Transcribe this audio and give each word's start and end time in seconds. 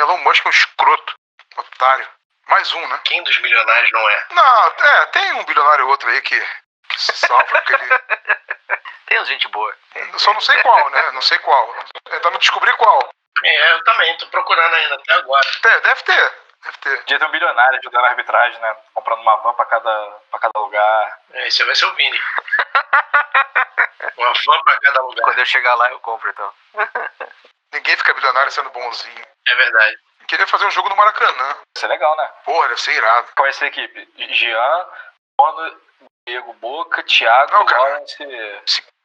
Elon 0.00 0.18
Musk 0.18 0.44
é 0.44 0.48
um 0.48 0.50
escroto. 0.50 1.14
Otário. 1.56 2.08
Mais 2.48 2.72
um, 2.72 2.88
né? 2.88 3.00
Quem 3.04 3.22
dos 3.22 3.38
milionários 3.40 3.90
não 3.92 4.08
é? 4.08 4.26
Não, 4.30 4.66
é, 4.66 5.06
tem 5.06 5.32
um 5.34 5.44
bilionário 5.44 5.84
ou 5.84 5.90
outro 5.90 6.08
aí 6.08 6.20
que, 6.22 6.40
que 6.88 7.00
se 7.00 7.12
salva, 7.16 7.44
porque 7.44 7.72
ele. 7.74 7.88
Tem 9.06 9.24
gente 9.24 9.48
boa. 9.48 9.74
Só 10.18 10.32
não 10.32 10.40
sei 10.40 10.56
qual, 10.62 10.88
né? 10.90 11.10
Não 11.10 11.20
sei 11.20 11.36
qual. 11.40 11.74
Ainda 12.12 12.30
não 12.30 12.38
descobri 12.38 12.72
qual. 12.74 13.10
É, 13.42 13.72
eu 13.72 13.82
também, 13.82 14.16
tô 14.18 14.26
procurando 14.28 14.72
ainda 14.72 14.94
até 14.94 15.12
agora. 15.14 15.48
É, 15.64 15.80
deve 15.80 16.02
ter. 16.04 16.32
Deve 16.62 16.76
ter. 16.78 16.96
Podia 16.98 17.18
ter 17.18 17.24
um 17.24 17.30
bilionário 17.32 17.80
ajudando 17.80 18.04
a 18.04 18.08
arbitragem, 18.08 18.60
né? 18.60 18.76
Comprando 18.94 19.20
uma 19.20 19.36
van 19.38 19.52
pra 19.54 19.64
cada, 19.64 20.18
pra 20.30 20.38
cada 20.38 20.60
lugar. 20.60 21.18
É, 21.32 21.48
esse 21.48 21.64
vai 21.64 21.74
ser 21.74 21.86
o 21.86 21.94
Vini. 21.94 22.20
Uma 24.16 24.32
van 24.32 24.62
pra 24.62 24.80
cada 24.80 25.02
lugar. 25.02 25.24
Quando 25.24 25.38
eu 25.38 25.46
chegar 25.46 25.74
lá, 25.74 25.90
eu 25.90 25.98
compro, 26.00 26.30
então. 26.30 26.52
Ninguém 27.72 27.96
fica 27.96 28.14
bilionário 28.14 28.52
sendo 28.52 28.70
bonzinho. 28.70 29.26
É 29.50 29.54
verdade. 29.56 29.98
Queria 30.28 30.46
fazer 30.46 30.64
um 30.66 30.70
jogo 30.70 30.88
no 30.88 30.96
Maracanã. 30.96 31.56
Isso 31.76 31.84
é 31.84 31.88
legal, 31.88 32.16
né? 32.16 32.26
Porra, 32.44 32.68
deve 32.68 32.80
ser 32.80 32.92
irado. 32.94 33.28
Qual 33.34 33.44
vai 33.44 33.52
ser 33.52 33.64
a 33.64 33.68
equipe? 33.68 34.08
Jean, 34.34 34.86
Bono, 35.36 35.80
Diego 36.28 36.52
Boca, 36.54 37.02
Thiago, 37.02 37.52
Não, 37.52 37.66
cara. 37.66 37.82
Lawrence. 37.82 38.16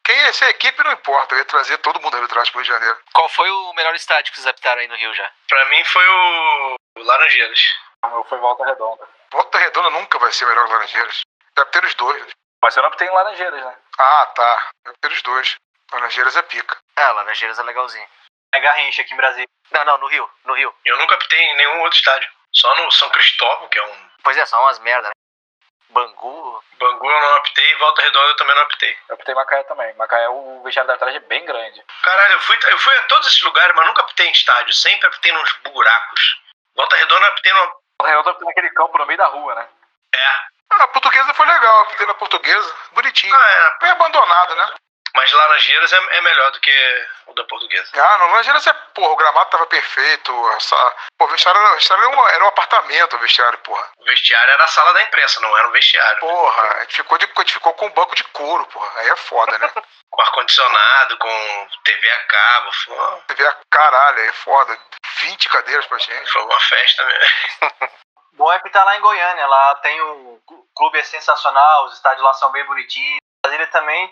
Quem 0.05 0.15
ia 0.15 0.33
ser 0.33 0.45
a 0.45 0.49
equipe 0.49 0.83
não 0.83 0.91
importa. 0.91 1.33
Eu 1.33 1.39
ia 1.39 1.45
trazer 1.45 1.79
todo 1.79 1.99
mundo 1.99 2.11
da 2.11 2.17
arbitragem 2.19 2.51
pro 2.51 2.61
Rio 2.61 2.67
de 2.71 2.73
Janeiro. 2.73 2.99
Qual 3.11 3.27
foi 3.29 3.49
o 3.49 3.73
melhor 3.73 3.95
estádio 3.95 4.31
que 4.31 4.37
vocês 4.37 4.45
apitaram 4.47 4.81
aí 4.81 4.87
no 4.87 4.95
Rio 4.95 5.11
já? 5.15 5.31
Pra 5.47 5.65
mim 5.65 5.83
foi 5.85 6.07
o, 6.07 6.75
o 6.99 7.03
Laranjeiras. 7.03 7.59
O 8.03 8.09
meu 8.09 8.23
foi 8.25 8.37
Volta 8.37 8.63
Redonda. 8.65 9.07
Volta 9.31 9.57
Redonda 9.57 9.89
nunca 9.89 10.19
vai 10.19 10.31
ser 10.31 10.45
melhor 10.45 10.67
que 10.67 10.73
Laranjeiras. 10.73 11.21
Deve 11.55 11.71
ter 11.71 11.83
os 11.85 11.95
dois. 11.95 12.27
Mas 12.63 12.77
eu 12.77 12.83
não 12.83 12.91
tem 12.91 13.09
Laranjeiras, 13.09 13.65
né? 13.65 13.75
Ah, 13.97 14.25
tá. 14.35 14.69
Deve 14.85 14.97
ter 15.01 15.11
os 15.11 15.21
dois. 15.23 15.55
Laranjeiras 15.91 16.35
é 16.35 16.41
pica. 16.43 16.77
Ah, 16.97 17.11
Laranjeiras 17.13 17.57
é 17.57 17.63
legalzinho. 17.63 18.07
É 18.55 18.59
Garrincha 18.61 19.01
aqui 19.01 19.13
em 19.13 19.17
Brasília. 19.17 19.47
Não, 19.71 19.83
não, 19.83 19.97
no 19.97 20.07
Rio, 20.07 20.29
no 20.45 20.53
Rio. 20.53 20.73
Eu 20.85 20.97
nunca 20.97 21.15
optei 21.15 21.39
em 21.39 21.57
nenhum 21.57 21.81
outro 21.81 21.97
estádio. 21.97 22.31
Só 22.53 22.73
no 22.75 22.89
São 22.89 23.09
Cristóvão, 23.09 23.67
que 23.67 23.77
é 23.77 23.83
um. 23.83 24.09
Pois 24.23 24.37
é, 24.37 24.45
são 24.45 24.61
umas 24.61 24.79
merda, 24.79 25.09
né? 25.09 25.13
Bangu. 25.89 26.63
Bangu 26.79 27.11
eu 27.11 27.21
não 27.21 27.37
optei 27.37 27.69
e 27.69 27.75
Volta 27.75 28.01
Redonda 28.01 28.27
eu 28.27 28.35
também 28.37 28.55
não 28.55 28.63
optei. 28.63 28.97
Eu 29.09 29.15
optei 29.15 29.35
Macaé 29.35 29.63
também. 29.63 29.93
Macaé, 29.95 30.29
o 30.29 30.61
vestiário 30.63 30.87
da 30.87 30.93
arbitragem 30.93 31.17
é 31.17 31.27
bem 31.27 31.45
grande. 31.45 31.83
Caralho, 32.01 32.33
eu 32.33 32.39
fui, 32.39 32.57
eu 32.67 32.77
fui 32.77 32.95
a 32.95 33.03
todos 33.03 33.27
esses 33.27 33.41
lugares, 33.41 33.75
mas 33.75 33.87
nunca 33.87 34.03
optei 34.03 34.27
em 34.27 34.31
estádio. 34.31 34.73
Sempre 34.73 35.09
optei 35.09 35.33
nos 35.33 35.51
buracos. 35.73 36.41
Volta 36.75 36.95
Redonda 36.95 37.25
eu 37.25 37.31
optei 37.33 37.51
no. 37.51 37.75
O 38.01 38.05
Redonda 38.05 38.31
optei 38.31 38.47
naquele 38.47 38.69
campo 38.69 38.97
no 38.97 39.05
meio 39.05 39.17
da 39.17 39.27
rua, 39.27 39.53
né? 39.55 39.67
É. 40.15 40.27
Ah, 40.71 40.83
a 40.83 40.87
portuguesa 40.87 41.33
foi 41.33 41.45
legal. 41.45 41.75
Eu 41.75 41.81
Optei 41.83 42.05
na 42.05 42.13
portuguesa. 42.13 42.75
Bonitinho. 42.93 43.35
Ah, 43.35 43.51
é. 43.51 43.77
Bem 43.79 43.91
abandonado, 43.91 44.55
né? 44.55 44.75
Mas 45.15 45.31
Laranjeiras 45.31 45.93
é, 45.93 46.17
é 46.17 46.21
melhor 46.21 46.51
do 46.51 46.59
que 46.59 47.07
o 47.27 47.33
da 47.33 47.43
portuguesa. 47.45 47.89
Ah, 47.95 48.17
não, 48.17 48.27
Laranjeiras 48.27 48.67
é, 48.67 48.73
porra, 48.93 49.13
o 49.13 49.15
gramado 49.15 49.49
tava 49.49 49.65
perfeito. 49.65 50.49
Essa, 50.51 50.75
pô, 51.17 51.25
o 51.25 51.27
vestiário, 51.29 51.59
era, 51.59 51.71
o 51.71 51.75
vestiário 51.75 52.03
era, 52.03 52.15
um, 52.15 52.27
era 52.29 52.43
um 52.43 52.47
apartamento, 52.47 53.15
o 53.15 53.19
vestiário, 53.19 53.57
porra. 53.59 53.89
O 53.97 54.05
vestiário 54.05 54.51
era 54.51 54.63
a 54.63 54.67
sala 54.67 54.93
da 54.93 55.03
imprensa, 55.03 55.39
não 55.39 55.57
era 55.57 55.67
um 55.67 55.71
vestiário. 55.71 56.19
Porra, 56.19 56.63
a 56.75 56.81
gente 56.81 56.95
ficou, 56.97 57.17
de, 57.17 57.25
a 57.25 57.39
gente 57.39 57.53
ficou 57.53 57.73
com 57.73 57.87
um 57.87 57.93
banco 57.93 58.15
de 58.15 58.23
couro, 58.25 58.65
porra. 58.67 58.99
Aí 58.99 59.09
é 59.09 59.15
foda, 59.15 59.57
né? 59.57 59.71
Com 60.11 60.21
ar-condicionado, 60.21 61.17
com 61.17 61.67
TV 61.83 62.09
a 62.09 62.19
cabo. 62.19 62.71
Você 62.71 63.33
vê 63.35 63.45
a 63.45 63.57
caralho, 63.69 64.19
aí 64.19 64.27
é 64.29 64.33
foda. 64.33 64.79
20 65.19 65.49
cadeiras 65.49 65.85
pra 65.87 65.97
gente. 65.97 66.31
foi 66.31 66.41
uma 66.41 66.59
festa 66.61 67.03
mesmo. 67.03 67.89
Bom 68.37 68.51
é 68.51 68.59
que 68.59 68.69
tá 68.69 68.83
lá 68.83 68.95
em 68.95 69.01
Goiânia, 69.01 69.47
lá 69.47 69.75
tem 69.75 69.99
o 70.01 70.35
o 70.49 70.67
clube 70.75 70.99
é 70.99 71.03
sensacional, 71.03 71.85
os 71.85 71.93
estádios 71.93 72.23
lá 72.23 72.33
são 72.33 72.51
bem 72.51 72.65
bonitinhos. 72.65 73.19
Brasília 73.41 73.67
também, 73.67 74.11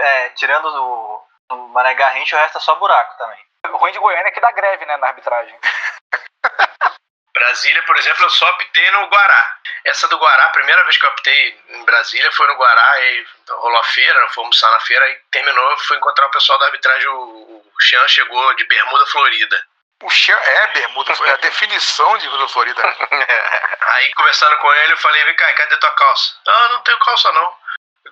é, 0.00 0.28
tirando 0.30 0.66
o, 0.66 1.22
o 1.50 1.68
Mané 1.68 1.94
Garrincha, 1.94 2.36
o 2.36 2.38
resto 2.38 2.58
é 2.58 2.60
só 2.60 2.74
buraco 2.76 3.16
também. 3.18 3.38
O 3.68 3.76
ruim 3.76 3.92
de 3.92 3.98
Goiânia 3.98 4.28
é 4.28 4.32
que 4.32 4.40
dá 4.40 4.50
greve, 4.52 4.84
né, 4.86 4.96
na 4.96 5.08
arbitragem. 5.08 5.58
Brasília, 7.32 7.82
por 7.84 7.96
exemplo, 7.96 8.24
eu 8.24 8.30
só 8.30 8.48
optei 8.50 8.90
no 8.90 9.06
Guará. 9.06 9.56
Essa 9.84 10.08
do 10.08 10.18
Guará, 10.18 10.46
a 10.46 10.50
primeira 10.50 10.82
vez 10.84 10.96
que 10.96 11.06
eu 11.06 11.10
optei 11.10 11.62
em 11.68 11.84
Brasília 11.84 12.30
foi 12.32 12.46
no 12.48 12.56
Guará, 12.56 12.90
aí 12.92 13.26
rolou 13.48 13.78
a 13.78 13.84
feira, 13.84 14.20
fomos 14.28 14.36
almoçar 14.38 14.70
na 14.72 14.80
feira, 14.80 15.04
aí 15.04 15.14
terminou, 15.30 15.78
fui 15.78 15.96
encontrar 15.96 16.26
o 16.26 16.30
pessoal 16.30 16.58
da 16.58 16.66
arbitragem, 16.66 17.08
o, 17.08 17.62
o 17.64 17.72
Jean 17.82 18.06
chegou 18.08 18.54
de 18.56 18.64
bermuda 18.64 19.06
florida. 19.06 19.64
O 20.02 20.08
Xan 20.08 20.32
é 20.32 20.66
bermuda, 20.68 21.12
é 21.26 21.30
a 21.30 21.36
definição 21.38 22.16
de 22.18 22.26
Bermuda 22.26 22.48
Florida. 22.48 22.82
né? 22.82 22.96
Aí 23.80 24.14
conversando 24.14 24.56
com 24.58 24.72
ele, 24.72 24.92
eu 24.92 24.98
falei, 24.98 25.24
vem 25.24 25.36
cá, 25.36 25.52
cadê 25.54 25.76
tua 25.76 25.90
calça? 25.92 26.34
Ah, 26.46 26.68
não 26.70 26.82
tenho 26.82 26.98
calça 26.98 27.32
não. 27.32 27.54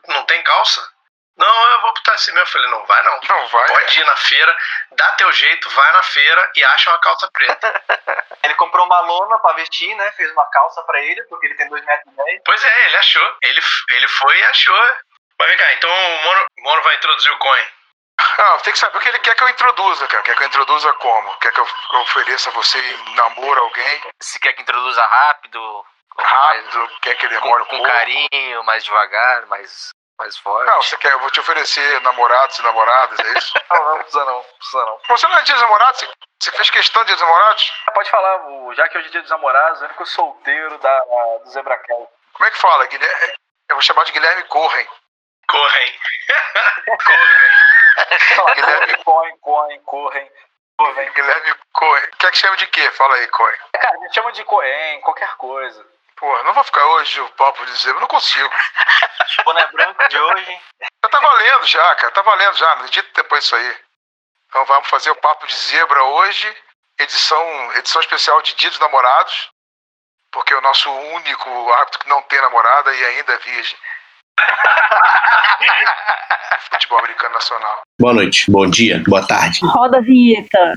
Não 0.08 0.24
tem 0.24 0.42
calça? 0.42 0.86
Não, 1.38 1.70
eu 1.70 1.80
vou 1.82 1.94
botar 1.94 2.14
assim 2.14 2.32
mesmo. 2.32 2.46
Eu 2.46 2.52
falei, 2.52 2.70
não 2.70 2.84
vai 2.84 3.02
não. 3.04 3.20
Não 3.28 3.46
vai. 3.48 3.68
Pode 3.68 4.00
ir 4.00 4.04
na 4.04 4.16
feira, 4.16 4.56
dá 4.92 5.12
teu 5.12 5.32
jeito, 5.32 5.70
vai 5.70 5.92
na 5.92 6.02
feira 6.02 6.50
e 6.56 6.64
acha 6.64 6.90
uma 6.90 6.98
calça 6.98 7.30
preta. 7.32 7.82
Ele 8.42 8.54
comprou 8.54 8.86
uma 8.86 9.00
lona 9.00 9.38
pra 9.38 9.52
vestir, 9.54 9.94
né? 9.96 10.10
Fez 10.12 10.30
uma 10.32 10.46
calça 10.50 10.82
pra 10.82 11.00
ele, 11.00 11.22
porque 11.24 11.46
ele 11.46 11.54
tem 11.56 11.68
2,10 11.68 11.84
metros. 11.84 12.14
e 12.14 12.16
dez. 12.16 12.42
pois 12.44 12.64
é, 12.64 12.86
ele 12.86 12.96
achou. 12.96 13.36
Ele, 13.42 13.60
ele 13.90 14.08
foi 14.08 14.38
e 14.38 14.44
achou. 14.44 14.96
Mas 15.38 15.48
vem 15.48 15.58
cá, 15.58 15.72
então 15.74 15.90
o 15.90 16.22
Mono, 16.24 16.46
o 16.58 16.62
Mono 16.62 16.82
vai 16.82 16.96
introduzir 16.96 17.32
o 17.32 17.38
coin. 17.38 17.66
Ah, 18.38 18.58
tem 18.62 18.72
que 18.72 18.78
saber 18.78 18.96
o 18.96 19.00
que 19.00 19.08
ele 19.08 19.18
quer 19.20 19.34
que 19.34 19.44
eu 19.44 19.48
introduza, 19.48 20.06
cara. 20.08 20.22
Quer 20.22 20.36
que 20.36 20.42
eu 20.42 20.46
introduza 20.46 20.92
como? 20.94 21.36
Quer 21.38 21.52
que 21.52 21.60
eu, 21.60 21.68
ofereça 22.00 22.50
a 22.50 22.52
você 22.52 22.80
namoro 23.14 23.60
alguém 23.60 24.00
Se 24.20 24.40
quer 24.40 24.52
que 24.54 24.62
introduza 24.62 25.04
rápido, 25.04 25.84
rápido? 26.18 26.90
Quer 27.02 27.14
que 27.16 27.28
mais, 27.28 27.40
demore 27.40 27.62
um 27.62 27.66
com, 27.66 27.70
com 27.70 27.76
pouco? 27.76 27.92
carinho, 27.92 28.64
mais 28.64 28.84
devagar, 28.84 29.46
mais, 29.46 29.90
mais 30.18 30.36
forte. 30.38 30.66
Não, 30.68 30.82
você 30.82 30.96
quer, 30.98 31.12
eu 31.12 31.20
vou 31.20 31.30
te 31.30 31.40
oferecer 31.40 32.00
namorados 32.02 32.58
e 32.58 32.62
namoradas, 32.62 33.18
é 33.20 33.38
isso? 33.38 33.54
Não, 33.70 33.84
não 33.84 33.98
precisa 33.98 34.24
não, 34.24 34.42
precisa 34.42 34.84
não. 34.84 35.00
Você 35.08 35.28
não 35.28 35.36
é 35.38 35.42
dia 35.42 35.54
dos 35.54 35.62
namorados? 35.62 36.00
Você, 36.00 36.08
você 36.40 36.50
fez 36.52 36.70
questão 36.70 37.02
de 37.02 37.06
dia 37.08 37.16
dos 37.16 37.24
namorados? 37.24 37.72
Pode 37.94 38.10
falar, 38.10 38.40
já 38.74 38.88
que 38.88 38.98
hoje 38.98 39.08
é 39.08 39.10
dia 39.10 39.20
dos 39.22 39.30
namorados, 39.30 39.80
o 39.80 39.84
único 39.84 40.06
solteiro 40.06 40.78
da, 40.78 41.00
do 41.44 41.50
Zebraquel. 41.50 42.10
Como 42.32 42.46
é 42.46 42.50
que 42.50 42.58
fala? 42.58 42.86
Guilherme, 42.86 43.34
eu 43.68 43.76
vou 43.76 43.82
chamar 43.82 44.04
de 44.04 44.12
Guilherme 44.12 44.42
Corren. 44.44 44.86
Correm. 45.48 45.98
Correm. 47.06 48.54
Guilherme- 48.54 49.04
Correm, 49.04 49.38
correm, 49.38 49.80
correm, 49.80 50.30
correm. 50.76 51.12
Guilherme 51.12 51.54
Corren. 51.72 52.10
Quer 52.18 52.30
que 52.30 52.38
chame 52.38 52.56
de 52.56 52.66
quê? 52.66 52.90
Fala 52.92 53.14
aí, 53.16 53.26
Corren. 53.28 53.58
Cara, 53.80 53.94
a 53.96 53.98
gente 54.02 54.14
chama 54.14 54.32
de 54.32 54.44
Coen, 54.44 55.00
qualquer 55.00 55.34
coisa. 55.36 55.86
Pô, 56.18 56.42
não 56.42 56.52
vou 56.52 56.64
ficar 56.64 56.84
hoje 56.84 57.20
o 57.20 57.28
papo 57.30 57.64
de 57.64 57.88
eu 57.88 58.00
não 58.00 58.08
consigo. 58.08 58.50
Boné 59.44 59.66
branco 59.68 60.08
de 60.08 60.18
hoje. 60.18 60.60
Já 60.80 61.10
tá 61.10 61.20
valendo 61.20 61.66
já, 61.66 61.94
cara. 61.94 62.12
Tá 62.12 62.22
valendo 62.22 62.56
já. 62.56 62.76
Não 62.76 62.86
edita 62.86 63.08
depois 63.14 63.44
isso 63.44 63.54
aí. 63.54 63.76
Então 64.48 64.64
vamos 64.64 64.88
fazer 64.88 65.10
o 65.10 65.16
Papo 65.16 65.46
de 65.46 65.54
Zebra 65.54 66.02
hoje. 66.02 66.56
Edição, 66.98 67.72
edição 67.76 68.00
especial 68.00 68.42
de 68.42 68.54
Dia 68.54 68.70
dos 68.70 68.80
Namorados. 68.80 69.48
Porque 70.32 70.52
é 70.52 70.58
o 70.58 70.62
nosso 70.62 70.90
único 70.90 71.72
árbitro 71.72 72.00
que 72.00 72.08
não 72.08 72.20
tem 72.22 72.40
namorada 72.40 72.92
e 72.94 73.04
ainda 73.04 73.34
é 73.34 73.38
virgem. 73.38 73.78
Futebol 76.70 76.98
americano 76.98 77.34
nacional. 77.34 77.82
Boa 78.00 78.14
noite, 78.14 78.50
bom 78.50 78.68
dia, 78.68 79.02
boa 79.06 79.26
tarde. 79.26 79.60
Roda 79.62 79.98
a 79.98 80.00
vinheta. 80.00 80.74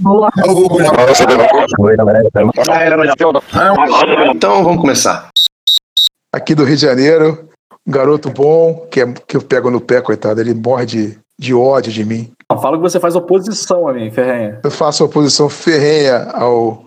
Boa. 0.00 0.30
Então 4.34 4.64
vamos 4.64 4.80
começar. 4.80 5.28
Aqui 6.34 6.54
do 6.54 6.64
Rio 6.64 6.76
de 6.76 6.82
Janeiro, 6.82 7.48
um 7.86 7.90
garoto 7.92 8.30
bom, 8.30 8.86
que, 8.90 9.00
é, 9.00 9.12
que 9.26 9.36
eu 9.36 9.42
pego 9.42 9.70
no 9.70 9.80
pé, 9.80 10.00
coitado. 10.00 10.40
Ele 10.40 10.54
morre 10.54 10.86
de, 10.86 11.18
de 11.38 11.54
ódio 11.54 11.92
de 11.92 12.04
mim. 12.04 12.32
Fala 12.60 12.76
que 12.76 12.82
você 12.82 12.98
faz 12.98 13.14
oposição 13.14 13.86
a 13.86 13.92
mim, 13.92 14.10
Ferrenha. 14.10 14.60
Eu 14.64 14.70
faço 14.70 15.04
oposição 15.04 15.48
ferrenha 15.48 16.30
ao 16.32 16.84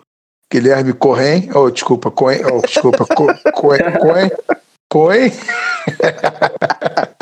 Guilherme 0.51 0.93
Corren, 0.93 1.49
oh, 1.55 1.69
desculpa, 1.69 2.11
Coen, 2.11 2.41
oh, 2.45 2.61
desculpa, 2.61 3.05
Co- 3.05 3.33
Coen, 3.53 3.79
Coen, 3.99 4.31
Coen. 4.91 5.31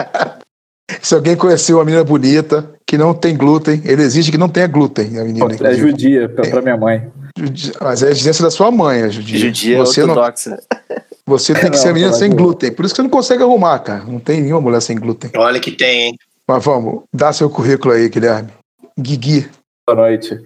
Se 1.01 1.13
alguém 1.13 1.35
conheceu 1.35 1.77
uma 1.77 1.85
menina 1.85 2.03
bonita 2.03 2.69
que 2.85 2.97
não 2.97 3.13
tem 3.13 3.35
glúten, 3.35 3.81
ele 3.85 4.01
exige 4.01 4.31
que 4.31 4.37
não 4.37 4.49
tenha 4.49 4.67
glúten, 4.67 5.19
a 5.19 5.23
menina. 5.23 5.47
É 5.61 5.73
judia, 5.75 6.27
pra, 6.29 6.49
pra 6.49 6.61
minha 6.61 6.77
mãe. 6.77 7.11
Mas 7.81 8.03
é 8.03 8.07
a 8.07 8.11
exigência 8.11 8.43
da 8.43 8.51
sua 8.51 8.71
mãe, 8.71 9.01
é 9.01 9.09
judia. 9.09 9.39
Judia 9.39 9.77
você 9.77 10.01
não, 10.01 10.09
ortodoxa. 10.09 10.61
você 11.25 11.53
tem 11.53 11.63
que 11.63 11.69
Não, 11.77 11.83
ser 11.83 11.89
a 11.89 11.93
menina 11.93 12.11
não, 12.11 12.17
sem 12.17 12.29
não. 12.29 12.35
glúten. 12.35 12.71
Por 12.71 12.85
isso 12.85 12.93
que 12.93 12.97
você 12.97 13.03
não 13.03 13.09
consegue 13.09 13.43
arrumar, 13.43 13.79
cara. 13.79 14.03
Não 14.03 14.19
tem 14.19 14.41
nenhuma 14.41 14.61
mulher 14.61 14.81
sem 14.81 14.97
glúten. 14.97 15.31
Olha 15.37 15.59
que 15.59 15.71
tem, 15.71 16.01
hein? 16.07 16.17
Mas 16.47 16.63
vamos, 16.63 17.03
dá 17.13 17.31
seu 17.31 17.49
currículo 17.49 17.93
aí, 17.93 18.09
Guilherme. 18.09 18.49
Guigui. 18.99 19.47
Boa 19.87 19.95
noite. 19.95 20.39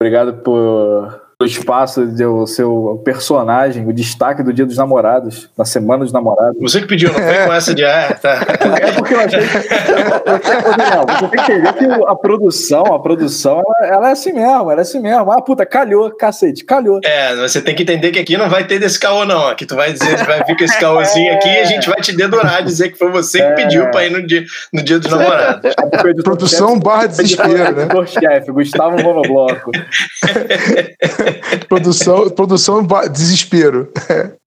Obrigado 0.00 0.42
por 0.42 1.23
o 1.40 1.44
espaço, 1.44 2.06
de 2.06 2.24
o 2.24 2.46
seu 2.46 3.00
personagem, 3.04 3.86
o 3.86 3.92
destaque 3.92 4.42
do 4.42 4.52
Dia 4.52 4.64
dos 4.64 4.76
Namorados, 4.76 5.50
na 5.56 5.64
Semana 5.64 6.04
dos 6.04 6.12
Namorados. 6.12 6.60
Você 6.60 6.80
que 6.80 6.86
pediu, 6.86 7.12
não 7.12 7.18
vem 7.18 7.46
com 7.46 7.52
essa 7.52 7.74
de 7.74 7.84
ah, 7.84 8.16
tá. 8.20 8.40
É 8.80 8.92
porque 8.92 9.14
eu 9.14 9.20
achei. 9.20 9.40
Ô, 9.40 10.76
Daniel, 10.76 11.04
você 11.08 11.28
tem 11.28 11.44
que 11.44 11.52
entender 11.52 11.72
que 11.72 11.84
a 12.06 12.14
produção, 12.14 12.84
a 12.94 13.00
produção, 13.00 13.62
ela, 13.80 13.94
ela 13.94 14.08
é 14.08 14.12
assim 14.12 14.32
mesmo, 14.32 14.70
ela 14.70 14.80
é 14.80 14.82
assim 14.82 15.00
mesmo. 15.00 15.30
Ah, 15.32 15.42
puta, 15.42 15.66
calhou, 15.66 16.10
cacete, 16.10 16.64
calhou. 16.64 17.00
É, 17.04 17.34
você 17.36 17.60
tem 17.60 17.74
que 17.74 17.82
entender 17.82 18.12
que 18.12 18.18
aqui 18.18 18.36
não 18.36 18.48
vai 18.48 18.64
ter 18.66 18.78
desse 18.78 18.98
caô, 18.98 19.24
não. 19.24 19.48
Aqui 19.48 19.66
tu 19.66 19.74
vai 19.74 19.92
dizer, 19.92 20.16
vai 20.24 20.44
vir 20.44 20.56
com 20.56 20.64
esse 20.64 20.78
caôzinho 20.78 21.34
aqui 21.34 21.48
e 21.48 21.58
a 21.58 21.64
gente 21.64 21.88
vai 21.88 22.00
te 22.00 22.14
dedurar, 22.14 22.62
dizer 22.62 22.90
que 22.90 22.98
foi 22.98 23.10
você 23.10 23.42
que 23.48 23.62
pediu 23.62 23.90
pra 23.90 24.06
ir 24.06 24.10
no 24.10 24.24
dia, 24.24 24.44
no 24.72 24.82
dia 24.82 24.98
dos 24.98 25.10
namorados. 25.10 25.74
Produção 26.22 26.78
barra 26.78 27.06
desespero, 27.06 27.74
né? 27.74 27.88
chefe 28.06 28.52
Gustavo 28.52 29.02
Monobloco. 29.02 29.70
produção, 31.68 32.30
produção 32.30 32.86
desespero. 33.10 33.92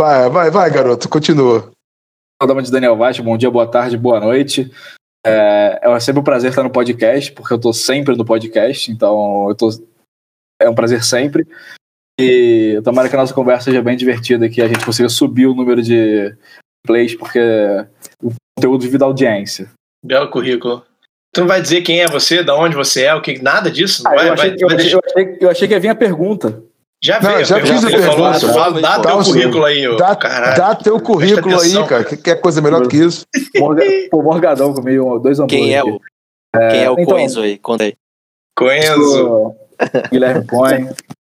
Vai, 0.00 0.30
vai, 0.30 0.50
vai, 0.50 0.70
garoto, 0.70 1.10
continua. 1.10 1.70
Dama 2.42 2.62
de 2.62 2.72
Daniel 2.72 2.96
Vaz, 2.96 3.20
bom 3.20 3.36
dia, 3.36 3.50
boa 3.50 3.70
tarde, 3.70 3.98
boa 3.98 4.18
noite. 4.18 4.72
É, 5.26 5.78
é 5.82 6.00
sempre 6.00 6.20
um 6.20 6.24
prazer 6.24 6.48
estar 6.48 6.62
no 6.62 6.70
podcast, 6.70 7.30
porque 7.32 7.52
eu 7.52 7.60
tô 7.60 7.70
sempre 7.70 8.16
no 8.16 8.24
podcast, 8.24 8.90
então 8.90 9.46
eu 9.50 9.54
tô, 9.54 9.68
é 10.58 10.70
um 10.70 10.74
prazer 10.74 11.04
sempre. 11.04 11.46
E 12.18 12.80
tomara 12.82 13.10
que 13.10 13.14
a 13.14 13.18
nossa 13.18 13.34
conversa 13.34 13.64
seja 13.64 13.82
bem 13.82 13.94
divertida, 13.94 14.48
que 14.48 14.62
a 14.62 14.68
gente 14.68 14.86
consiga 14.86 15.10
subir 15.10 15.46
o 15.46 15.54
número 15.54 15.82
de 15.82 16.34
plays, 16.86 17.14
porque 17.14 17.38
o 18.22 18.32
conteúdo 18.56 18.80
vive 18.80 18.96
da 18.96 19.04
audiência. 19.04 19.70
Belo 20.02 20.30
currículo. 20.30 20.82
Tu 21.32 21.40
não 21.42 21.48
vai 21.48 21.60
dizer 21.62 21.82
quem 21.82 22.00
é 22.00 22.06
você, 22.08 22.42
de 22.42 22.50
onde 22.50 22.74
você 22.74 23.04
é, 23.04 23.14
o 23.14 23.20
que, 23.22 23.40
nada 23.40 23.70
disso? 23.70 24.02
Ah, 24.06 24.10
vai, 24.14 24.28
eu, 24.28 24.32
achei, 24.32 24.50
vai- 24.50 24.56
eu 24.60 24.66
vai 24.68 24.76
achei- 24.76 24.94
eu 24.94 25.00
achei- 25.04 25.36
eu 25.40 25.50
achei 25.50 25.68
que 25.68 25.74
ia 25.74 25.80
vir 25.80 25.88
a 25.88 25.94
pergunta. 25.94 26.62
Já 27.02 27.18
Não, 27.20 27.30
veio, 27.32 27.44
já 27.46 27.56
a 27.56 27.60
pergunta, 27.60 27.86
fiz 27.86 27.94
a 27.94 27.96
ele 27.96 28.06
falou, 28.06 28.30
pergunta. 28.32 28.52
fala, 28.52 28.80
dá 28.82 28.98
Dá 28.98 29.02
teu 29.08 29.16
o 29.18 29.24
seu- 29.24 29.32
currículo 29.34 29.64
aí, 29.64 29.88
ô. 29.88 29.96
Dá, 29.96 30.16
Caralho. 30.16 30.56
dá 30.56 30.74
teu 30.74 31.00
currículo 31.00 31.58
aí, 31.60 31.86
cara. 31.88 32.04
Que, 32.04 32.16
que 32.16 32.30
é 32.30 32.34
coisa 32.34 32.60
melhor 32.60 32.82
do 32.82 32.88
que 32.88 32.96
isso? 32.98 33.24
Morga, 33.56 33.82
pô, 34.10 34.22
Morgadão 34.22 34.74
comigo 34.74 35.18
dois 35.18 35.38
hambúrgueres. 35.38 35.64
Quem 35.66 35.74
é 35.74 35.82
o, 35.84 36.00
quem 36.70 36.82
é 36.84 36.90
o 36.90 36.94
então- 36.94 37.04
Coenzo 37.14 37.40
aí? 37.40 37.56
Conta 37.58 37.84
aí. 37.84 37.94
Coenzo. 38.58 39.54
Guilherme 40.12 40.46
Coen, 40.46 40.90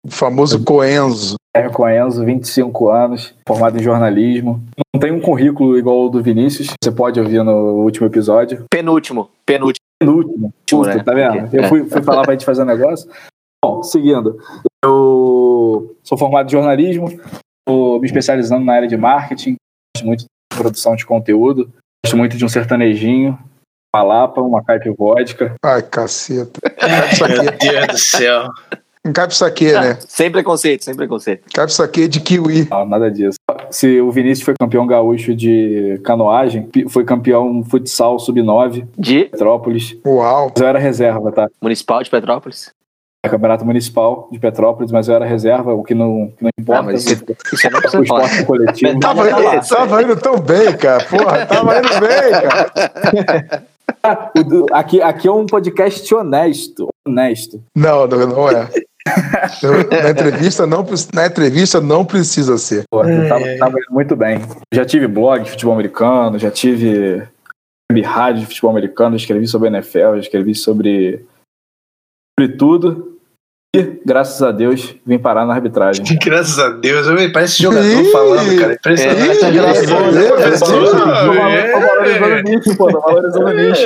O 0.06 0.12
famoso 0.12 0.62
Coenzo. 0.66 1.36
Guilherme 1.56 1.74
Coenzo, 1.74 2.26
25 2.26 2.90
anos, 2.90 3.34
formado 3.48 3.80
em 3.80 3.84
jornalismo. 3.84 4.62
Não 4.94 5.00
tem 5.00 5.12
um 5.14 5.22
currículo 5.22 5.78
igual 5.78 6.02
ao 6.02 6.10
do 6.10 6.22
Vinícius, 6.22 6.68
você 6.84 6.92
pode 6.92 7.20
ouvir 7.22 7.42
no 7.44 7.82
último 7.84 8.08
episódio. 8.08 8.66
Penúltimo. 8.70 9.30
Penúltimo. 9.46 9.83
Penúltimo. 10.06 10.54
Puta, 10.70 10.96
né? 10.96 11.04
tá 11.04 11.14
vendo? 11.14 11.56
Eu 11.56 11.64
fui, 11.70 11.86
fui 11.86 12.02
falar 12.02 12.24
pra 12.24 12.34
gente 12.34 12.46
fazer 12.46 12.64
um 12.64 12.66
negócio. 12.66 13.10
Bom, 13.64 13.82
seguindo. 13.84 14.38
Eu 14.84 15.96
sou 16.04 16.18
formado 16.18 16.48
em 16.48 16.52
jornalismo, 16.52 17.08
estou 17.08 18.00
me 18.00 18.06
especializando 18.06 18.66
na 18.66 18.74
área 18.74 18.88
de 18.88 18.98
marketing, 18.98 19.56
gosto 19.96 20.06
muito 20.06 20.20
de 20.22 20.58
produção 20.58 20.96
de 20.96 21.06
conteúdo, 21.06 21.72
gosto 22.06 22.18
muito 22.18 22.36
de 22.36 22.44
um 22.44 22.50
sertanejinho, 22.50 23.38
uma 23.96 24.04
lapa, 24.04 24.42
uma 24.42 24.64
caipa 24.64 24.92
vodka. 24.98 25.56
Ai, 25.64 25.82
caceta. 25.84 26.60
Meu 27.28 27.58
Deus 27.58 27.88
do 27.88 27.98
céu. 27.98 28.50
Um 29.06 29.12
cabe 29.12 29.36
saque, 29.36 29.72
né? 29.74 29.98
Sem 30.08 30.32
preconceito, 30.32 30.86
sem 30.86 30.96
preconceito. 30.96 31.44
Cabe 31.54 31.74
saque 31.74 32.08
de 32.08 32.22
kiwi. 32.22 32.70
Não, 32.70 32.86
nada 32.86 33.12
disso. 33.12 33.38
Se 33.74 34.00
o 34.00 34.12
Vinícius 34.12 34.46
foi 34.46 34.54
campeão 34.60 34.86
gaúcho 34.86 35.34
de 35.36 36.00
canoagem, 36.04 36.70
foi 36.90 37.04
campeão 37.04 37.64
futsal 37.64 38.20
sub-9, 38.20 38.86
De 38.98 39.26
Petrópolis. 39.26 39.98
Uau. 40.06 40.52
Mas 40.54 40.62
eu 40.62 40.68
era 40.68 40.78
reserva, 40.80 41.32
tá? 41.32 41.48
Municipal 41.62 42.04
de 42.04 42.10
Petrópolis? 42.10 42.72
Campeonato 43.26 43.66
Municipal 43.66 44.28
de 44.32 44.38
Petrópolis, 44.38 44.92
mas 44.92 45.08
eu 45.08 45.16
era 45.16 45.26
reserva, 45.26 45.74
o 45.74 45.82
que 45.82 45.96
não, 45.96 46.32
que 46.38 46.44
não 46.44 46.50
importa. 46.60 46.82
Ah, 46.82 46.84
mas 46.84 47.06
isso- 47.06 47.24
Isso 47.54 47.70
não 47.72 48.00
o 48.00 48.04
esporte 48.04 48.46
coletivo. 48.46 49.00
Tava 49.00 49.30
indo, 49.30 49.68
tava 49.68 50.04
indo 50.04 50.16
tão 50.18 50.40
bem, 50.40 50.76
cara. 50.78 51.04
Porra, 51.06 51.46
tava 51.46 51.80
indo 51.80 51.90
bem, 52.00 52.32
cara. 52.42 53.64
Do- 54.48 54.66
Aqui, 54.72 55.02
aqui 55.02 55.28
é 55.28 55.32
um 55.32 55.46
podcast 55.46 56.14
honesto. 56.14 56.90
Honesto. 57.08 57.62
Não, 57.76 58.06
não, 58.08 58.28
não 58.28 58.50
é. 58.50 58.70
Eu- 59.62 60.02
na, 60.04 60.10
entrevista 60.10 60.66
não, 60.66 60.86
na 61.14 61.26
entrevista 61.26 61.82
não 61.82 62.06
precisa 62.06 62.58
ser. 62.58 62.84
Pô, 62.90 63.04
eu 63.04 63.28
tava, 63.28 63.46
tava 63.58 63.78
indo 63.80 63.92
muito 63.92 64.16
bem. 64.16 64.40
Já 64.74 64.86
tive 64.86 65.08
blog 65.08 65.44
de 65.44 65.52
futebol 65.52 65.74
americano, 65.74 66.40
já 66.40 66.50
tive 66.50 67.28
web 67.92 68.02
rádio 68.02 68.42
de 68.42 68.48
futebol 68.48 68.72
americano, 68.72 69.18
já 69.18 69.24
escrevi 69.24 69.48
sobre 69.48 69.68
NFL, 69.68 70.16
já 70.16 70.20
escrevi 70.20 70.56
sobre, 70.56 71.26
sobre 72.40 72.56
tudo. 72.58 73.13
E, 73.76 74.00
graças 74.06 74.40
a 74.44 74.52
Deus, 74.52 74.94
vim 75.04 75.18
parar 75.18 75.48
na 75.48 75.56
arbitragem. 75.56 76.06
Graças 76.22 76.60
a 76.60 76.70
Deus. 76.70 77.08
Eu- 77.08 77.32
Parece 77.34 77.60
jogador 77.64 78.06
falando, 78.12 78.60
cara. 78.60 78.74
Impressionante. 78.76 79.46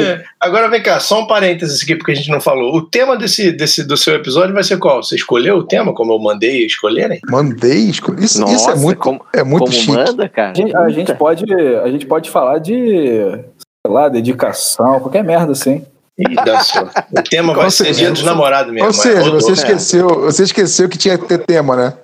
É. 0.01 0.23
Agora 0.41 0.67
vem 0.69 0.83
cá, 0.83 0.99
só 0.99 1.21
um 1.21 1.27
parênteses 1.27 1.81
aqui, 1.83 1.95
porque 1.95 2.11
a 2.11 2.15
gente 2.15 2.29
não 2.29 2.41
falou. 2.41 2.75
O 2.75 2.81
tema 2.81 3.15
desse, 3.15 3.49
desse, 3.53 3.87
do 3.87 3.95
seu 3.95 4.15
episódio 4.15 4.53
vai 4.53 4.63
ser 4.63 4.77
qual? 4.77 5.01
Você 5.01 5.15
escolheu 5.15 5.55
o 5.57 5.63
tema, 5.63 5.93
como 5.93 6.11
eu 6.11 6.19
mandei 6.19 6.65
escolherem? 6.65 7.21
Mandei, 7.29 7.89
escolhi. 7.89 8.25
Isso, 8.25 8.41
Nossa, 8.41 8.53
isso 8.55 8.69
é 8.69 8.75
muito, 8.75 8.99
como, 8.99 9.21
é 9.33 9.43
muito 9.43 9.61
como 9.61 9.71
chique. 9.73 9.91
manda, 9.93 10.27
cara? 10.27 10.51
A 10.51 10.53
gente, 10.53 10.75
a 10.75 10.89
gente 10.89 11.13
pode, 11.13 11.45
a 11.53 11.87
gente 11.89 12.05
pode 12.05 12.29
falar 12.29 12.59
de, 12.59 12.73
sei 12.75 13.93
lá, 13.93 14.09
dedicação, 14.09 14.99
qualquer 14.99 15.23
merda 15.23 15.53
assim. 15.53 15.85
Ih, 16.17 16.35
dá 16.43 16.61
só. 16.61 16.83
O 17.11 17.21
tema 17.23 17.53
vai 17.53 17.69
ser 17.69 17.93
dia 17.93 18.11
dos 18.11 18.23
namorados 18.23 18.73
mesmo. 18.73 18.87
Ou 18.87 18.93
seja, 18.93 19.19
é, 19.19 19.21
rodou. 19.21 19.39
você 19.39 19.51
esqueceu, 19.51 20.07
você 20.21 20.43
esqueceu 20.43 20.89
que 20.89 20.97
tinha 20.97 21.17
que 21.17 21.27
ter 21.27 21.45
tema, 21.45 21.75
né? 21.75 21.97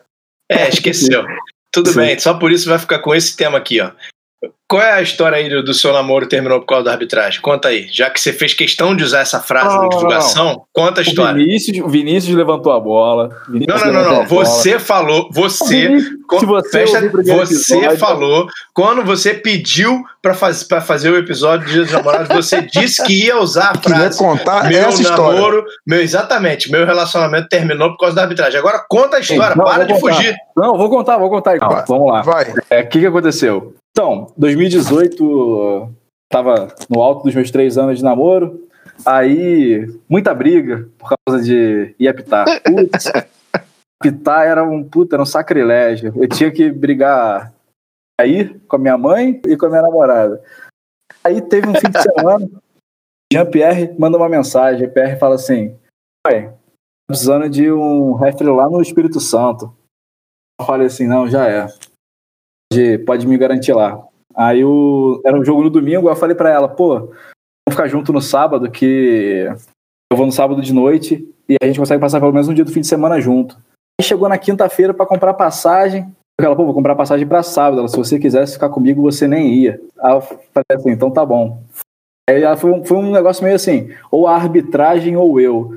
É, 0.52 0.70
esqueceu. 0.70 1.24
Tudo 1.72 1.90
Sim. 1.90 1.96
bem, 1.98 2.20
só 2.20 2.36
por 2.36 2.52
isso 2.52 2.70
vai 2.70 2.78
ficar 2.78 3.00
com 3.00 3.16
esse 3.16 3.36
tema 3.36 3.58
aqui, 3.58 3.82
ó. 3.82 3.92
Qual 4.68 4.82
é 4.82 4.92
a 4.94 5.02
história 5.04 5.38
aí 5.38 5.48
do, 5.50 5.64
do 5.64 5.74
seu 5.74 5.94
namoro 5.94 6.28
terminou 6.28 6.60
por 6.60 6.66
causa 6.66 6.86
da 6.86 6.92
arbitragem? 6.94 7.40
Conta 7.42 7.68
aí. 7.68 7.88
Já 7.92 8.10
que 8.10 8.20
você 8.20 8.34
fez 8.34 8.54
questão 8.56 8.96
de 8.96 9.04
usar 9.04 9.20
essa 9.20 9.40
frase 9.40 9.68
Não, 9.68 9.76
na 9.76 9.82
não, 9.84 9.90
divulgação, 9.90 10.64
conta 10.74 11.02
a 11.02 11.04
O 11.04 11.08
história. 11.08 11.34
Vinícius, 11.36 11.78
o 11.86 11.88
Vinícius 11.90 12.36
levantou 12.36 12.72
a 12.74 12.80
bola. 12.80 13.30
Não, 13.48 13.54
Vinícius 13.60 13.84
não, 13.86 13.94
não, 13.94 14.12
não. 14.22 14.26
Você 14.26 14.80
falou, 14.80 15.30
você. 15.32 16.00
Se 16.40 16.46
você, 16.46 16.84
o 16.84 16.88
você 16.88 17.06
episódio- 17.06 17.98
falou, 18.00 18.48
quando 18.74 19.04
você 19.04 19.34
pediu 19.36 20.04
pra, 20.22 20.34
faz, 20.34 20.64
pra 20.64 20.82
fazer 20.82 21.12
o 21.12 21.18
episódio 21.18 21.68
do 21.68 21.72
Dia 21.72 21.82
dos 21.84 21.92
Namorados, 21.92 22.30
você 22.30 22.62
disse 22.66 23.04
que 23.04 23.26
ia 23.26 23.38
usar 23.38 23.70
a 23.72 23.78
Queria 23.78 23.98
frase. 24.00 24.18
contar 24.18 24.68
Meu 24.70 24.88
essa 24.88 25.02
história. 25.04 25.36
namoro, 25.40 25.64
meu, 25.86 26.02
exatamente, 26.02 26.72
meu 26.72 26.84
relacionamento 26.86 27.48
terminou 27.48 27.92
por 27.92 27.98
causa 28.00 28.16
da 28.16 28.24
arbitragem. 28.24 28.58
Agora 28.60 28.84
conta 28.90 29.18
a 29.18 29.20
história, 29.20 29.56
Não, 29.56 29.66
para 29.66 29.84
de 29.86 29.94
contar. 29.94 30.16
fugir. 30.16 30.36
Não, 30.58 30.76
vou 30.78 30.90
contar, 30.90 31.18
vou 31.20 31.30
contar. 31.30 31.60
Vai. 31.60 31.84
vamos 31.88 32.12
lá. 32.12 32.22
Vai. 32.24 32.52
É, 32.72 32.82
O 32.82 32.88
que, 32.90 33.00
que 33.02 33.06
aconteceu? 33.06 33.76
Então, 33.96 34.34
2018, 34.36 35.94
tava 36.28 36.76
no 36.90 37.00
alto 37.00 37.26
dos 37.26 37.36
meus 37.36 37.52
três 37.52 37.78
anos 37.78 38.00
de 38.00 38.04
namoro. 38.04 38.68
Aí, 39.06 39.88
muita 40.10 40.34
briga 40.34 40.90
por 40.98 41.16
causa 41.16 41.44
de 41.44 41.94
ir 42.00 42.08
apitar. 42.08 42.46
Putz, 42.66 43.12
apitar 44.02 44.48
era 44.48 44.64
um 44.64 44.84
puta, 44.84 45.16
era 45.16 45.22
um 45.22 45.28
sacrilégio. 45.28 46.12
Eu 46.16 46.28
tinha 46.28 46.52
que 46.52 46.72
brigar 46.72 47.54
aí 48.20 48.60
com 48.62 48.78
a 48.78 48.80
minha 48.80 48.98
mãe 48.98 49.40
e 49.46 49.56
com 49.56 49.68
a 49.68 49.70
minha 49.70 49.84
namorada. 49.84 50.42
Aí 51.24 51.40
teve 51.40 51.68
um 51.68 51.76
fim 51.76 51.92
de 51.92 52.02
semana, 52.02 52.50
Jean-Pierre 53.32 53.96
manda 53.98 54.18
uma 54.18 54.28
mensagem. 54.28 54.80
Jean-Pierre 54.80 55.20
fala 55.20 55.36
assim: 55.36 55.78
Oi, 56.28 56.48
tô 56.48 56.56
precisando 57.10 57.48
de 57.48 57.72
um 57.72 58.14
refri 58.14 58.48
lá 58.48 58.68
no 58.68 58.82
Espírito 58.82 59.20
Santo. 59.20 59.72
Eu 60.60 60.66
falei 60.66 60.88
assim: 60.88 61.06
Não, 61.06 61.28
já 61.28 61.48
é 61.48 61.68
pode, 62.74 62.98
pode 63.00 63.28
me 63.28 63.38
garantir 63.38 63.74
lá. 63.74 64.02
Aí 64.36 64.64
o, 64.66 65.22
era 65.26 65.38
um 65.38 65.46
jogo 65.46 65.64
no 65.64 65.70
domingo, 65.70 66.10
eu 66.10 66.16
falei 66.16 66.36
pra 66.36 66.50
ela, 66.50 66.68
pô, 66.68 67.00
vamos 67.00 67.12
ficar 67.72 67.88
junto 67.88 68.12
no 68.12 68.22
sábado, 68.22 68.70
que 68.72 69.48
eu 70.12 70.18
vou 70.18 70.26
no 70.26 70.32
sábado 70.32 70.62
de 70.62 70.74
noite 70.74 71.28
e 71.48 71.56
a 71.62 71.66
gente 71.68 71.80
consegue 71.80 72.02
passar 72.02 72.20
pelo 72.20 72.34
menos 72.34 72.48
um 72.48 72.54
dia 72.54 72.66
do 72.66 72.72
fim 72.72 72.82
de 72.82 72.88
semana 72.88 73.22
junto. 73.22 73.56
Aí 74.00 74.06
chegou 74.06 74.28
na 74.28 74.38
quinta-feira 74.38 74.94
pra 74.94 75.06
comprar 75.06 75.34
passagem. 75.36 76.08
Ela, 76.40 76.56
pô, 76.56 76.66
vou 76.66 76.74
comprar 76.74 76.96
passagem 76.96 77.28
pra 77.28 77.44
sábado. 77.44 77.80
Ela, 77.80 77.88
se 77.88 77.96
você 77.96 78.18
quisesse 78.18 78.54
ficar 78.54 78.70
comigo, 78.70 79.02
você 79.04 79.28
nem 79.28 79.54
ia. 79.54 79.80
Aí 80.00 80.14
eu 80.14 80.22
falei 80.22 80.66
assim, 80.74 80.90
então 80.90 81.12
tá 81.12 81.24
bom. 81.24 81.62
Aí 82.28 82.42
foi, 82.58 82.72
um- 82.72 82.84
foi 82.84 82.98
um 82.98 83.12
negócio 83.12 83.44
meio 83.44 83.56
assim, 83.56 83.92
ou 84.10 84.26
a 84.28 84.34
arbitragem 84.36 85.16
ou 85.16 85.40
eu. 85.40 85.76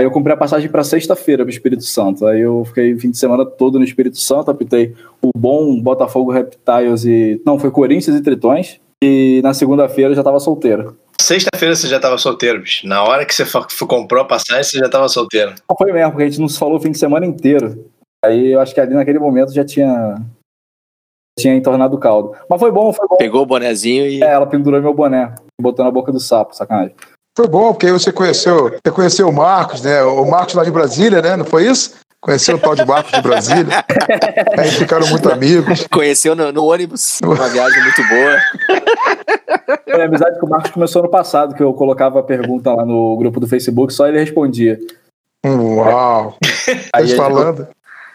Aí 0.00 0.06
eu 0.06 0.12
comprei 0.12 0.32
a 0.32 0.38
passagem 0.38 0.70
pra 0.70 0.84
sexta-feira 0.84 1.42
pro 1.42 1.50
Espírito 1.50 1.82
Santo. 1.82 2.24
Aí 2.24 2.40
eu 2.40 2.64
fiquei 2.64 2.94
o 2.94 3.00
fim 3.00 3.10
de 3.10 3.18
semana 3.18 3.44
todo 3.44 3.80
no 3.80 3.84
Espírito 3.84 4.16
Santo, 4.16 4.48
apitei 4.48 4.94
o 5.20 5.30
bom 5.36 5.80
Botafogo 5.80 6.30
Reptiles 6.30 7.04
e. 7.04 7.42
Não, 7.44 7.58
foi 7.58 7.70
Corinthians 7.72 8.16
e 8.16 8.22
Tritões. 8.22 8.80
E 9.02 9.40
na 9.42 9.52
segunda-feira 9.52 10.12
eu 10.12 10.14
já 10.14 10.22
tava 10.22 10.38
solteiro. 10.38 10.96
Sexta-feira 11.20 11.74
você 11.74 11.88
já 11.88 11.98
tava 11.98 12.16
solteiro, 12.16 12.60
bicho. 12.60 12.86
Na 12.86 13.02
hora 13.02 13.26
que 13.26 13.34
você 13.34 13.44
comprou 13.86 14.22
a 14.22 14.24
passagem, 14.24 14.62
você 14.62 14.78
já 14.78 14.88
tava 14.88 15.08
solteiro. 15.08 15.54
Não 15.68 15.76
foi 15.76 15.92
mesmo, 15.92 16.12
porque 16.12 16.24
a 16.24 16.28
gente 16.28 16.40
não 16.40 16.48
se 16.48 16.58
falou 16.58 16.76
o 16.76 16.80
fim 16.80 16.92
de 16.92 16.98
semana 16.98 17.26
inteiro. 17.26 17.84
Aí 18.24 18.52
eu 18.52 18.60
acho 18.60 18.72
que 18.72 18.80
ali 18.80 18.94
naquele 18.94 19.18
momento 19.18 19.52
já 19.52 19.64
tinha. 19.64 20.16
tinha 21.36 21.54
entornado 21.54 21.96
o 21.96 22.00
caldo. 22.00 22.36
Mas 22.48 22.60
foi 22.60 22.70
bom, 22.70 22.92
foi 22.92 23.06
bom. 23.08 23.16
Pegou 23.16 23.42
o 23.42 23.46
bonezinho 23.46 24.06
e. 24.06 24.22
É, 24.22 24.30
ela 24.30 24.46
pendurou 24.46 24.80
meu 24.80 24.94
boné, 24.94 25.34
botou 25.60 25.84
na 25.84 25.90
boca 25.90 26.12
do 26.12 26.20
sapo, 26.20 26.54
sacanagem. 26.54 26.94
Foi 27.38 27.46
bom, 27.46 27.72
porque 27.72 27.86
aí 27.86 27.92
você 27.92 28.10
conheceu, 28.10 28.68
você 28.84 28.90
conheceu 28.92 29.28
o 29.28 29.32
Marcos, 29.32 29.80
né? 29.80 30.02
O 30.02 30.28
Marcos 30.28 30.54
lá 30.54 30.64
de 30.64 30.72
Brasília, 30.72 31.22
né? 31.22 31.36
Não 31.36 31.44
foi 31.44 31.68
isso? 31.68 31.94
Conheceu 32.20 32.56
o 32.56 32.58
tal 32.58 32.74
de 32.74 32.84
Marcos 32.84 33.12
de 33.12 33.22
Brasília. 33.22 33.84
Aí 34.58 34.68
ficaram 34.72 35.06
muito 35.06 35.30
amigos. 35.30 35.86
Conheceu 35.86 36.34
no, 36.34 36.50
no 36.50 36.64
ônibus, 36.64 37.20
uma 37.22 37.48
viagem 37.48 37.80
muito 37.80 38.02
boa. 38.08 38.38
Foi 39.88 40.02
a 40.02 40.06
amizade 40.06 40.36
que 40.36 40.44
o 40.44 40.48
Marcos 40.48 40.72
começou 40.72 41.00
no 41.00 41.08
passado, 41.08 41.54
que 41.54 41.62
eu 41.62 41.72
colocava 41.74 42.18
a 42.18 42.24
pergunta 42.24 42.72
lá 42.74 42.84
no 42.84 43.16
grupo 43.16 43.38
do 43.38 43.46
Facebook, 43.46 43.92
só 43.92 44.08
ele 44.08 44.18
respondia. 44.18 44.76
Uau! 45.46 46.34
Aí 46.42 46.74
a 46.92 46.98
Vocês 46.98 47.10
gente, 47.10 47.16
falando. 47.18 47.68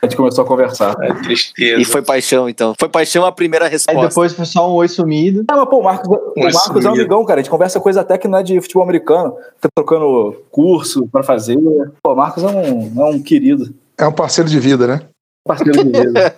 A 0.04 0.06
gente 0.06 0.18
começou 0.18 0.44
a 0.44 0.48
conversar. 0.48 0.96
É 1.02 1.14
tristeza. 1.14 1.82
E 1.82 1.86
foi 1.86 2.02
paixão, 2.02 2.50
então. 2.50 2.74
Foi 2.78 2.90
paixão 2.90 3.26
a 3.26 3.32
primeira 3.32 3.66
Aí 3.66 3.72
resposta. 3.72 4.10
depois 4.10 4.34
foi 4.34 4.46
só 4.46 4.70
um 4.70 4.74
oi 4.74 4.90
sumido. 4.90 5.46
Não, 5.50 5.58
mas 5.58 5.70
pô, 5.70 5.78
o 5.78 5.84
Marcos, 5.84 6.10
o 6.10 6.34
Marcos 6.36 6.86
é 6.86 6.90
um 6.90 6.94
amigão, 6.94 7.24
cara. 7.24 7.40
A 7.40 7.44
gente 7.44 7.50
conversa 7.50 7.80
coisa 7.80 8.02
até 8.02 8.18
que 8.18 8.28
não 8.28 8.40
é 8.40 8.44
de 8.44 8.60
futebol 8.60 8.84
americano. 8.84 9.34
Tá 9.62 9.70
trocando 9.74 10.44
curso 10.52 11.08
pra 11.08 11.24
fazer. 11.24 11.58
Pô, 12.04 12.12
o 12.12 12.16
Marcos 12.16 12.44
é 12.44 12.48
um, 12.48 13.02
é 13.02 13.06
um 13.06 13.22
querido. 13.22 13.74
É 13.98 14.06
um 14.06 14.12
parceiro 14.12 14.50
de 14.50 14.60
vida, 14.60 14.86
né? 14.86 15.02
Parceiro 15.48 15.86
de 15.86 15.86
vida. 15.86 16.36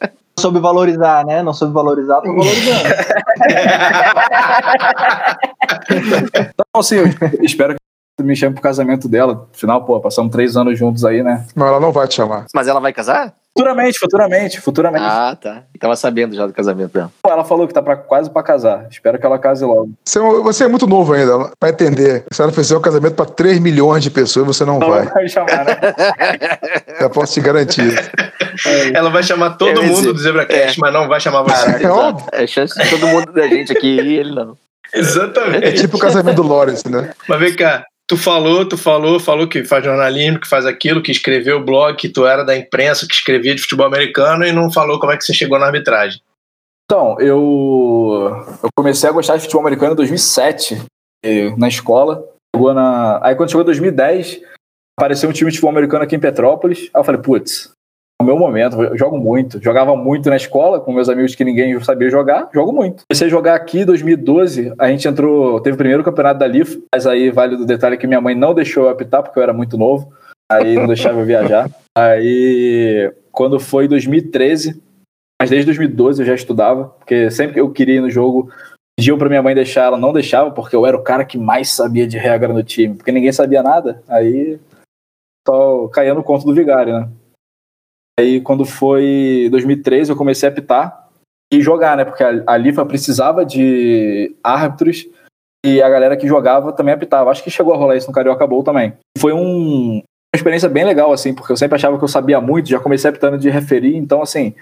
Não 0.00 0.10
soube 0.40 0.58
valorizar, 0.58 1.26
né? 1.26 1.42
Não 1.42 1.52
soube 1.52 1.74
valorizar, 1.74 2.22
tô 2.22 2.34
valorizando. 2.34 2.84
Então, 5.90 6.80
assim, 6.80 6.96
eu 6.96 7.06
espero 7.42 7.74
me 8.22 8.36
chame 8.36 8.54
pro 8.54 8.62
casamento 8.62 9.08
dela. 9.08 9.48
Afinal, 9.52 9.84
pô, 9.84 9.98
passamos 10.00 10.30
três 10.30 10.56
anos 10.56 10.78
juntos 10.78 11.04
aí, 11.04 11.22
né? 11.22 11.44
Mas 11.54 11.68
ela 11.68 11.80
não 11.80 11.90
vai 11.90 12.06
te 12.06 12.14
chamar. 12.14 12.46
Mas 12.54 12.68
ela 12.68 12.78
vai 12.80 12.92
casar? 12.92 13.32
Futuramente, 13.56 13.98
futuramente, 14.00 14.60
futuramente. 14.60 15.04
Ah, 15.04 15.36
tá. 15.40 15.62
Tava 15.78 15.94
sabendo 15.94 16.34
já 16.34 16.44
do 16.46 16.52
casamento 16.52 16.92
dela. 16.92 17.10
Pô, 17.22 17.30
ela 17.30 17.44
falou 17.44 17.68
que 17.68 17.74
tá 17.74 17.80
pra, 17.80 17.94
quase 17.96 18.28
pra 18.28 18.42
casar. 18.42 18.86
Espero 18.90 19.16
que 19.18 19.24
ela 19.24 19.38
case 19.38 19.64
logo. 19.64 19.90
Você, 20.04 20.18
é- 20.18 20.22
você 20.22 20.64
é 20.64 20.68
muito 20.68 20.86
novo 20.88 21.12
ainda, 21.12 21.50
pra 21.58 21.68
entender. 21.70 22.24
Se 22.32 22.42
ela 22.42 22.50
fizer 22.52 22.76
um 22.76 22.80
casamento 22.80 23.14
pra 23.14 23.24
3 23.26 23.60
milhões 23.60 24.02
de 24.02 24.10
pessoas, 24.10 24.46
você 24.46 24.64
não 24.64 24.78
Não 24.80 24.88
vai. 24.90 25.06
vai 25.06 25.28
chamar, 25.28 25.64
né? 25.64 25.76
Já 27.00 27.08
posso 27.08 27.32
te 27.34 27.40
garantir. 27.40 27.94
Ela 28.92 29.10
vai 29.10 29.22
chamar 29.22 29.50
todo 29.50 29.68
Eu 29.70 29.82
mundo 29.84 29.94
dizer, 30.00 30.12
do 30.12 30.18
ZebraCast, 30.18 30.80
mas 30.80 30.92
não 30.92 31.06
vai 31.08 31.20
chamar 31.20 31.42
você. 31.42 31.84
É 31.84 31.88
óbvio. 31.88 32.26
É 32.32 32.46
chance 32.48 32.74
de 32.80 32.90
todo 32.90 33.06
mundo 33.06 33.32
da 33.32 33.46
gente 33.46 33.72
aqui 33.72 33.86
e 34.00 34.18
ele 34.18 34.34
não. 34.34 34.56
Exatamente. 34.92 35.64
É 35.64 35.72
tipo 35.72 35.96
o 35.96 36.00
casamento 36.00 36.36
do 36.42 36.46
Lawrence, 36.48 36.88
né? 36.88 37.10
Mas 37.28 37.38
vem 37.40 37.54
cá, 37.54 37.84
tu 38.08 38.16
falou, 38.16 38.68
tu 38.68 38.76
falou, 38.76 39.18
falou 39.18 39.48
que 39.48 39.64
faz 39.64 39.84
jornalismo, 39.84 40.40
que 40.40 40.48
faz 40.48 40.66
aquilo, 40.66 41.02
que 41.02 41.10
escreveu 41.10 41.58
o 41.58 41.64
blog, 41.64 41.96
que 41.96 42.08
tu 42.08 42.26
era 42.26 42.44
da 42.44 42.56
imprensa, 42.56 43.06
que 43.06 43.14
escrevia 43.14 43.54
de 43.54 43.62
futebol 43.62 43.86
americano 43.86 44.44
e 44.44 44.52
não 44.52 44.70
falou 44.70 44.98
como 44.98 45.12
é 45.12 45.16
que 45.16 45.24
você 45.24 45.34
chegou 45.34 45.58
na 45.58 45.66
arbitragem. 45.66 46.20
Então, 46.84 47.18
eu, 47.18 48.44
eu 48.62 48.68
comecei 48.76 49.08
a 49.08 49.12
gostar 49.12 49.36
de 49.36 49.42
futebol 49.42 49.62
americano 49.62 49.92
em 49.92 49.96
2007, 49.96 50.82
eh, 51.24 51.54
na 51.56 51.68
escola. 51.68 52.22
Chegou 52.54 52.74
na... 52.74 53.24
Aí 53.24 53.34
quando 53.34 53.50
chegou 53.50 53.64
2010, 53.64 54.40
apareceu 54.98 55.28
um 55.28 55.32
time 55.32 55.50
de 55.50 55.56
futebol 55.56 55.70
americano 55.70 56.04
aqui 56.04 56.14
em 56.14 56.20
Petrópolis. 56.20 56.90
Aí 56.92 57.00
eu 57.00 57.04
falei, 57.04 57.20
putz, 57.22 57.73
o 58.24 58.24
meu 58.24 58.38
momento, 58.38 58.82
eu 58.82 58.96
jogo 58.96 59.18
muito. 59.18 59.62
Jogava 59.62 59.94
muito 59.94 60.30
na 60.30 60.36
escola, 60.36 60.80
com 60.80 60.92
meus 60.92 61.08
amigos 61.08 61.34
que 61.34 61.44
ninguém 61.44 61.78
sabia 61.80 62.08
jogar, 62.10 62.48
jogo 62.52 62.72
muito. 62.72 63.04
Comecei 63.08 63.26
a 63.26 63.30
jogar 63.30 63.54
aqui 63.54 63.80
em 63.80 63.84
2012, 63.84 64.72
a 64.78 64.88
gente 64.88 65.06
entrou, 65.06 65.60
teve 65.60 65.74
o 65.74 65.78
primeiro 65.78 66.02
campeonato 66.02 66.38
da 66.38 66.46
LIF, 66.46 66.82
mas 66.92 67.06
aí 67.06 67.30
vale 67.30 67.56
do 67.56 67.66
detalhe 67.66 67.98
que 67.98 68.06
minha 68.06 68.20
mãe 68.20 68.34
não 68.34 68.54
deixou 68.54 68.84
eu 68.84 68.90
apitar, 68.90 69.22
porque 69.22 69.38
eu 69.38 69.42
era 69.42 69.52
muito 69.52 69.76
novo. 69.76 70.12
Aí 70.50 70.74
não 70.74 70.86
deixava 70.86 71.20
eu 71.20 71.26
viajar. 71.26 71.70
Aí, 71.96 73.12
quando 73.30 73.60
foi 73.60 73.86
2013, 73.86 74.82
mas 75.40 75.48
desde 75.48 75.66
2012 75.66 76.20
eu 76.20 76.26
já 76.26 76.34
estudava, 76.34 76.86
porque 76.98 77.30
sempre 77.30 77.54
que 77.54 77.60
eu 77.60 77.70
queria 77.70 77.96
ir 77.96 78.00
no 78.00 78.10
jogo, 78.10 78.50
pediam 78.98 79.16
pra 79.16 79.28
minha 79.28 79.42
mãe 79.42 79.54
deixar, 79.54 79.84
ela 79.84 79.96
não 79.96 80.12
deixava, 80.12 80.50
porque 80.50 80.74
eu 80.74 80.84
era 80.84 80.96
o 80.96 81.04
cara 81.04 81.24
que 81.24 81.38
mais 81.38 81.70
sabia 81.70 82.04
de 82.04 82.18
regra 82.18 82.52
no 82.52 82.64
time, 82.64 82.96
porque 82.96 83.12
ninguém 83.12 83.30
sabia 83.30 83.62
nada, 83.62 84.02
aí 84.08 84.58
só 85.46 85.86
caía 85.86 86.14
no 86.14 86.24
conto 86.24 86.44
do 86.44 86.54
vigário, 86.54 86.98
né? 86.98 87.08
Aí 88.18 88.40
quando 88.40 88.64
foi 88.64 89.48
2013 89.50 90.10
eu 90.10 90.16
comecei 90.16 90.48
a 90.48 90.52
apitar 90.52 91.08
e 91.52 91.60
jogar, 91.60 91.96
né? 91.96 92.04
Porque 92.04 92.22
a, 92.22 92.42
a 92.46 92.56
Lifa 92.56 92.84
precisava 92.86 93.44
de 93.44 94.34
árbitros 94.42 95.06
e 95.64 95.80
a 95.80 95.88
galera 95.88 96.16
que 96.16 96.28
jogava 96.28 96.72
também 96.72 96.94
apitava. 96.94 97.30
Acho 97.30 97.42
que 97.42 97.50
chegou 97.50 97.72
a 97.72 97.76
rolar 97.76 97.96
isso 97.96 98.06
no 98.06 98.12
Carioca 98.12 98.46
Bowl 98.46 98.62
também. 98.62 98.92
Foi 99.18 99.32
um, 99.32 99.94
uma 99.98 100.36
experiência 100.36 100.68
bem 100.68 100.84
legal, 100.84 101.12
assim, 101.12 101.34
porque 101.34 101.50
eu 101.50 101.56
sempre 101.56 101.76
achava 101.76 101.96
que 101.96 102.04
eu 102.04 102.08
sabia 102.08 102.40
muito, 102.40 102.68
já 102.68 102.80
comecei 102.80 103.08
apitando 103.08 103.38
de 103.38 103.48
referir, 103.48 103.96
então, 103.96 104.20
assim, 104.20 104.54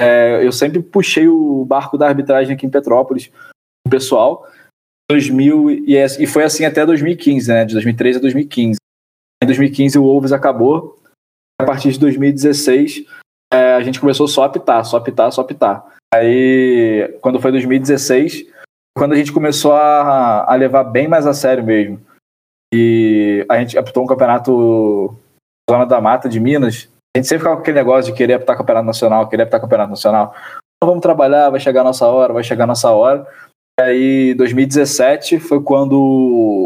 é, 0.00 0.44
eu 0.44 0.50
sempre 0.50 0.82
puxei 0.82 1.28
o 1.28 1.64
barco 1.64 1.96
da 1.98 2.08
arbitragem 2.08 2.54
aqui 2.54 2.66
em 2.66 2.70
Petrópolis, 2.70 3.30
o 3.86 3.90
pessoal, 3.90 4.48
2000, 5.10 5.70
e, 5.70 5.96
e 5.96 6.26
foi 6.26 6.44
assim 6.44 6.64
até 6.64 6.84
2015, 6.84 7.48
né? 7.48 7.64
De 7.64 7.74
2013 7.74 8.18
a 8.18 8.20
2015. 8.22 8.78
Em 9.42 9.46
2015 9.46 9.98
o 9.98 10.02
Wolves 10.02 10.32
acabou, 10.32 10.98
a 11.60 11.64
partir 11.64 11.90
de 11.92 11.98
2016 11.98 13.04
é, 13.52 13.74
a 13.74 13.80
gente 13.80 14.00
começou 14.00 14.28
só 14.28 14.42
a 14.42 14.46
apitar, 14.46 14.84
só 14.84 14.96
apitar, 14.98 15.32
só 15.32 15.40
apitar. 15.40 15.84
Aí, 16.14 17.16
quando 17.20 17.40
foi 17.40 17.50
2016, 17.50 18.46
quando 18.96 19.12
a 19.12 19.16
gente 19.16 19.32
começou 19.32 19.72
a, 19.72 20.50
a 20.50 20.54
levar 20.54 20.84
bem 20.84 21.08
mais 21.08 21.26
a 21.26 21.34
sério 21.34 21.64
mesmo. 21.64 22.00
E 22.72 23.46
a 23.48 23.58
gente 23.58 23.78
apitou 23.78 24.04
um 24.04 24.06
campeonato 24.06 25.14
Zona 25.70 25.86
da 25.86 26.00
Mata 26.00 26.28
de 26.28 26.38
Minas. 26.38 26.88
A 27.14 27.18
gente 27.18 27.28
sempre 27.28 27.38
ficava 27.38 27.56
com 27.56 27.62
aquele 27.62 27.78
negócio 27.78 28.12
de 28.12 28.16
querer 28.16 28.34
apitar 28.34 28.56
campeonato 28.56 28.86
nacional, 28.86 29.28
querer 29.28 29.44
apitar 29.44 29.60
campeonato 29.60 29.90
nacional. 29.90 30.34
Então, 30.76 30.90
vamos 30.90 31.00
trabalhar, 31.02 31.50
vai 31.50 31.60
chegar 31.60 31.80
a 31.80 31.84
nossa 31.84 32.06
hora, 32.06 32.32
vai 32.32 32.44
chegar 32.44 32.64
a 32.64 32.68
nossa 32.68 32.90
hora. 32.90 33.26
E 33.78 33.80
aí, 33.80 34.34
2017 34.34 35.38
foi 35.38 35.60
quando 35.62 35.94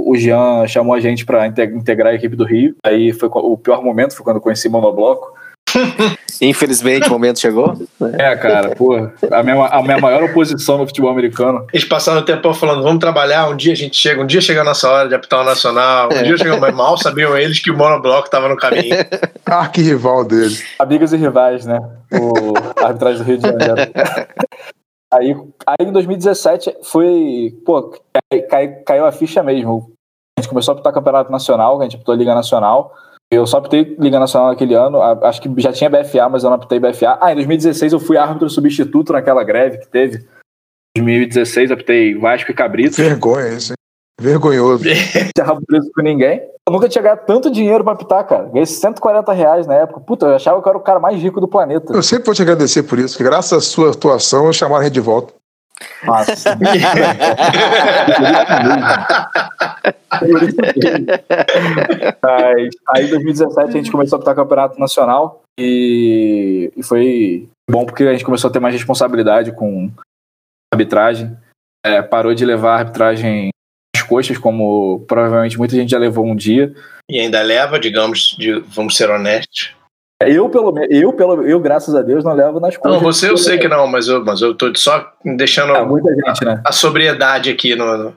o 0.06 0.14
Jean 0.16 0.66
chamou 0.66 0.94
a 0.94 1.00
gente 1.00 1.26
para 1.26 1.46
integrar 1.46 2.12
a 2.12 2.14
equipe 2.14 2.34
do 2.34 2.44
Rio. 2.44 2.74
Aí 2.82 3.12
foi 3.12 3.28
o 3.30 3.58
pior 3.58 3.84
momento, 3.84 4.16
foi 4.16 4.24
quando 4.24 4.36
eu 4.36 4.42
conheci 4.42 4.66
Monobloco. 4.66 5.34
Infelizmente, 6.40 7.08
o 7.08 7.10
momento 7.10 7.38
chegou. 7.38 7.76
É, 8.18 8.34
cara, 8.36 8.74
pô, 8.74 8.96
a 9.30 9.42
minha, 9.42 9.66
a 9.66 9.82
minha 9.82 9.98
maior 9.98 10.22
oposição 10.24 10.78
no 10.78 10.86
futebol 10.86 11.10
americano. 11.10 11.66
Eles 11.72 11.84
passaram 11.84 12.20
o 12.20 12.24
tempo 12.24 12.52
falando, 12.54 12.82
vamos 12.82 12.98
trabalhar, 12.98 13.48
um 13.48 13.56
dia 13.56 13.74
a 13.74 13.76
gente 13.76 13.94
chega, 13.96 14.20
um 14.20 14.26
dia 14.26 14.40
chega 14.40 14.62
a 14.62 14.64
nossa 14.64 14.88
hora 14.90 15.08
de 15.08 15.14
apitar 15.14 15.40
o 15.40 15.44
nacional, 15.44 16.08
um 16.12 16.22
dia 16.22 16.36
chega, 16.38 16.56
mas 16.56 16.74
mal 16.74 16.96
sabiam 16.96 17.36
eles 17.36 17.60
que 17.60 17.70
o 17.70 17.76
monobloco 17.76 18.24
estava 18.24 18.48
no 18.48 18.56
caminho. 18.56 18.96
Arquirrival 19.44 20.24
dele. 20.24 20.56
Amigos 20.78 21.12
e 21.12 21.16
rivais, 21.18 21.66
né? 21.66 21.78
O 22.10 22.54
arbitragem 22.82 23.18
do 23.18 23.24
Rio 23.24 23.36
de 23.36 23.46
Janeiro. 23.46 23.92
Aí, 25.12 25.36
aí 25.66 25.86
em 25.88 25.92
2017 25.92 26.76
foi. 26.82 27.54
Pô, 27.64 27.90
cai- 28.30 28.42
cai- 28.42 28.74
caiu 28.82 29.04
a 29.06 29.12
ficha 29.12 29.42
mesmo. 29.42 29.92
A 30.38 30.40
gente 30.40 30.48
começou 30.48 30.72
a 30.72 30.74
apitar 30.74 30.92
campeonato 30.92 31.30
nacional, 31.30 31.78
a 31.80 31.84
gente 31.84 31.96
apitou 31.96 32.14
Liga 32.14 32.34
Nacional. 32.34 32.94
Eu 33.30 33.46
só 33.46 33.58
apitei 33.58 33.96
Liga 33.98 34.18
Nacional 34.18 34.48
naquele 34.50 34.74
ano, 34.74 35.00
a- 35.00 35.28
acho 35.28 35.40
que 35.42 35.48
já 35.60 35.72
tinha 35.72 35.90
BFA, 35.90 36.28
mas 36.28 36.44
eu 36.44 36.50
não 36.50 36.56
apitei 36.56 36.78
BFA. 36.80 37.18
Ah, 37.20 37.32
em 37.32 37.34
2016 37.34 37.92
eu 37.92 38.00
fui 38.00 38.16
árbitro 38.16 38.48
substituto 38.48 39.12
naquela 39.12 39.44
greve 39.44 39.78
que 39.78 39.86
teve. 39.88 40.18
Em 40.96 41.02
2016 41.02 41.70
eu 41.70 41.74
apitei 41.74 42.14
Vasco 42.14 42.50
e 42.50 42.54
Cabrito. 42.54 42.96
Vergonha 42.96 43.48
isso, 43.54 43.72
hein? 43.72 43.76
Vergonhoso. 44.20 44.84
Tinha 45.34 45.46
rabo 45.46 45.62
com 45.94 46.02
ninguém. 46.02 46.42
Eu 46.66 46.72
nunca 46.72 46.88
tinha 46.88 47.02
ganhado 47.02 47.22
tanto 47.26 47.50
dinheiro 47.50 47.82
pra 47.82 47.92
apitar, 47.92 48.24
cara. 48.24 48.44
Ganhei 48.44 48.66
140 48.66 49.32
reais 49.32 49.66
na 49.66 49.74
época. 49.74 49.98
Puta, 49.98 50.26
eu 50.26 50.36
achava 50.36 50.62
que 50.62 50.68
eu 50.68 50.70
era 50.70 50.78
o 50.78 50.82
cara 50.82 51.00
mais 51.00 51.20
rico 51.20 51.40
do 51.40 51.48
planeta. 51.48 51.92
Eu 51.92 52.02
sempre 52.04 52.26
vou 52.26 52.34
te 52.34 52.42
agradecer 52.42 52.84
por 52.84 53.00
isso, 53.00 53.16
que 53.16 53.24
graças 53.24 53.52
à 53.52 53.60
sua 53.60 53.90
atuação 53.90 54.52
chamaram 54.52 54.82
a 54.82 54.84
gente 54.84 54.94
de 54.94 55.00
volta. 55.00 55.34
Nossa. 56.04 56.56
Mas, 56.56 56.82
aí 62.88 63.06
em 63.06 63.10
2017 63.10 63.68
a 63.68 63.72
gente 63.72 63.90
começou 63.90 64.16
a 64.16 64.18
apitar 64.18 64.36
campeonato 64.36 64.78
nacional 64.78 65.42
e, 65.58 66.72
e 66.76 66.82
foi 66.82 67.48
bom 67.68 67.84
porque 67.84 68.04
a 68.04 68.12
gente 68.12 68.24
começou 68.24 68.48
a 68.48 68.52
ter 68.52 68.60
mais 68.60 68.74
responsabilidade 68.74 69.50
com 69.52 69.90
arbitragem. 70.72 71.36
É, 71.84 72.00
parou 72.00 72.32
de 72.34 72.44
levar 72.44 72.76
a 72.76 72.78
arbitragem 72.78 73.50
coxas, 74.12 74.36
como 74.36 75.00
provavelmente 75.08 75.56
muita 75.56 75.74
gente 75.74 75.90
já 75.90 75.98
levou 75.98 76.26
um 76.26 76.36
dia. 76.36 76.74
E 77.10 77.18
ainda 77.18 77.40
leva, 77.40 77.78
digamos, 77.80 78.36
de- 78.38 78.60
vamos 78.60 78.94
ser 78.96 79.08
honestos. 79.08 79.74
Eu, 80.22 80.48
pelo 80.50 80.70
menos, 80.70 80.88
eu, 80.94 81.12
pelo, 81.14 81.42
eu, 81.42 81.58
graças 81.58 81.94
a 81.94 82.02
Deus, 82.02 82.22
não 82.22 82.32
levo 82.34 82.60
nas 82.60 82.76
coxas. 82.76 82.92
Não, 82.92 83.00
você 83.00 83.30
eu 83.30 83.36
sei 83.36 83.58
que 83.58 83.66
não, 83.68 83.86
mas 83.86 84.06
eu, 84.06 84.24
mas 84.24 84.40
eu 84.42 84.54
tô 84.54 84.72
só 84.76 85.12
deixando 85.24 85.74
É, 85.74 85.84
muita 85.84 86.14
gente, 86.14 86.44
né? 86.44 86.60
a 86.64 86.72
sobriedade 86.72 87.50
aqui 87.50 87.74
no. 87.74 88.14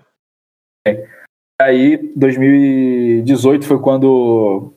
Aí, 1.59 2.11
2018 2.15 3.65
foi 3.65 3.79
quando. 3.79 4.71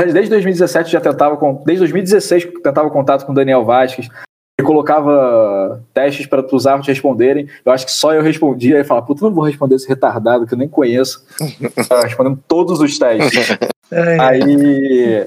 Desde 0.00 0.28
2017 0.30 0.90
já 0.92 1.00
tentava. 1.00 1.36
Desde 1.64 1.80
2016 1.80 2.44
que 2.44 2.56
eu 2.58 2.62
tentava 2.62 2.90
contato 2.90 3.24
com 3.26 3.32
o 3.32 3.34
Daniel 3.34 3.64
Vasquez. 3.64 4.08
Ele 4.58 4.66
colocava 4.66 5.84
testes 5.94 6.26
para 6.26 6.44
os 6.54 6.66
árbitros 6.66 6.88
responderem. 6.88 7.48
Eu 7.64 7.70
acho 7.70 7.86
que 7.86 7.92
só 7.92 8.12
eu 8.12 8.22
respondia 8.22 8.80
e 8.80 8.84
falava, 8.84 9.06
puta, 9.06 9.24
não 9.24 9.32
vou 9.32 9.44
responder 9.44 9.76
esse 9.76 9.88
retardado 9.88 10.46
que 10.46 10.54
eu 10.54 10.58
nem 10.58 10.68
conheço. 10.68 11.24
Tava 11.88 12.02
respondendo 12.02 12.42
todos 12.48 12.80
os 12.80 12.98
testes. 12.98 13.56
Aí, 13.90 15.26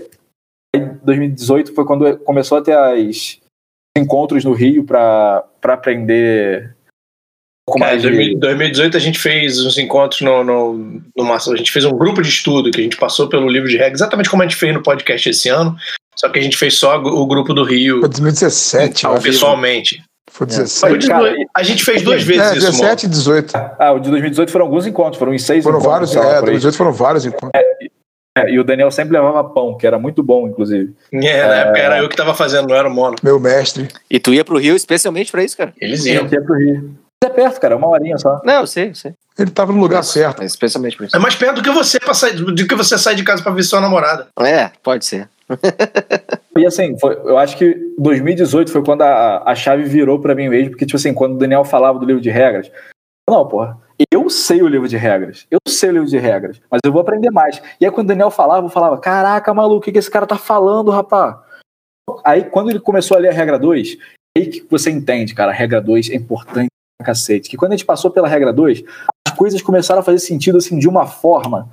aí 0.75 0.85
2018 1.03 1.73
foi 1.73 1.83
quando 1.83 2.15
começou 2.19 2.59
a 2.59 2.61
ter 2.61 2.77
as 2.77 3.39
encontros 3.97 4.45
no 4.45 4.53
Rio 4.53 4.83
para 4.83 5.43
aprender 5.63 6.75
um 7.67 7.73
pouco 7.73 7.79
Cara, 7.79 7.91
mais 7.93 8.05
em 8.05 8.11
de... 8.11 8.37
2000 8.37 8.39
2018 8.39 8.97
a 8.97 8.99
gente 8.99 9.17
fez 9.17 9.65
uns 9.65 9.79
encontros 9.79 10.21
no, 10.21 10.43
no, 10.43 11.01
no 11.17 11.25
Massa- 11.25 11.53
A 11.53 11.57
gente 11.57 11.71
fez 11.71 11.85
um 11.85 11.97
grupo 11.97 12.21
de 12.21 12.29
estudo 12.29 12.69
que 12.69 12.79
a 12.79 12.83
gente 12.83 12.97
passou 12.97 13.27
pelo 13.27 13.49
livro 13.49 13.67
de 13.67 13.77
regras, 13.77 13.99
exatamente 14.01 14.29
como 14.29 14.43
a 14.43 14.45
gente 14.45 14.57
fez 14.57 14.71
no 14.73 14.83
podcast 14.83 15.27
esse 15.27 15.49
ano. 15.49 15.75
Só 16.15 16.29
que 16.29 16.39
a 16.39 16.41
gente 16.41 16.57
fez 16.57 16.77
só 16.77 16.97
o 16.97 17.25
grupo 17.25 17.53
do 17.53 17.63
Rio 17.63 17.99
Foi 18.01 18.09
2017, 18.09 19.03
eu 19.03 19.09
ao- 19.09 19.15
acho. 19.17 19.23
pessoalmente. 19.25 20.03
Foi 20.29 20.47
Foi 20.47 20.47
17. 20.47 20.97
de 20.99 21.07
cara, 21.07 21.29
duas- 21.31 21.35
a 21.55 21.63
gente 21.63 21.83
fez 21.83 22.01
duas 22.01 22.23
vezes 22.23 22.41
É, 22.41 22.57
isso, 22.57 22.65
17 22.71 23.05
e 23.05 23.09
18. 23.09 23.53
Ah, 23.55 23.91
o 23.91 23.99
de 23.99 24.09
2018 24.09 24.51
foram 24.51 24.65
alguns 24.65 24.85
encontros, 24.87 25.17
foram 25.19 25.33
em 25.33 25.39
seis 25.39 25.63
Foram 25.63 25.79
encontros. 25.79 26.13
vários, 26.13 26.15
é, 26.15 26.19
por 26.19 26.27
aí. 26.49 26.51
2018 26.51 26.77
foram 26.77 26.93
vários 26.93 27.25
encontros. 27.25 27.51
É, 28.37 28.49
e 28.49 28.57
o 28.59 28.63
Daniel 28.63 28.89
sempre 28.91 29.13
levava 29.13 29.43
pão, 29.43 29.75
que 29.77 29.85
era 29.85 29.99
muito 29.99 30.23
bom, 30.23 30.47
inclusive. 30.47 30.93
É, 31.11 31.45
na 31.47 31.55
época 31.55 31.79
era 31.79 31.97
eu 31.99 32.07
que 32.07 32.15
tava 32.15 32.33
fazendo, 32.33 32.69
não 32.69 32.75
era 32.75 32.87
o 32.87 32.91
Mono. 32.93 33.17
Meu 33.21 33.37
mestre. 33.41 33.89
E 34.09 34.19
tu 34.19 34.33
ia 34.33 34.45
pro 34.45 34.57
Rio 34.57 34.73
especialmente 34.75 35.29
pra 35.31 35.43
isso, 35.43 35.57
cara? 35.57 35.73
Eles 35.81 36.05
iam. 36.05 36.23
aqui 36.25 36.37
é 36.37 36.39
pro 36.39 36.55
Rio. 36.57 36.95
É 37.23 37.29
perto, 37.29 37.59
cara, 37.59 37.75
uma 37.75 37.87
horinha 37.89 38.17
só. 38.17 38.39
Não, 38.45 38.61
eu 38.61 38.67
sei, 38.67 38.89
eu 38.91 38.95
sei. 38.95 39.13
Ele 39.37 39.51
tava 39.51 39.73
no 39.73 39.79
lugar 39.81 40.01
certo. 40.03 40.37
Mas 40.39 40.51
especialmente 40.51 40.95
por 40.95 41.05
isso. 41.05 41.15
É 41.15 41.19
mais 41.19 41.35
perto 41.35 41.55
do 41.57 41.61
que 41.61 41.69
você 41.71 41.99
pra 41.99 42.13
sair, 42.13 42.33
do 42.35 42.67
que 42.67 42.73
você 42.75 42.97
sai 42.97 43.15
de 43.15 43.23
casa 43.23 43.43
pra 43.43 43.51
ver 43.51 43.63
sua 43.63 43.81
namorada. 43.81 44.27
É, 44.39 44.71
pode 44.81 45.05
ser. 45.05 45.27
E 46.57 46.65
assim, 46.65 46.97
foi- 46.99 47.15
eu 47.15 47.37
acho 47.37 47.57
que 47.57 47.93
2018 47.97 48.71
foi 48.71 48.83
quando 48.83 49.01
a, 49.03 49.43
a 49.49 49.55
chave 49.55 49.83
virou 49.83 50.19
pra 50.19 50.35
mim 50.35 50.49
mesmo, 50.49 50.71
porque, 50.71 50.85
tipo 50.85 50.97
assim, 50.97 51.13
quando 51.13 51.35
o 51.35 51.37
Daniel 51.37 51.63
falava 51.63 51.97
do 51.97 52.05
livro 52.05 52.21
de 52.21 52.29
regras, 52.29 52.71
não, 53.29 53.47
porra, 53.47 53.77
eu 54.11 54.29
sei 54.29 54.61
o 54.61 54.67
livro 54.67 54.87
de 54.87 54.97
regras, 54.97 55.47
eu 55.49 55.59
sei 55.67 55.89
o 55.89 55.93
livro 55.93 56.07
de 56.07 56.17
regras, 56.17 56.61
mas 56.69 56.79
eu 56.85 56.91
vou 56.91 57.01
aprender 57.01 57.31
mais. 57.31 57.61
E 57.79 57.85
aí 57.85 57.91
quando 57.91 58.05
o 58.05 58.09
Daniel 58.09 58.29
falava, 58.31 58.65
eu 58.65 58.69
falava, 58.69 58.97
caraca, 58.97 59.53
maluco, 59.53 59.77
o 59.77 59.81
que, 59.81 59.91
que 59.91 59.99
esse 59.99 60.11
cara 60.11 60.27
tá 60.27 60.37
falando, 60.37 60.91
rapaz? 60.91 61.35
Aí 62.25 62.43
quando 62.43 62.69
ele 62.69 62.79
começou 62.79 63.15
a 63.15 63.19
ler 63.19 63.29
a 63.29 63.33
regra 63.33 63.57
2, 63.57 63.97
aí 64.37 64.47
que 64.47 64.67
você 64.69 64.91
entende, 64.91 65.33
cara, 65.33 65.51
a 65.51 65.55
regra 65.55 65.79
2 65.81 66.09
é 66.09 66.15
importante 66.15 66.67
pra 66.99 67.05
cacete. 67.07 67.49
Que 67.49 67.55
quando 67.57 67.71
a 67.71 67.75
gente 67.75 67.85
passou 67.85 68.11
pela 68.11 68.27
regra 68.27 68.51
2, 68.51 68.83
as 69.27 69.33
coisas 69.35 69.61
começaram 69.61 70.01
a 70.01 70.03
fazer 70.03 70.19
sentido 70.19 70.57
assim 70.57 70.77
de 70.77 70.89
uma 70.89 71.05
forma. 71.05 71.69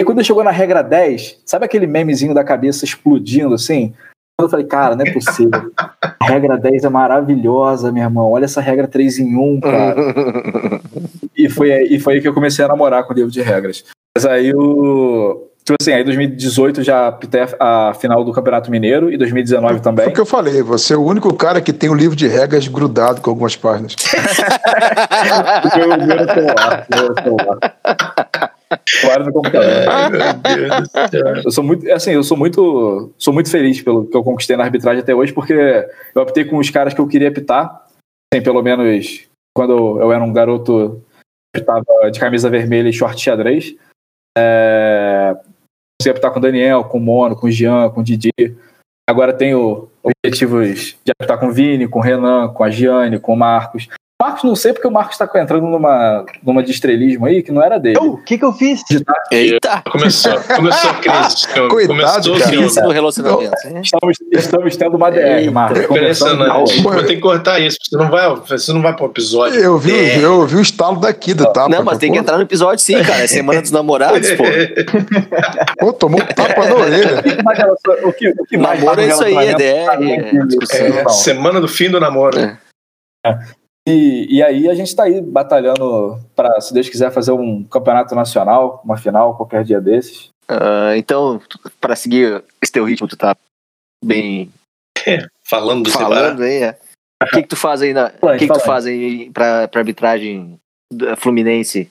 E 0.00 0.04
quando 0.04 0.24
chegou 0.24 0.42
na 0.42 0.50
regra 0.50 0.80
10, 0.80 1.42
sabe 1.44 1.66
aquele 1.66 1.86
memezinho 1.86 2.32
da 2.32 2.42
cabeça 2.42 2.86
explodindo 2.86 3.54
assim? 3.54 3.92
Eu 4.40 4.48
falei, 4.48 4.64
cara, 4.64 4.96
não 4.96 5.04
é 5.04 5.12
possível. 5.12 5.70
A 6.18 6.24
regra 6.24 6.56
10 6.56 6.84
é 6.84 6.88
maravilhosa, 6.88 7.92
meu 7.92 8.02
irmão. 8.02 8.30
Olha 8.32 8.46
essa 8.46 8.62
regra 8.62 8.88
3 8.88 9.18
em 9.18 9.36
1, 9.36 9.60
cara. 9.60 9.94
E 11.36 11.50
foi, 11.50 11.70
aí- 11.70 11.88
e 11.90 11.98
foi 12.00 12.14
aí 12.14 12.20
que 12.22 12.28
eu 12.28 12.32
comecei 12.32 12.64
a 12.64 12.68
namorar 12.68 13.04
com 13.04 13.12
o 13.12 13.16
livro 13.16 13.30
de 13.30 13.42
regras. 13.42 13.84
Mas 14.16 14.24
aí 14.24 14.54
o. 14.54 15.46
Tipo 15.62 15.76
assim, 15.78 15.92
aí 15.92 16.02
2018 16.02 16.82
já 16.82 17.08
apitei 17.08 17.42
a 17.60 17.92
final 18.00 18.24
do 18.24 18.32
Campeonato 18.32 18.70
Mineiro 18.70 19.12
e 19.12 19.18
2019 19.18 19.74
Foi 19.74 19.82
também. 19.82 20.08
o 20.08 20.12
que 20.12 20.18
eu 20.20 20.24
falei, 20.26 20.62
você 20.62 20.94
é 20.94 20.96
o 20.96 21.04
único 21.04 21.32
cara 21.34 21.60
que 21.60 21.70
tem 21.72 21.90
o 21.90 21.94
livro 21.94 22.16
de 22.16 22.26
regras 22.26 22.66
grudado 22.66 23.20
com 23.20 23.28
algumas 23.28 23.54
páginas. 23.56 23.94
Porque 25.62 25.80
o 25.82 25.88
meu 26.06 26.24
celular. 26.34 26.86
Meu 26.90 27.14
celular. 27.22 27.58
Claro 29.00 29.24
no 29.24 29.32
computador. 29.32 29.88
Ai, 29.88 30.10
meu 30.10 30.20
Deus 30.34 30.88
do 30.88 31.08
céu. 31.08 31.36
Eu 31.44 31.50
sou 31.50 31.64
muito, 31.64 31.90
assim, 31.90 32.12
eu 32.12 32.22
sou 32.22 32.36
muito, 32.36 33.12
sou 33.18 33.34
muito 33.34 33.50
feliz 33.50 33.82
pelo 33.82 34.06
que 34.06 34.16
eu 34.16 34.22
conquistei 34.22 34.56
na 34.56 34.64
arbitragem 34.64 35.02
até 35.02 35.14
hoje, 35.14 35.32
porque 35.32 35.54
eu 36.14 36.22
optei 36.22 36.44
com 36.44 36.58
os 36.58 36.70
caras 36.70 36.94
que 36.94 37.00
eu 37.00 37.08
queria 37.08 37.28
apitar, 37.28 37.86
assim, 38.32 38.42
pelo 38.42 38.62
menos 38.62 39.28
quando 39.56 40.00
eu 40.00 40.12
era 40.12 40.22
um 40.22 40.32
garoto 40.32 41.02
que 41.54 41.60
estava 41.60 42.10
de 42.12 42.20
camisa 42.20 42.48
vermelha 42.48 42.88
e 42.88 42.92
short 42.92 43.20
xadrez. 43.20 43.74
É, 44.38 45.36
consegui 46.00 46.10
apitar 46.10 46.32
com 46.32 46.38
o 46.38 46.42
Daniel, 46.42 46.84
com 46.84 46.98
o 46.98 47.00
Mono, 47.00 47.34
com 47.34 47.48
o 47.48 47.50
Jean, 47.50 47.90
com 47.90 48.00
o 48.00 48.04
Didi. 48.04 48.32
Agora 49.08 49.32
tenho 49.32 49.88
objetivos 50.02 50.96
de 51.04 51.10
apitar 51.10 51.38
com 51.38 51.48
o 51.48 51.52
Vini, 51.52 51.88
com 51.88 51.98
o 51.98 52.02
Renan, 52.02 52.48
com 52.52 52.62
a 52.62 52.70
Giane, 52.70 53.18
com 53.18 53.32
o 53.32 53.36
Marcos. 53.36 53.88
Marcos 54.20 54.44
não 54.44 54.54
sei 54.54 54.74
porque 54.74 54.86
o 54.86 54.90
Marcos 54.90 55.18
está 55.18 55.24
entrando 55.40 55.66
numa, 55.66 56.26
numa 56.42 56.62
de 56.62 56.70
estrelismo 56.70 57.24
aí 57.24 57.42
que 57.42 57.50
não 57.50 57.62
era 57.62 57.78
dele. 57.78 57.98
O 57.98 58.18
que 58.18 58.36
que 58.36 58.44
eu 58.44 58.52
fiz? 58.52 58.82
Eita! 59.32 59.82
Começou, 59.90 60.38
começou 60.54 60.90
a 60.90 60.94
crise. 60.94 61.48
Coitado, 61.70 61.88
começou, 61.88 62.34
cara. 62.34 62.48
senhor. 62.50 62.62
Crise 62.62 62.82
no 62.82 62.90
relacionamento. 62.90 63.52
Estamos, 63.82 64.16
estamos 64.32 64.76
tendo 64.76 64.96
uma 64.96 65.10
DR, 65.10 65.38
Eita. 65.38 65.50
Marcos. 65.50 65.86
Rua. 65.86 65.98
Impressionante. 65.98 66.82
Vou 66.82 67.02
ter 67.02 67.14
que 67.14 67.20
cortar 67.20 67.58
isso. 67.60 67.78
Você 67.82 67.96
não 67.96 68.10
vai, 68.10 68.34
você 68.34 68.72
não 68.74 68.82
vai 68.82 68.94
pro 68.94 69.06
episódio. 69.06 69.58
Eu 69.58 69.78
vi, 69.78 69.94
É. 69.94 70.22
eu 70.22 70.40
ouvi 70.40 70.56
o 70.56 70.60
estalo 70.60 71.00
daqui 71.00 71.32
do 71.32 71.46
tapa. 71.46 71.70
Não, 71.70 71.82
mas 71.82 71.96
tem 71.96 72.12
que 72.12 72.18
entrar 72.18 72.36
no 72.36 72.42
episódio 72.42 72.84
sim, 72.84 73.02
cara. 73.02 73.22
É 73.22 73.26
Semana 73.26 73.62
dos 73.62 73.70
Namorados, 73.70 74.30
pô. 74.32 74.44
Pô, 75.78 75.92
tomou 75.94 76.20
um 76.20 76.26
tapa 76.26 76.66
na 76.66 76.74
orelha. 76.74 77.18
O 78.04 78.12
que 78.12 78.28
o 78.28 78.44
que, 78.44 78.58
mais 78.58 78.80
Namoro 78.80 79.00
é 79.00 79.08
faz 79.08 79.20
no 79.20 79.26
isso 79.28 79.38
aí, 79.38 79.48
é? 79.48 79.54
DR, 79.54 80.10
é 80.10 80.46
discussão. 80.46 80.86
É, 80.86 81.08
semana 81.08 81.60
do 81.60 81.68
fim 81.68 81.88
do 81.88 81.98
namoro. 81.98 82.38
É. 82.38 82.58
E, 83.88 84.36
e 84.36 84.42
aí 84.42 84.68
a 84.68 84.74
gente 84.74 84.94
tá 84.94 85.04
aí 85.04 85.20
batalhando 85.20 86.18
para, 86.36 86.60
se 86.60 86.72
Deus 86.72 86.88
quiser, 86.88 87.10
fazer 87.10 87.32
um 87.32 87.64
campeonato 87.64 88.14
nacional, 88.14 88.80
uma 88.84 88.96
final, 88.96 89.36
qualquer 89.36 89.64
dia 89.64 89.80
desses. 89.80 90.28
Ah, 90.48 90.96
então, 90.96 91.40
para 91.80 91.96
seguir 91.96 92.44
esse 92.62 92.72
teu 92.72 92.84
ritmo, 92.84 93.08
tu 93.08 93.16
tá 93.16 93.34
bem 94.04 94.50
Falando 95.44 95.84
do 95.84 95.90
falando 95.90 96.42
aí, 96.42 96.62
é. 96.62 96.78
O 97.22 97.26
que, 97.26 97.42
que 97.42 97.48
tu 97.48 97.56
faz 97.56 97.82
aí 97.82 97.92
na. 97.92 98.12
Aí, 98.22 98.38
que, 98.38 98.46
que 98.46 98.52
tu 98.52 98.60
faz 98.60 98.86
aí 98.86 99.30
pra, 99.30 99.68
pra 99.68 99.80
arbitragem 99.80 100.58
da 100.92 101.16
Fluminense? 101.16 101.90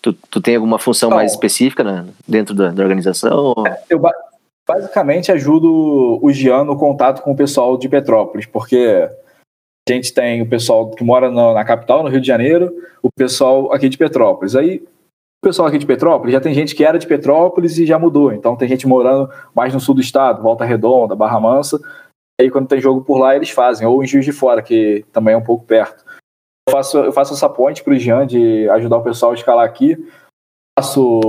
Tu, 0.00 0.12
tu 0.12 0.40
tem 0.40 0.56
alguma 0.56 0.78
função 0.78 1.10
Não. 1.10 1.16
mais 1.16 1.32
específica 1.32 1.82
na- 1.82 2.06
dentro 2.26 2.54
da, 2.54 2.70
da 2.70 2.82
organização? 2.82 3.54
Eu 3.88 3.98
ba- 3.98 4.14
basicamente 4.66 5.32
ajudo 5.32 6.18
o 6.22 6.32
Gian 6.32 6.64
no 6.64 6.78
contato 6.78 7.22
com 7.22 7.32
o 7.32 7.36
pessoal 7.36 7.76
de 7.76 7.88
Petrópolis, 7.88 8.46
porque 8.46 9.08
a 9.88 9.92
gente 9.92 10.14
tem 10.14 10.40
o 10.42 10.48
pessoal 10.48 10.90
que 10.90 11.04
mora 11.04 11.30
na, 11.30 11.52
na 11.52 11.64
capital, 11.64 12.02
no 12.02 12.08
Rio 12.08 12.20
de 12.20 12.26
Janeiro, 12.26 12.72
o 13.02 13.08
pessoal 13.14 13.72
aqui 13.72 13.88
de 13.88 13.98
Petrópolis. 13.98 14.56
Aí 14.56 14.76
o 14.78 15.46
pessoal 15.46 15.68
aqui 15.68 15.76
de 15.78 15.84
Petrópolis 15.86 16.32
já 16.32 16.40
tem 16.40 16.54
gente 16.54 16.74
que 16.74 16.82
era 16.84 16.98
de 16.98 17.06
Petrópolis 17.06 17.76
e 17.78 17.84
já 17.84 17.98
mudou. 17.98 18.32
Então 18.32 18.56
tem 18.56 18.66
gente 18.66 18.86
morando 18.86 19.30
mais 19.54 19.74
no 19.74 19.80
sul 19.80 19.94
do 19.94 20.00
estado, 20.00 20.42
Volta 20.42 20.64
Redonda, 20.64 21.14
Barra 21.14 21.38
Mansa. 21.38 21.78
Aí 22.40 22.50
quando 22.50 22.66
tem 22.66 22.80
jogo 22.80 23.02
por 23.02 23.18
lá, 23.18 23.36
eles 23.36 23.50
fazem, 23.50 23.86
ou 23.86 24.02
em 24.02 24.06
Juiz 24.06 24.24
de 24.24 24.32
Fora, 24.32 24.62
que 24.62 25.04
também 25.12 25.34
é 25.34 25.36
um 25.36 25.44
pouco 25.44 25.64
perto. 25.66 26.02
Eu 26.66 26.72
faço, 26.72 26.96
eu 26.98 27.12
faço 27.12 27.34
essa 27.34 27.48
ponte 27.48 27.84
pro 27.84 27.94
Jean 27.96 28.26
de 28.26 28.66
ajudar 28.70 28.96
o 28.96 29.02
pessoal 29.04 29.32
a 29.32 29.34
escalar 29.34 29.66
aqui. 29.66 29.96
Faço, 30.80 31.20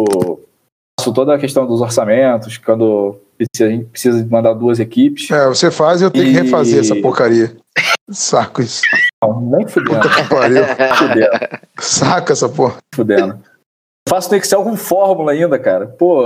faço 0.99 1.13
toda 1.13 1.35
a 1.35 1.37
questão 1.37 1.67
dos 1.67 1.81
orçamentos, 1.81 2.57
quando 2.57 3.17
precisa- 3.37 3.67
a 3.67 3.69
gente 3.69 3.85
precisa 3.89 4.25
mandar 4.31 4.53
duas 4.53 4.79
equipes. 4.79 5.29
É, 5.29 5.45
você 5.47 5.69
faz 5.69 5.99
e 6.01 6.05
eu 6.05 6.09
tenho 6.11 6.23
que 6.25 6.31
E- 6.31 6.41
refazer 6.41 6.79
essa 6.79 6.95
porcaria. 6.95 7.55
Saco 8.09 8.61
isso. 8.61 8.81
Não, 9.23 9.41
nem 9.41 9.67
fudendo, 9.67 10.01
Puta 10.01 10.15
que 10.23 10.29
pariu. 10.29 10.63
fudendo, 10.95 11.59
Saca 11.79 12.33
essa 12.33 12.47
porra. 12.47 12.77
fudendo. 12.93 13.43
Faço 14.07 14.29
no 14.29 14.37
Excel 14.37 14.63
com 14.63 14.77
fórmula 14.77 15.31
ainda, 15.31 15.57
cara. 15.59 15.87
Pô, 15.87 16.23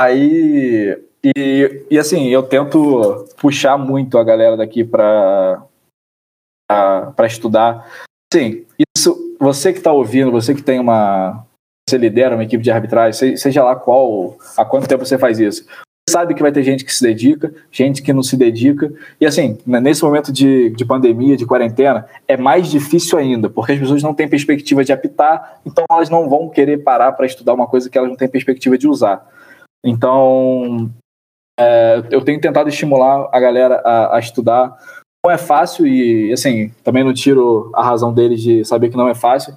aí... 0.00 1.02
E, 1.24 1.86
e 1.88 1.98
assim, 1.98 2.28
eu 2.30 2.42
tento 2.42 3.26
puxar 3.40 3.78
muito 3.78 4.18
a 4.18 4.24
galera 4.24 4.56
daqui 4.56 4.82
pra, 4.82 5.62
pra, 6.68 7.12
pra 7.12 7.26
estudar. 7.28 7.88
Sim, 8.32 8.66
isso, 8.96 9.36
você 9.38 9.72
que 9.72 9.80
tá 9.80 9.92
ouvindo, 9.92 10.32
você 10.32 10.52
que 10.54 10.62
tem 10.62 10.80
uma... 10.80 11.46
Você 11.88 11.96
lidera 11.98 12.34
uma 12.34 12.42
equipe 12.44 12.62
de 12.62 12.70
arbitragem, 12.72 13.12
se- 13.12 13.36
seja 13.36 13.62
lá 13.62 13.76
qual, 13.76 14.36
há 14.56 14.64
quanto 14.64 14.88
tempo 14.88 15.04
você 15.04 15.16
faz 15.18 15.38
isso. 15.38 15.64
Sabe 16.08 16.34
que 16.34 16.42
vai 16.42 16.50
ter 16.50 16.64
gente 16.64 16.84
que 16.84 16.92
se 16.92 17.02
dedica, 17.02 17.54
gente 17.70 18.02
que 18.02 18.12
não 18.12 18.22
se 18.22 18.36
dedica. 18.36 18.92
E 19.20 19.26
assim, 19.26 19.56
né, 19.64 19.80
nesse 19.80 20.02
momento 20.02 20.32
de, 20.32 20.70
de 20.70 20.84
pandemia, 20.84 21.36
de 21.36 21.46
quarentena, 21.46 22.06
é 22.26 22.36
mais 22.36 22.68
difícil 22.68 23.18
ainda, 23.18 23.48
porque 23.48 23.72
as 23.72 23.78
pessoas 23.78 24.02
não 24.02 24.12
têm 24.12 24.28
perspectiva 24.28 24.84
de 24.84 24.92
apitar, 24.92 25.60
então 25.64 25.84
elas 25.90 26.10
não 26.10 26.28
vão 26.28 26.48
querer 26.48 26.78
parar 26.78 27.12
para 27.12 27.24
estudar 27.24 27.54
uma 27.54 27.68
coisa 27.68 27.88
que 27.88 27.96
elas 27.96 28.10
não 28.10 28.16
têm 28.16 28.28
perspectiva 28.28 28.76
de 28.76 28.88
usar. 28.88 29.26
Então, 29.84 30.90
é, 31.58 32.02
eu 32.10 32.24
tenho 32.24 32.40
tentado 32.40 32.68
estimular 32.68 33.28
a 33.32 33.38
galera 33.38 33.76
a, 33.84 34.16
a 34.16 34.18
estudar. 34.18 34.76
Não 35.24 35.32
é 35.32 35.38
fácil 35.38 35.86
e, 35.86 36.32
assim, 36.32 36.70
também 36.82 37.04
não 37.04 37.14
tiro 37.14 37.70
a 37.74 37.82
razão 37.82 38.12
deles 38.12 38.40
de 38.40 38.64
saber 38.64 38.90
que 38.90 38.96
não 38.96 39.08
é 39.08 39.14
fácil. 39.14 39.56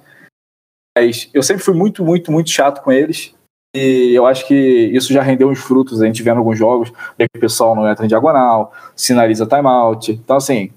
Mas 0.96 1.28
eu 1.34 1.42
sempre 1.42 1.64
fui 1.64 1.74
muito, 1.74 2.04
muito, 2.04 2.30
muito 2.30 2.50
chato 2.50 2.82
com 2.82 2.92
eles. 2.92 3.34
E 3.76 4.14
eu 4.14 4.24
acho 4.24 4.46
que 4.46 4.54
isso 4.54 5.12
já 5.12 5.20
rendeu 5.20 5.50
uns 5.50 5.58
frutos. 5.58 6.00
A 6.00 6.06
gente 6.06 6.22
vendo 6.22 6.38
alguns 6.38 6.58
jogos, 6.58 6.90
que 6.90 7.36
o 7.36 7.40
pessoal 7.40 7.76
não 7.76 7.86
entra 7.86 8.06
em 8.06 8.08
diagonal, 8.08 8.72
sinaliza 8.96 9.46
timeout. 9.46 10.12
Então, 10.12 10.36
assim, 10.36 10.72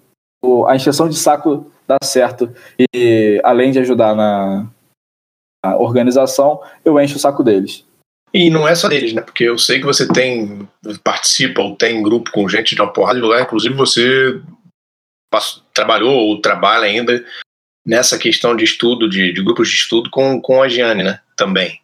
a 0.67 0.75
encheção 0.75 1.07
de 1.07 1.15
saco 1.15 1.71
dá 1.87 1.97
certo. 2.03 2.53
E 2.93 3.39
além 3.43 3.71
de 3.71 3.79
ajudar 3.79 4.13
na, 4.13 4.67
na 5.65 5.77
organização, 5.77 6.61
eu 6.83 6.99
encho 6.99 7.15
o 7.15 7.19
saco 7.19 7.41
deles. 7.41 7.85
E 8.33 8.49
não 8.49 8.67
é 8.67 8.75
só 8.75 8.89
deles, 8.89 9.13
né? 9.13 9.21
Porque 9.21 9.45
eu 9.45 9.57
sei 9.57 9.79
que 9.79 9.85
você 9.85 10.07
tem, 10.07 10.67
participa 11.01 11.61
ou 11.61 11.75
tem 11.77 12.03
grupo 12.03 12.31
com 12.31 12.49
gente 12.49 12.75
de 12.75 12.81
uma 12.81 12.91
porrada 12.91 13.15
de 13.15 13.25
lugar, 13.25 13.41
inclusive 13.41 13.73
você 13.73 14.41
passou- 15.31 15.63
trabalhou 15.73 16.13
ou 16.13 16.41
trabalha 16.41 16.83
ainda 16.83 17.25
nessa 17.87 18.19
questão 18.19 18.55
de 18.55 18.65
estudo, 18.65 19.09
de, 19.09 19.33
de 19.33 19.41
grupos 19.41 19.69
de 19.69 19.75
estudo 19.75 20.09
com, 20.11 20.39
com 20.41 20.61
a 20.61 20.67
Giane, 20.67 21.01
né? 21.01 21.21
Também. 21.35 21.81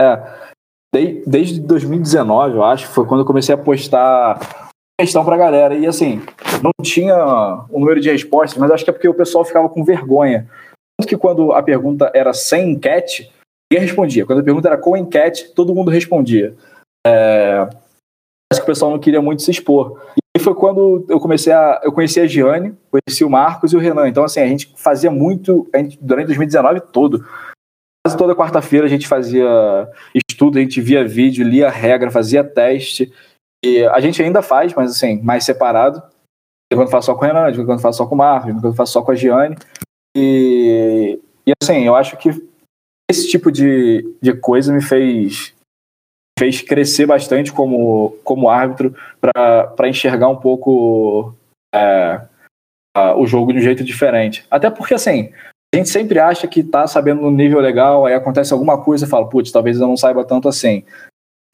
É, 0.00 0.50
de- 0.94 1.22
desde 1.26 1.60
2019, 1.60 2.56
eu 2.56 2.64
acho, 2.64 2.88
foi 2.88 3.06
quando 3.06 3.20
eu 3.20 3.26
comecei 3.26 3.54
a 3.54 3.58
postar 3.58 4.70
questão 5.00 5.24
pra 5.24 5.36
galera. 5.36 5.74
E 5.74 5.86
assim, 5.86 6.22
não 6.62 6.70
tinha 6.82 7.16
o 7.70 7.78
número 7.78 8.00
de 8.00 8.10
respostas, 8.10 8.58
mas 8.58 8.70
acho 8.70 8.84
que 8.84 8.90
é 8.90 8.92
porque 8.92 9.08
o 9.08 9.14
pessoal 9.14 9.44
ficava 9.44 9.68
com 9.68 9.84
vergonha. 9.84 10.48
Tanto 10.98 11.08
que 11.08 11.16
quando 11.16 11.52
a 11.52 11.62
pergunta 11.62 12.10
era 12.14 12.32
sem 12.32 12.72
enquete, 12.72 13.32
ninguém 13.72 13.86
respondia. 13.86 14.26
Quando 14.26 14.40
a 14.40 14.44
pergunta 14.44 14.68
era 14.68 14.76
com 14.76 14.96
enquete, 14.96 15.54
todo 15.54 15.74
mundo 15.74 15.90
respondia. 15.90 16.54
É, 17.06 17.64
parece 17.66 18.56
que 18.58 18.62
o 18.62 18.66
pessoal 18.66 18.90
não 18.90 18.98
queria 18.98 19.22
muito 19.22 19.42
se 19.42 19.50
expor. 19.50 19.98
E 20.36 20.40
foi 20.40 20.54
quando 20.54 21.04
eu 21.08 21.18
comecei 21.18 21.52
a. 21.52 21.80
Eu 21.82 21.92
conheci 21.92 22.20
a 22.20 22.26
Giane, 22.26 22.76
conheci 22.90 23.24
o 23.24 23.30
Marcos 23.30 23.72
e 23.72 23.76
o 23.76 23.80
Renan. 23.80 24.08
Então, 24.08 24.22
assim, 24.24 24.40
a 24.40 24.46
gente 24.46 24.72
fazia 24.76 25.10
muito. 25.10 25.66
A 25.72 25.78
gente, 25.78 25.98
durante 26.00 26.26
2019 26.26 26.80
todo. 26.92 27.24
Quase 28.10 28.18
toda 28.18 28.34
quarta-feira 28.34 28.86
a 28.86 28.88
gente 28.88 29.06
fazia 29.06 29.46
estudo, 30.14 30.58
a 30.58 30.60
gente 30.60 30.80
via 30.80 31.06
vídeo, 31.06 31.46
lia 31.46 31.70
regra, 31.70 32.10
fazia 32.10 32.42
teste. 32.42 33.12
E 33.64 33.84
a 33.84 34.00
gente 34.00 34.20
ainda 34.20 34.42
faz, 34.42 34.74
mas 34.74 34.90
assim, 34.90 35.22
mais 35.22 35.44
separado. 35.44 36.02
De 36.72 36.76
quando 36.76 36.90
faço 36.90 37.06
só 37.06 37.14
com 37.14 37.24
o 37.24 37.28
Renan, 37.28 37.52
de 37.52 37.64
quando 37.64 37.80
faço 37.80 37.98
só 37.98 38.06
com 38.06 38.16
o 38.16 38.18
Marcos, 38.18 38.52
de 38.52 38.60
quando 38.60 38.74
faço 38.74 38.92
só 38.92 39.02
com 39.02 39.12
a 39.12 39.14
Giane. 39.14 39.56
E, 40.16 41.20
e 41.46 41.52
assim, 41.62 41.84
eu 41.84 41.94
acho 41.94 42.16
que 42.16 42.30
esse 43.08 43.28
tipo 43.28 43.52
de, 43.52 44.16
de 44.20 44.32
coisa 44.32 44.72
me 44.72 44.82
fez 44.82 45.54
fez 46.36 46.62
crescer 46.62 47.06
bastante 47.06 47.52
como, 47.52 48.16
como 48.24 48.48
árbitro 48.48 48.96
para 49.20 49.88
enxergar 49.88 50.28
um 50.28 50.36
pouco 50.36 51.32
é, 51.72 52.26
a, 52.96 53.14
o 53.14 53.24
jogo 53.24 53.52
de 53.52 53.60
um 53.60 53.62
jeito 53.62 53.84
diferente. 53.84 54.44
Até 54.50 54.68
porque, 54.68 54.94
assim, 54.94 55.32
a 55.74 55.76
gente 55.78 55.88
sempre 55.88 56.18
acha 56.18 56.46
que 56.48 56.62
tá 56.62 56.86
sabendo 56.86 57.22
no 57.22 57.30
nível 57.30 57.60
legal, 57.60 58.04
aí 58.06 58.14
acontece 58.14 58.52
alguma 58.52 58.82
coisa 58.82 59.04
e 59.04 59.08
fala, 59.08 59.28
putz, 59.28 59.52
talvez 59.52 59.78
eu 59.80 59.86
não 59.86 59.96
saiba 59.96 60.24
tanto 60.24 60.48
assim. 60.48 60.82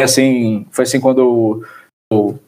E 0.00 0.04
assim, 0.04 0.66
foi 0.70 0.84
assim 0.84 1.00
quando 1.00 1.20
eu, 1.20 1.64
eu 2.12 2.38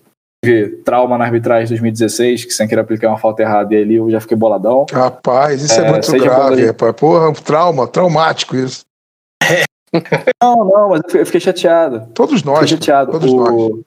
tive 0.45 0.77
trauma 0.83 1.19
na 1.19 1.25
arbitragem 1.25 1.65
de 1.65 1.71
2016, 1.73 2.45
que 2.47 2.53
sem 2.55 2.67
querer 2.69 2.81
aplicar 2.83 3.09
uma 3.09 3.19
falta 3.19 3.43
errada 3.43 3.75
e 3.75 3.83
ali 3.83 3.95
eu 3.97 4.11
já 4.11 4.21
fiquei 4.21 4.37
boladão. 4.37 4.87
Rapaz, 4.91 5.63
isso 5.63 5.81
é, 5.81 5.87
É, 5.89 5.91
muito 5.91 6.11
grave, 6.13 6.67
rapaz. 6.67 6.95
Porra, 6.97 7.29
um 7.29 7.35
trauma, 7.35 7.87
traumático 7.89 8.57
isso. 8.57 8.85
Não, 10.43 10.65
não, 10.67 10.89
mas 10.91 11.01
eu 11.15 11.25
fiquei- 11.25 11.41
chateado. 11.41 12.07
Todos 12.13 12.43
nós. 12.43 12.59
Fiquei 12.61 12.77
chateado. 12.77 13.13
Todos 13.13 13.33
O- 13.33 13.83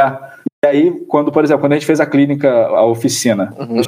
É. 0.00 0.36
E 0.64 0.68
aí, 0.68 1.00
quando, 1.06 1.30
por 1.30 1.44
exemplo, 1.44 1.60
quando 1.62 1.72
a 1.72 1.76
gente 1.76 1.84
fez 1.86 2.00
a 2.00 2.06
clínica, 2.06 2.50
a 2.68 2.82
oficina, 2.86 3.54
Uhum. 3.58 3.82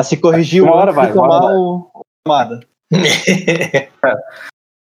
E- 0.00 0.04
Se 0.04 0.16
corrigiu 0.16 0.64
Uma 0.64 0.74
hora 0.76 0.92
vai, 0.92 1.12
uma 1.12 1.22
hora 1.22 1.30
tomar 1.30 1.46
vai. 1.46 1.54
o 1.56 1.90
tomada. 2.26 2.60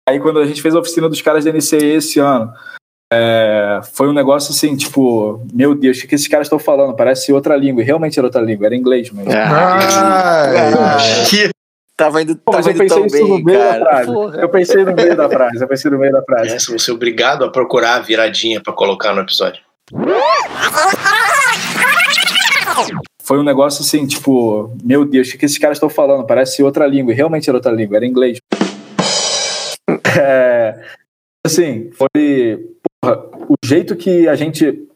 Aí 0.08 0.18
quando 0.20 0.40
a 0.40 0.46
gente 0.46 0.60
fez 0.62 0.74
a 0.74 0.80
oficina 0.80 1.08
dos 1.08 1.20
caras 1.22 1.44
da 1.44 1.52
NCE 1.52 1.76
esse 1.96 2.18
ano, 2.18 2.52
é, 3.12 3.80
foi 3.94 4.08
um 4.08 4.12
negócio 4.12 4.52
assim, 4.52 4.76
tipo, 4.76 5.40
meu 5.52 5.74
Deus, 5.74 5.98
o 5.98 6.00
que, 6.00 6.08
que 6.08 6.14
esses 6.14 6.28
caras 6.28 6.46
estão 6.46 6.58
falando? 6.58 6.96
Parece 6.96 7.32
outra 7.32 7.56
língua. 7.56 7.82
E 7.82 7.84
realmente 7.84 8.18
era 8.18 8.26
outra 8.26 8.40
língua, 8.40 8.66
era 8.66 8.74
inglês 8.76 9.10
mesmo. 9.10 9.30
Ah, 9.32 10.96
Que- 11.30 11.50
Tava 11.94 12.22
indo, 12.22 12.34
Pô, 12.36 12.52
mas 12.52 12.64
tava 12.64 12.78
eu 12.78 12.84
indo 12.84 12.88
pensei 12.88 12.98
tão 12.98 13.06
isso 13.06 13.28
no 13.28 13.34
bem, 13.44 13.54
meio 13.56 13.58
da 13.78 13.84
cara. 13.84 14.06
Eu 14.40 14.48
pensei 14.48 14.82
no 14.84 14.94
meio 14.94 15.14
da 15.16 15.28
frase, 15.28 15.62
eu 15.62 15.68
pensei 15.68 15.90
no 15.90 15.98
meio 15.98 16.12
da 16.12 16.22
frase. 16.22 16.54
Essa, 16.54 16.72
você 16.72 16.90
é 16.90 16.94
obrigado 16.94 17.44
a 17.44 17.50
procurar 17.52 17.96
a 17.96 18.00
viradinha 18.00 18.60
pra 18.62 18.72
colocar 18.72 19.14
no 19.14 19.20
episódio. 19.20 19.60
Foi 23.24 23.38
um 23.38 23.44
negócio 23.44 23.82
assim, 23.82 24.06
tipo, 24.06 24.74
meu 24.82 25.04
Deus, 25.04 25.28
o 25.28 25.38
que, 25.38 25.44
esses 25.44 25.58
caras 25.58 25.76
estão 25.76 25.88
falando? 25.88 26.26
Parece 26.26 26.62
outra 26.62 26.86
língua. 26.86 27.12
E 27.12 27.16
realmente 27.16 27.48
era 27.48 27.56
outra 27.56 27.72
língua, 27.72 27.96
era 27.96 28.06
inglês. 28.06 28.38
É, 30.14 30.78
assim, 31.44 31.90
foi 31.92 32.76
porra, 33.00 33.24
o 33.48 33.54
jeito 33.64 33.96
que 33.96 34.28
a 34.28 34.34
gente, 34.34 34.86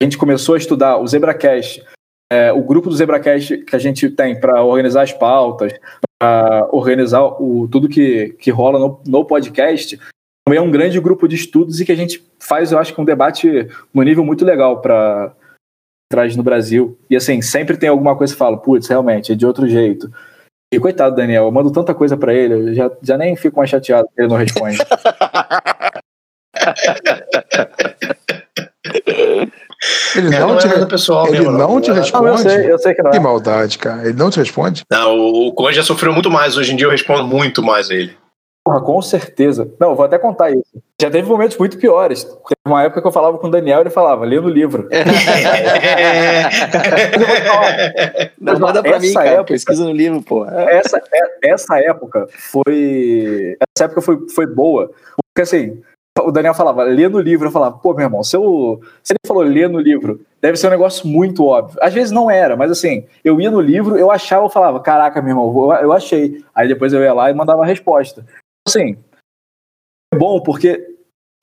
a 0.00 0.04
gente 0.04 0.18
começou 0.18 0.56
a 0.56 0.58
estudar 0.58 0.98
o 0.98 1.06
ZebraCast, 1.06 1.84
é, 2.30 2.52
o 2.52 2.62
grupo 2.62 2.88
do 2.88 2.96
ZebraCast 2.96 3.58
que 3.58 3.76
a 3.76 3.78
gente 3.78 4.10
tem 4.10 4.38
para 4.40 4.64
organizar 4.64 5.02
as 5.02 5.12
pautas, 5.12 5.72
para 6.18 6.68
organizar 6.72 7.22
o, 7.40 7.68
tudo 7.68 7.88
que, 7.88 8.30
que 8.40 8.50
rola 8.50 8.80
no, 8.80 9.00
no 9.06 9.24
podcast, 9.24 9.96
também 10.44 10.58
é 10.58 10.62
um 10.62 10.70
grande 10.70 11.00
grupo 11.00 11.28
de 11.28 11.36
estudos 11.36 11.80
e 11.80 11.84
que 11.84 11.92
a 11.92 11.96
gente 11.96 12.24
faz, 12.40 12.72
eu 12.72 12.78
acho 12.78 12.92
que 12.92 13.00
um 13.00 13.04
debate 13.04 13.68
no 13.94 14.02
nível 14.02 14.24
muito 14.24 14.44
legal 14.44 14.80
para 14.80 15.32
traz 16.10 16.36
no 16.36 16.42
Brasil. 16.42 16.98
E 17.10 17.16
assim, 17.16 17.40
sempre 17.42 17.76
tem 17.76 17.88
alguma 17.88 18.16
coisa 18.16 18.32
que 18.32 18.38
fala, 18.38 18.56
putz, 18.56 18.88
realmente, 18.88 19.32
é 19.32 19.34
de 19.34 19.46
outro 19.46 19.68
jeito. 19.68 20.10
E 20.72 20.80
coitado 20.80 21.14
do 21.14 21.18
Daniel, 21.18 21.44
eu 21.44 21.52
mando 21.52 21.70
tanta 21.70 21.94
coisa 21.94 22.16
pra 22.16 22.34
ele, 22.34 22.54
eu 22.54 22.74
já, 22.74 22.90
já 23.02 23.16
nem 23.16 23.36
fico 23.36 23.56
mais 23.58 23.70
chateado 23.70 24.08
que 24.14 24.20
ele 24.20 24.28
não 24.28 24.36
responde. 24.36 24.78
Ele 30.16 30.34
É, 30.34 30.40
não, 30.40 30.48
não 30.48 30.58
te, 30.58 30.66
é 30.66 30.86
pessoal 30.86 31.28
ele 31.28 31.38
mesmo, 31.38 31.52
não 31.52 31.80
te 31.80 31.90
É- 31.90 31.94
responde. 31.94 32.24
Não, 32.24 32.32
eu 32.32 32.38
sei, 32.38 32.72
eu 32.72 32.78
sei 32.78 32.94
que 32.94 33.02
não 33.02 33.10
Que 33.10 33.16
é. 33.18 33.20
maldade, 33.20 33.78
cara. 33.78 34.02
Ele 34.08 34.14
não 34.18 34.30
te 34.30 34.38
responde. 34.38 34.82
Não, 34.90 35.16
o, 35.18 35.48
o 35.48 35.52
Conde 35.52 35.76
já 35.76 35.82
sofreu 35.82 36.12
muito 36.12 36.30
mais. 36.30 36.56
Hoje 36.56 36.72
em 36.72 36.76
dia 36.76 36.86
eu 36.86 36.90
respondo 36.90 37.24
muito 37.26 37.62
mais 37.62 37.90
a 37.90 37.94
ele. 37.94 38.16
Porra, 38.66 38.80
com 38.80 39.00
certeza. 39.00 39.70
Não, 39.78 39.94
vou 39.94 40.04
até 40.04 40.18
contar 40.18 40.50
isso. 40.50 40.64
Já 41.00 41.08
teve 41.08 41.28
momentos 41.28 41.56
muito 41.56 41.78
piores. 41.78 42.24
Teve 42.24 42.56
uma 42.66 42.82
época 42.82 43.00
que 43.00 43.06
eu 43.06 43.12
falava 43.12 43.38
com 43.38 43.46
o 43.46 43.50
Daniel 43.50 43.78
e 43.78 43.82
ele 43.82 43.90
falava, 43.90 44.24
lê 44.24 44.40
no 44.40 44.48
livro. 44.48 44.88
Não, 48.40 48.58
manda 48.58 48.82
pra 48.82 48.98
mim, 48.98 49.06
Essa 49.06 49.14
cara. 49.20 49.28
época- 49.30 49.44
Pesquisa 49.52 49.84
no 49.84 49.92
livro, 49.92 50.20
pô. 50.22 50.44
essa, 50.46 50.98
é- 50.98 51.48
essa 51.50 51.78
época 51.80 52.26
foi. 52.50 53.56
Essa 53.76 53.84
época 53.84 54.00
foi, 54.02 54.28
foi 54.34 54.46
boa. 54.46 54.90
Porque 55.32 55.42
assim, 55.42 55.80
o 56.20 56.32
Daniel 56.32 56.54
falava, 56.54 56.82
lê 56.82 57.08
no 57.08 57.20
livro. 57.20 57.46
Eu 57.48 57.52
falava, 57.52 57.76
pô, 57.78 57.94
meu 57.94 58.04
irmão, 58.06 58.22
se, 58.24 58.36
eu, 58.36 58.80
se 59.02 59.12
ele 59.12 59.18
falou 59.26 59.42
lê 59.44 59.68
no 59.68 59.78
livro, 59.78 60.20
deve 60.42 60.56
ser 60.56 60.66
um 60.66 60.70
negócio 60.70 61.06
muito 61.06 61.44
óbvio. 61.46 61.78
Às 61.80 61.94
vezes 61.94 62.10
não 62.10 62.30
era, 62.30 62.56
mas 62.56 62.70
assim, 62.70 63.04
eu 63.24 63.40
ia 63.40 63.50
no 63.50 63.60
livro, 63.60 63.96
eu 63.96 64.10
achava, 64.10 64.44
eu 64.44 64.50
falava, 64.50 64.80
caraca, 64.80 65.20
meu 65.22 65.30
irmão, 65.30 65.72
eu, 65.72 65.82
eu 65.82 65.92
achei. 65.92 66.42
Aí 66.54 66.66
depois 66.66 66.92
eu 66.92 67.00
ia 67.02 67.12
lá 67.14 67.30
e 67.30 67.34
mandava 67.34 67.62
a 67.62 67.66
resposta. 67.66 68.24
Assim, 68.66 68.96
é 70.12 70.16
bom 70.18 70.40
porque 70.40 70.84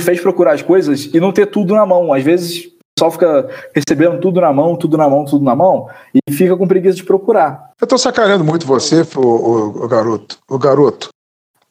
fez 0.02 0.20
procurar 0.20 0.54
as 0.54 0.62
coisas 0.62 1.06
e 1.14 1.20
não 1.20 1.32
ter 1.32 1.48
tudo 1.48 1.74
na 1.74 1.86
mão. 1.86 2.14
Às 2.14 2.24
vezes 2.24 2.66
o 2.66 2.72
pessoal 2.96 3.12
fica 3.12 3.50
recebendo 3.74 4.20
tudo 4.20 4.42
na 4.42 4.52
mão, 4.52 4.76
tudo 4.76 4.98
na 4.98 5.10
mão, 5.10 5.26
tudo 5.26 5.44
na 5.44 5.56
mão, 5.56 5.90
e 6.14 6.32
fica 6.34 6.56
com 6.58 6.68
preguiça 6.68 6.96
de 6.98 7.04
procurar. 7.04 7.72
Eu 7.80 7.88
tô 7.88 7.98
sacaneando 7.98 8.44
muito 8.44 8.68
você, 8.68 9.02
o, 9.16 9.20
o, 9.20 9.86
o 9.86 9.88
garoto. 9.88 10.38
O 10.50 10.58
garoto. 10.58 11.10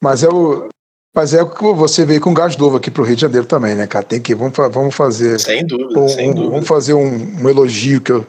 Mas 0.00 0.22
é 0.22 0.28
o. 0.28 0.68
Mas 1.14 1.34
é 1.34 1.42
o 1.42 1.50
que 1.50 1.62
você 1.74 2.06
veio 2.06 2.22
com 2.22 2.32
gás 2.32 2.56
novo 2.56 2.78
aqui 2.78 2.90
pro 2.90 3.04
Rio 3.04 3.14
de 3.14 3.20
Janeiro 3.20 3.46
também, 3.46 3.74
né, 3.74 3.86
cara? 3.86 4.02
Tem 4.04 4.20
que. 4.20 4.34
Vamos, 4.34 4.56
vamos 4.72 4.94
fazer. 4.94 5.38
Sem 5.38 5.66
dúvida, 5.66 6.00
um- 6.00 6.08
sem 6.08 6.32
dúvida. 6.34 6.50
vamos 6.52 6.66
fazer 6.66 6.94
um, 6.94 7.42
um 7.42 7.48
elogio 7.50 8.00
que 8.00 8.12
eu. 8.12 8.26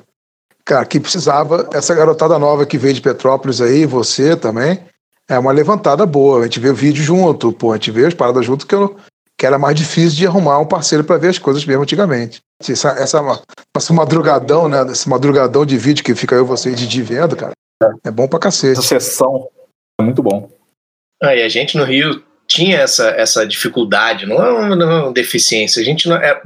Cara, 0.65 0.85
que 0.85 0.99
precisava. 0.99 1.69
Essa 1.73 1.95
garotada 1.95 2.37
nova 2.37 2.65
que 2.65 2.77
veio 2.77 2.93
de 2.93 3.01
Petrópolis 3.01 3.61
aí, 3.61 3.85
você 3.85 4.35
também. 4.35 4.79
É 5.29 5.37
uma 5.39 5.51
levantada 5.51 6.05
boa. 6.05 6.41
A 6.41 6.43
gente 6.43 6.59
vê 6.59 6.69
o 6.69 6.75
vídeo 6.75 7.03
junto, 7.03 7.51
pô. 7.51 7.71
A 7.71 7.75
gente 7.75 7.91
vê 7.91 8.05
as 8.05 8.13
paradas 8.13 8.45
junto 8.45 8.67
que, 8.67 8.75
eu, 8.75 8.97
que 9.37 9.45
era 9.45 9.57
mais 9.57 9.75
difícil 9.75 10.17
de 10.17 10.27
arrumar 10.27 10.59
um 10.59 10.65
parceiro 10.65 11.03
para 11.03 11.17
ver 11.17 11.29
as 11.29 11.39
coisas 11.39 11.65
mesmo 11.65 11.83
antigamente. 11.83 12.41
Essa, 12.61 12.89
essa, 12.91 13.41
essa 13.75 13.93
madrugadão, 13.93 14.67
né? 14.67 14.81
Esse 14.91 15.07
madrugadão 15.07 15.65
de 15.65 15.77
vídeo 15.77 16.03
que 16.03 16.15
fica 16.15 16.35
eu, 16.35 16.45
você 16.45 16.71
e 16.71 16.75
Didi 16.75 17.01
vendo, 17.01 17.35
cara. 17.35 17.53
É 18.03 18.11
bom 18.11 18.27
pra 18.27 18.39
cacete. 18.39 18.79
Essa 18.79 18.99
sessão 18.99 19.49
é 19.99 20.03
muito 20.03 20.21
bom. 20.21 20.49
Ah, 21.21 21.35
e 21.35 21.41
a 21.41 21.49
gente 21.49 21.77
no 21.77 21.83
Rio 21.83 22.23
tinha 22.47 22.77
essa, 22.79 23.09
essa 23.09 23.45
dificuldade, 23.47 24.25
não 24.25 24.43
é 24.43 24.51
uma, 24.51 24.75
não 24.75 24.91
é 24.91 25.03
uma 25.03 25.13
deficiência. 25.13 25.81
A 25.81 25.85
gente 25.85 26.07
não 26.07 26.17
é, 26.17 26.41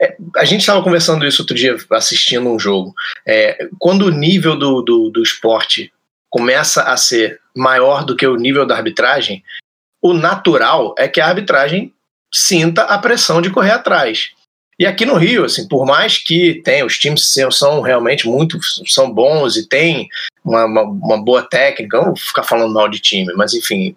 é- 0.00 0.16
a 0.36 0.44
gente 0.44 0.60
estava 0.60 0.82
conversando 0.82 1.26
isso 1.26 1.42
outro 1.42 1.54
dia 1.54 1.76
assistindo 1.90 2.48
um 2.48 2.58
jogo. 2.58 2.94
É, 3.26 3.68
quando 3.78 4.06
o 4.06 4.10
nível 4.10 4.58
do, 4.58 4.82
do, 4.82 5.10
do 5.10 5.22
esporte 5.22 5.92
começa 6.30 6.82
a 6.82 6.96
ser 6.96 7.41
maior 7.56 8.04
do 8.04 8.16
que 8.16 8.26
o 8.26 8.36
nível 8.36 8.66
da 8.66 8.76
arbitragem, 8.76 9.42
o 10.02 10.12
natural 10.12 10.94
é 10.98 11.06
que 11.06 11.20
a 11.20 11.26
arbitragem 11.26 11.92
sinta 12.32 12.82
a 12.82 12.98
pressão 12.98 13.40
de 13.42 13.50
correr 13.50 13.72
atrás. 13.72 14.30
E 14.78 14.86
aqui 14.86 15.04
no 15.04 15.14
Rio, 15.16 15.44
assim, 15.44 15.68
por 15.68 15.86
mais 15.86 16.18
que 16.18 16.54
tenha, 16.64 16.84
os 16.84 16.98
times 16.98 17.32
são- 17.52 17.82
realmente 17.82 18.26
muito 18.26 18.58
são 18.86 19.12
bons 19.12 19.56
e 19.56 19.68
tem 19.68 20.08
uma, 20.44 20.64
uma, 20.64 20.82
uma 20.82 21.22
boa 21.22 21.42
técnica, 21.42 21.98
não 21.98 22.06
vou 22.06 22.16
ficar 22.16 22.42
falando 22.42 22.72
mal 22.72 22.88
de 22.88 22.98
time, 22.98 23.32
mas 23.34 23.54
enfim, 23.54 23.94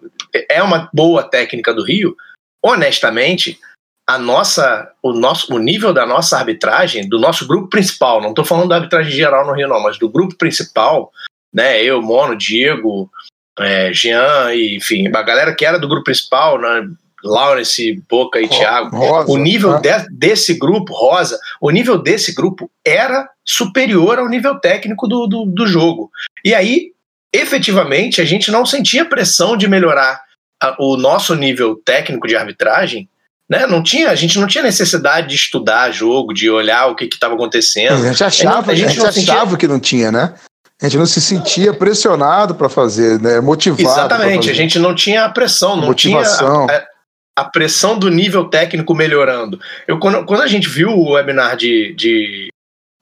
é 0.48 0.62
uma 0.62 0.88
boa 0.92 1.22
técnica 1.24 1.74
do 1.74 1.82
Rio. 1.82 2.16
Honestamente, 2.62 3.58
a 4.06 4.18
nossa, 4.18 4.92
o 5.02 5.12
nosso, 5.12 5.52
o 5.52 5.58
nível 5.58 5.92
da 5.92 6.06
nossa 6.06 6.36
arbitragem, 6.36 7.08
do 7.08 7.18
nosso 7.18 7.46
grupo 7.48 7.68
principal, 7.68 8.20
não 8.20 8.28
estou 8.30 8.44
falando 8.44 8.68
da 8.68 8.76
arbitragem 8.76 9.10
geral 9.10 9.46
no 9.46 9.54
Rio 9.54 9.66
não, 9.66 9.82
mas 9.82 9.98
do 9.98 10.08
grupo 10.08 10.36
principal, 10.36 11.10
né? 11.52 11.82
Eu, 11.82 12.00
Mono, 12.00 12.36
Diego, 12.36 13.10
é, 13.58 13.92
Jean, 13.92 14.52
e, 14.54 14.76
enfim, 14.76 15.08
a 15.08 15.22
galera 15.22 15.54
que 15.54 15.64
era 15.64 15.78
do 15.78 15.88
grupo 15.88 16.04
principal, 16.04 16.60
né? 16.60 16.88
Lawrence, 17.24 18.02
Boca 18.08 18.40
e 18.40 18.46
Thiago. 18.46 18.96
Rosa, 18.96 19.32
O 19.32 19.36
nível 19.36 19.72
né? 19.72 19.80
de- 19.80 20.06
desse 20.10 20.54
grupo, 20.54 20.92
Rosa, 20.94 21.38
o 21.60 21.70
nível 21.70 21.98
desse 21.98 22.32
grupo 22.34 22.70
era 22.84 23.28
superior 23.44 24.18
ao 24.18 24.28
nível 24.28 24.60
técnico 24.60 25.08
do, 25.08 25.26
do, 25.26 25.44
do 25.46 25.66
jogo. 25.66 26.10
E 26.44 26.54
aí, 26.54 26.92
efetivamente, 27.40 28.20
a 28.20 28.24
gente 28.24 28.50
não 28.50 28.64
sentia 28.66 29.04
pressão 29.04 29.56
de 29.56 29.68
melhorar 29.68 30.20
a- 30.62 30.76
o 30.78 30.96
nosso 30.96 31.34
nível 31.34 31.76
técnico 31.84 32.26
de 32.26 32.36
arbitragem. 32.36 33.08
Né? 33.48 33.66
Não 33.66 33.80
tinha, 33.82 34.10
a 34.10 34.14
gente 34.16 34.38
não 34.40 34.46
tinha 34.48 34.64
necessidade 34.64 35.28
de 35.28 35.36
estudar 35.36 35.90
jogo, 35.92 36.32
de 36.34 36.50
olhar 36.50 36.86
o 36.88 36.96
que 36.96 37.04
estava 37.04 37.34
acontecendo. 37.34 37.94
A 38.04 38.08
gente 38.08 38.24
achava, 38.24 38.70
A 38.70 38.72
a 38.72 38.74
gente 38.74 38.88
gente 38.88 38.98
não 38.98 39.12
sentia- 39.12 39.34
achava 39.34 39.56
que 39.56 39.68
não 39.68 39.78
tinha, 39.78 40.10
né? 40.10 40.34
A 40.80 40.84
gente 40.86 40.98
não 40.98 41.06
se 41.06 41.20
sentia 41.20 41.72
pressionado 41.72 42.54
para 42.54 42.68
fazer, 42.68 43.20
né? 43.20 43.40
Motivado. 43.40 43.82
Exatamente, 43.82 44.50
a 44.50 44.54
gente 44.54 44.78
não 44.78 44.94
tinha 44.94 45.24
a 45.24 45.28
pressão, 45.30 45.74
não 45.76 45.86
Motivação. 45.86 46.66
tinha. 46.66 46.78
a- 46.78 46.86
a- 47.42 47.44
pressão 47.44 47.98
do 47.98 48.10
nível 48.10 48.44
técnico 48.44 48.94
melhorando. 48.94 49.58
Eu, 49.88 49.98
quando, 49.98 50.24
quando 50.26 50.42
a 50.42 50.46
gente 50.46 50.68
viu 50.68 50.90
o 50.90 51.12
webinar 51.12 51.56
de, 51.56 51.94
de 51.94 52.48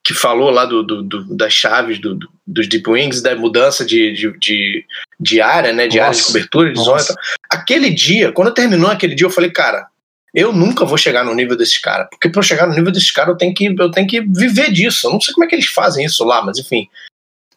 que 0.06 0.12
falou 0.14 0.50
lá 0.50 0.64
do, 0.66 0.82
do- 0.84 1.02
do- 1.02 1.36
das 1.36 1.52
chaves 1.52 1.98
do- 2.00 2.14
do- 2.14 2.28
dos 2.46 2.68
Deep 2.68 2.88
Wings, 2.88 3.20
da 3.22 3.34
mudança 3.34 3.84
de, 3.84 4.12
de, 4.12 4.38
de, 4.38 4.84
de 5.18 5.40
área, 5.40 5.72
né? 5.72 5.88
De 5.88 5.98
área 5.98 6.12
de 6.12 6.18
Nossa, 6.18 6.28
cobertura, 6.32 6.72
de 6.72 6.78
zona. 6.78 6.92
nossa. 6.92 7.12
e 7.12 7.16
tal. 7.16 7.24
Aquele 7.60 7.90
dia, 7.90 8.30
quando 8.32 8.52
terminou 8.54 8.90
aquele 8.90 9.14
dia, 9.16 9.26
eu 9.26 9.30
falei, 9.30 9.50
cara, 9.50 9.86
eu 10.34 10.52
nunca 10.52 10.84
vou 10.84 10.98
chegar 10.98 11.24
no 11.24 11.34
nível 11.34 11.56
desses 11.56 11.78
caras. 11.78 12.06
Porque 12.10 12.28
para 12.28 12.38
eu 12.38 12.42
chegar 12.44 12.66
no 12.68 12.74
nível 12.74 12.92
desses 12.92 13.10
caras, 13.10 13.30
eu 13.32 13.36
tenho 13.38 13.54
que 13.54 13.66
eu 13.78 13.90
tenho 13.90 14.06
que 14.06 14.20
viver 14.20 14.70
disso. 14.72 15.06
Eu 15.08 15.12
não 15.12 15.20
sei 15.20 15.32
como 15.34 15.44
é 15.44 15.48
que 15.48 15.54
eles 15.56 15.66
fazem 15.68 16.04
isso 16.04 16.22
lá, 16.24 16.40
mas 16.44 16.58
enfim. 16.58 16.88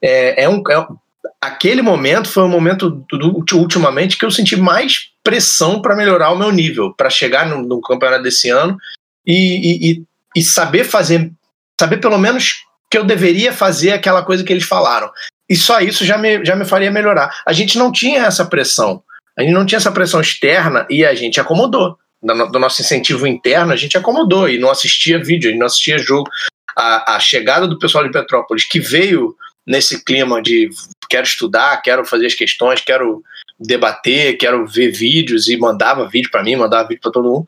É, 0.01 0.43
é 0.43 0.49
um, 0.49 0.61
é 0.69 0.79
um- 0.79 0.97
aquele 1.41 1.81
momento 1.81 2.29
foi 2.29 2.43
o 2.43 2.47
momento 2.47 3.05
do, 3.11 3.43
ultimamente 3.53 4.17
que 4.17 4.25
eu 4.25 4.31
senti 4.31 4.55
mais 4.55 5.09
pressão 5.23 5.81
para 5.81 5.95
melhorar 5.95 6.31
o 6.31 6.37
meu 6.37 6.51
nível, 6.51 6.93
para 6.93 7.09
chegar 7.09 7.47
no, 7.47 7.61
no 7.61 7.81
campeonato 7.81 8.23
desse 8.23 8.49
ano 8.49 8.77
e, 9.25 9.91
e, 9.91 10.03
e- 10.35 10.41
saber 10.41 10.83
fazer, 10.83 11.31
saber 11.79 11.97
pelo 11.97 12.17
menos 12.17 12.63
que 12.89 12.97
eu 12.97 13.03
deveria 13.03 13.51
fazer 13.51 13.91
aquela 13.91 14.23
coisa 14.23 14.43
que 14.43 14.53
eles 14.53 14.63
falaram. 14.63 15.11
E 15.49 15.55
só 15.55 15.79
isso 15.79 16.05
já 16.05 16.17
me, 16.17 16.43
já 16.45 16.55
me 16.55 16.65
faria 16.65 16.91
melhorar. 16.91 17.41
A 17.45 17.53
gente 17.53 17.77
não 17.77 17.91
tinha 17.91 18.23
essa 18.23 18.45
pressão. 18.45 19.03
A 19.37 19.41
gente 19.41 19.53
não 19.53 19.65
tinha 19.65 19.77
essa 19.77 19.91
pressão 19.91 20.19
externa 20.21 20.85
e 20.89 21.05
a 21.05 21.13
gente 21.13 21.39
acomodou. 21.39 21.97
Do, 22.21 22.47
do 22.47 22.59
nosso 22.59 22.81
incentivo 22.81 23.27
interno, 23.27 23.71
a 23.71 23.75
gente 23.75 23.97
acomodou 23.97 24.49
e 24.49 24.57
não 24.57 24.71
assistia 24.71 25.23
vídeo, 25.23 25.49
a 25.49 25.51
gente 25.51 25.59
não 25.59 25.67
assistia 25.67 25.99
jogo. 25.99 26.29
A, 26.75 27.15
a 27.15 27.19
chegada 27.19 27.67
do 27.67 27.77
pessoal 27.77 28.03
de 28.03 28.11
Petrópolis, 28.11 28.65
que 28.65 28.79
veio 28.79 29.35
nesse 29.67 30.03
clima 30.03 30.41
de 30.41 30.69
quero 31.09 31.25
estudar, 31.25 31.81
quero 31.81 32.05
fazer 32.05 32.27
as 32.27 32.33
questões, 32.33 32.81
quero 32.81 33.21
debater, 33.59 34.37
quero 34.37 34.65
ver 34.65 34.91
vídeos 34.91 35.49
e 35.49 35.57
mandava 35.57 36.07
vídeo 36.07 36.31
para 36.31 36.43
mim, 36.43 36.55
mandava 36.55 36.87
vídeo 36.87 37.01
para 37.01 37.11
todo 37.11 37.29
mundo. 37.29 37.45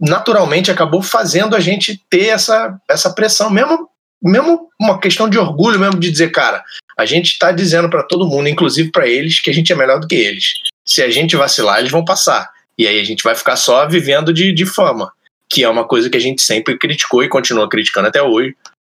Naturalmente 0.00 0.70
acabou 0.70 1.02
fazendo 1.02 1.56
a 1.56 1.60
gente 1.60 2.00
ter 2.08 2.28
essa, 2.28 2.78
essa 2.88 3.12
pressão, 3.12 3.50
mesmo, 3.50 3.88
mesmo 4.22 4.68
uma 4.80 4.98
questão 4.98 5.28
de 5.28 5.38
orgulho, 5.38 5.78
mesmo 5.78 5.98
de 5.98 6.10
dizer, 6.10 6.30
cara, 6.30 6.62
a 6.96 7.04
gente 7.04 7.32
está 7.32 7.50
dizendo 7.50 7.90
para 7.90 8.04
todo 8.04 8.26
mundo, 8.26 8.48
inclusive 8.48 8.90
para 8.90 9.08
eles, 9.08 9.40
que 9.40 9.50
a 9.50 9.54
gente 9.54 9.72
é 9.72 9.76
melhor 9.76 9.98
do 9.98 10.06
que 10.06 10.14
eles. 10.14 10.54
Se 10.86 11.02
a 11.02 11.10
gente 11.10 11.36
vacilar, 11.36 11.80
eles 11.80 11.90
vão 11.90 12.04
passar. 12.04 12.50
E 12.78 12.86
aí 12.86 13.00
a 13.00 13.04
gente 13.04 13.22
vai 13.22 13.34
ficar 13.34 13.56
só 13.56 13.86
vivendo 13.88 14.32
de, 14.32 14.52
de 14.52 14.66
fama, 14.66 15.12
que 15.50 15.64
é 15.64 15.68
uma 15.68 15.86
coisa 15.86 16.08
que 16.08 16.16
a 16.16 16.20
gente 16.20 16.42
sempre 16.42 16.78
criticou 16.78 17.22
e 17.22 17.28
continua 17.28 17.68
criticando 17.68 18.08
até 18.08 18.22
hoje. 18.22 18.56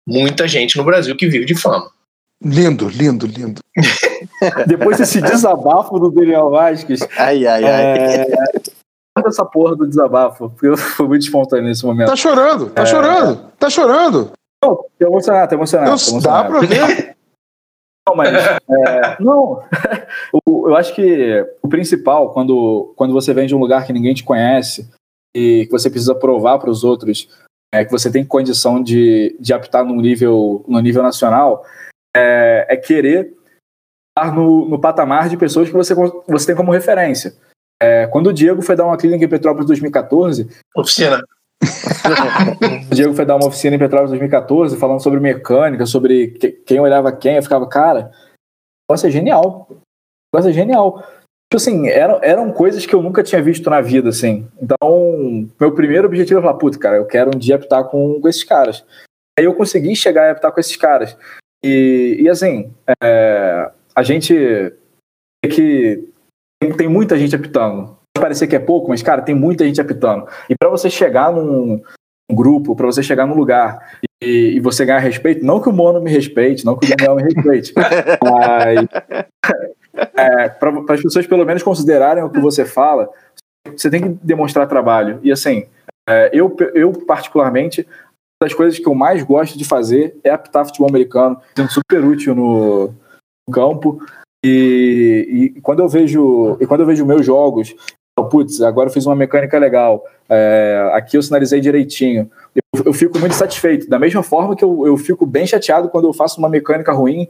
Muita 0.07 0.47
gente 0.47 0.77
no 0.77 0.83
Brasil 0.83 1.15
que 1.15 1.27
vive 1.27 1.45
de 1.45 1.55
fama. 1.55 1.89
Lindo, 2.43 2.87
lindo, 2.89 3.25
lindo. 3.25 3.61
Depois 4.67 4.97
desse 4.97 5.21
desabafo 5.21 5.97
do 5.99 6.11
Daniel 6.11 6.49
Vasquez, 6.49 6.99
Ai, 7.17 7.45
ai, 7.47 7.63
ai. 7.63 7.73
é... 7.73 8.25
essa 9.25 9.45
porra 9.45 9.75
do 9.75 9.87
desabafo, 9.87 10.49
porque 10.49 10.67
eu 10.67 10.77
fui 10.77 11.07
muito 11.07 11.21
espontâneo 11.23 11.65
nesse 11.65 11.85
momento. 11.85 12.09
Tá 12.09 12.15
chorando, 12.15 12.69
tá 12.69 12.85
chorando, 12.85 13.51
tá 13.57 13.69
chorando. 13.69 14.31
Não, 14.63 14.75
tô 14.75 15.07
emocionado, 15.07 15.49
tô 15.49 15.55
emocionado. 15.55 15.91
Eu- 15.91 15.97
tô 15.97 16.03
dá 16.03 16.11
emocionado. 16.41 16.49
pra 16.49 16.59
ver. 16.61 17.15
Não, 18.07 18.15
mas. 18.15 18.29
é, 18.35 19.17
não. 19.19 19.63
O- 20.47 20.69
eu 20.69 20.75
acho 20.75 20.93
que 20.93 21.43
o 21.63 21.67
principal, 21.67 22.31
quando, 22.33 22.93
quando 22.95 23.13
você 23.13 23.33
vem 23.33 23.47
de 23.47 23.55
um 23.55 23.59
lugar 23.59 23.83
que 23.85 23.91
ninguém 23.93 24.13
te 24.13 24.23
conhece 24.23 24.87
e 25.35 25.65
que 25.65 25.71
você 25.71 25.89
precisa 25.89 26.13
provar 26.13 26.59
para 26.59 26.69
os 26.69 26.83
outros 26.83 27.27
é, 27.73 27.83
que 27.83 27.91
você 27.91 28.11
tem 28.11 28.23
condição 28.23 28.81
de, 28.81 29.35
de 29.39 29.53
apitar 29.53 29.83
no 29.83 29.95
nível, 29.95 30.63
no 30.67 30.79
nível 30.81 31.01
nacional, 31.01 31.65
é, 32.15 32.65
é 32.69 32.77
querer 32.77 33.33
estar 34.17 34.33
no, 34.33 34.67
no 34.67 34.79
patamar 34.79 35.27
de 35.27 35.37
pessoas 35.37 35.67
que 35.67 35.75
você, 35.75 35.93
você 35.93 36.47
tem 36.47 36.55
como 36.55 36.71
referência. 36.71 37.35
É, 37.81 38.07
quando 38.07 38.27
o 38.27 38.33
Diego 38.33 38.61
foi 38.61 38.75
dar 38.75 38.85
uma 38.85 38.97
clínica 38.97 39.25
em 39.25 39.29
Petrópolis 39.29 39.65
em 39.65 39.67
2014, 39.67 40.49
Oficina. 40.75 41.21
o 42.91 42.95
Diego 42.95 43.13
foi 43.13 43.25
dar 43.25 43.35
uma 43.35 43.47
oficina 43.47 43.75
em 43.75 43.79
Petrópolis 43.79 44.11
em 44.11 44.17
2014, 44.17 44.77
falando 44.77 45.01
sobre 45.01 45.19
mecânica, 45.19 45.85
sobre 45.85 46.27
que- 46.27 46.51
quem 46.51 46.79
olhava 46.79 47.11
quem. 47.11 47.35
Eu 47.35 47.43
ficava, 47.43 47.67
cara, 47.67 48.11
negócio 48.89 49.07
é 49.07 49.11
genial. 49.11 49.67
Negócio 50.33 50.51
é 50.51 50.53
genial. 50.53 50.99
Tipo 51.47 51.57
assim, 51.57 51.87
eram, 51.87 52.19
eram 52.21 52.51
coisas 52.51 52.85
que 52.85 52.93
eu 52.93 53.01
nunca 53.01 53.23
tinha 53.23 53.41
visto 53.41 53.69
na 53.69 53.81
vida, 53.81 54.09
assim. 54.09 54.47
Então, 54.61 55.47
meu 55.59 55.73
primeiro 55.73 56.07
objetivo 56.07 56.39
é 56.39 56.43
falar, 56.43 56.57
puta, 56.57 56.79
cara, 56.79 56.97
eu 56.97 57.05
quero 57.05 57.31
um 57.35 57.39
dia 57.39 57.55
apitar 57.55 57.83
com, 57.85 58.19
com 58.19 58.27
esses 58.27 58.43
caras. 58.43 58.83
Aí 59.37 59.45
eu 59.45 59.53
consegui 59.53 59.95
chegar 59.95 60.27
a 60.27 60.31
apitar 60.31 60.51
com 60.51 60.59
esses 60.59 60.75
caras. 60.75 61.17
E, 61.65 62.17
e 62.21 62.29
assim, 62.29 62.71
é, 63.03 63.71
a 63.95 64.03
gente 64.03 64.35
tem 65.43 65.51
que. 65.51 66.13
Tem, 66.61 66.71
tem 66.71 66.87
muita 66.87 67.17
gente 67.17 67.35
apitando. 67.35 67.97
Pode 68.13 68.21
parecer 68.21 68.45
que 68.45 68.55
é 68.55 68.59
pouco, 68.59 68.89
mas, 68.89 69.01
cara, 69.01 69.23
tem 69.23 69.33
muita 69.33 69.65
gente 69.65 69.81
apitando. 69.81 70.27
E 70.47 70.53
para 70.55 70.69
você 70.69 70.91
chegar 70.91 71.31
num, 71.31 71.81
um 72.29 72.35
grupo, 72.35 72.75
para 72.75 72.85
você 72.85 73.01
chegar 73.01 73.25
num 73.25 73.35
lugar 73.35 73.97
e, 74.21 74.53
e 74.55 74.59
você 74.59 74.85
ganhar 74.85 74.99
respeito, 74.99 75.43
não 75.43 75.59
que 75.59 75.67
o 75.67 75.73
Mono 75.73 75.99
me 75.99 76.11
respeite, 76.11 76.63
não 76.63 76.77
que 76.77 76.85
o 76.85 76.95
Daniel 76.95 77.15
me 77.15 77.23
respeite, 77.23 77.73
mas 78.23 78.87
é, 80.15 80.49
para 80.49 80.93
as 80.93 81.01
pessoas 81.01 81.25
pelo 81.25 81.45
menos 81.45 81.63
considerarem 81.63 82.23
o 82.23 82.29
que 82.29 82.39
você 82.39 82.63
fala, 82.63 83.09
você 83.75 83.89
tem 83.89 84.01
que 84.01 84.09
demonstrar 84.23 84.67
trabalho. 84.67 85.19
E 85.23 85.31
assim, 85.31 85.65
é, 86.07 86.29
eu, 86.31 86.55
eu 86.75 86.93
particularmente, 86.93 87.87
das 88.45 88.53
coisas 88.53 88.77
que 88.77 88.87
eu 88.87 88.93
mais 88.93 89.23
gosto 89.23 89.57
de 89.57 89.65
fazer 89.65 90.15
é 90.23 90.29
apitar 90.29 90.65
futebol 90.65 90.87
americano, 90.87 91.37
sendo 91.57 91.71
super 91.71 92.05
útil 92.05 92.35
no, 92.35 92.93
campo. 93.51 93.99
E, 94.43 95.51
e 95.55 95.61
quando 95.61 95.79
eu 95.79 95.89
vejo 95.89 96.55
e 96.59 96.67
quando 96.67 96.81
eu 96.81 96.85
vejo 96.85 97.05
meus 97.05 97.25
jogos, 97.25 97.75
eu 98.17 98.25
putz, 98.25 98.61
agora 98.61 98.89
eu 98.89 98.93
fiz 98.93 99.05
uma 99.05 99.15
mecânica 99.15 99.57
legal, 99.57 100.03
é, 100.29 100.91
aqui 100.93 101.17
eu 101.17 101.23
sinalizei 101.23 101.59
direitinho. 101.59 102.29
Eu, 102.55 102.83
eu 102.85 102.93
fico 102.93 103.17
muito 103.17 103.33
satisfeito. 103.33 103.89
Da 103.89 103.97
mesma 103.97 104.21
forma 104.21 104.55
que 104.55 104.63
eu, 104.63 104.85
eu 104.85 104.95
fico 104.95 105.25
bem 105.25 105.47
chateado 105.47 105.89
quando 105.89 106.07
eu 106.07 106.13
faço 106.13 106.39
uma 106.39 106.47
mecânica 106.47 106.93
ruim, 106.93 107.27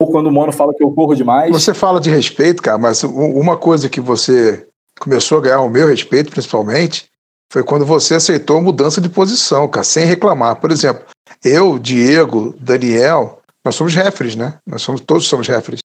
ou 0.00 0.10
quando 0.10 0.28
o 0.28 0.32
mano 0.32 0.52
fala 0.52 0.74
que 0.74 0.82
eu 0.82 0.90
corro 0.90 1.14
demais. 1.14 1.50
Você 1.50 1.74
fala 1.74 2.00
de 2.00 2.10
respeito, 2.10 2.62
cara, 2.62 2.78
mas 2.78 3.04
uma 3.04 3.56
coisa 3.56 3.88
que 3.88 4.00
você 4.00 4.66
começou 4.98 5.38
a 5.38 5.40
ganhar 5.42 5.60
o 5.60 5.68
meu 5.68 5.86
respeito, 5.86 6.30
principalmente, 6.30 7.06
foi 7.52 7.62
quando 7.62 7.86
você 7.86 8.14
aceitou 8.14 8.58
a 8.58 8.62
mudança 8.62 9.00
de 9.00 9.08
posição, 9.08 9.68
cara, 9.68 9.84
sem 9.84 10.04
reclamar. 10.04 10.56
Por 10.56 10.70
exemplo, 10.70 11.04
eu, 11.44 11.78
Diego, 11.78 12.54
Daniel, 12.60 13.40
nós 13.64 13.74
somos 13.74 13.94
referes, 13.94 14.36
né? 14.36 14.58
Nós 14.66 14.82
somos, 14.82 15.00
todos 15.00 15.26
somos 15.26 15.46
referes. 15.48 15.80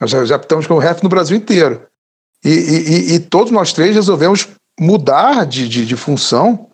Nós 0.00 0.10
já, 0.10 0.36
estamos 0.36 0.66
com 0.66 0.78
ref 0.78 1.02
no 1.02 1.08
Brasil 1.08 1.36
inteiro. 1.36 1.82
E, 2.44 2.50
e- 2.50 3.14
e- 3.14 3.20
todos 3.20 3.50
nós 3.50 3.72
três 3.72 3.94
resolvemos 3.94 4.48
mudar 4.78 5.46
de, 5.46 5.68
de, 5.68 5.86
de 5.86 5.96
função 5.96 6.68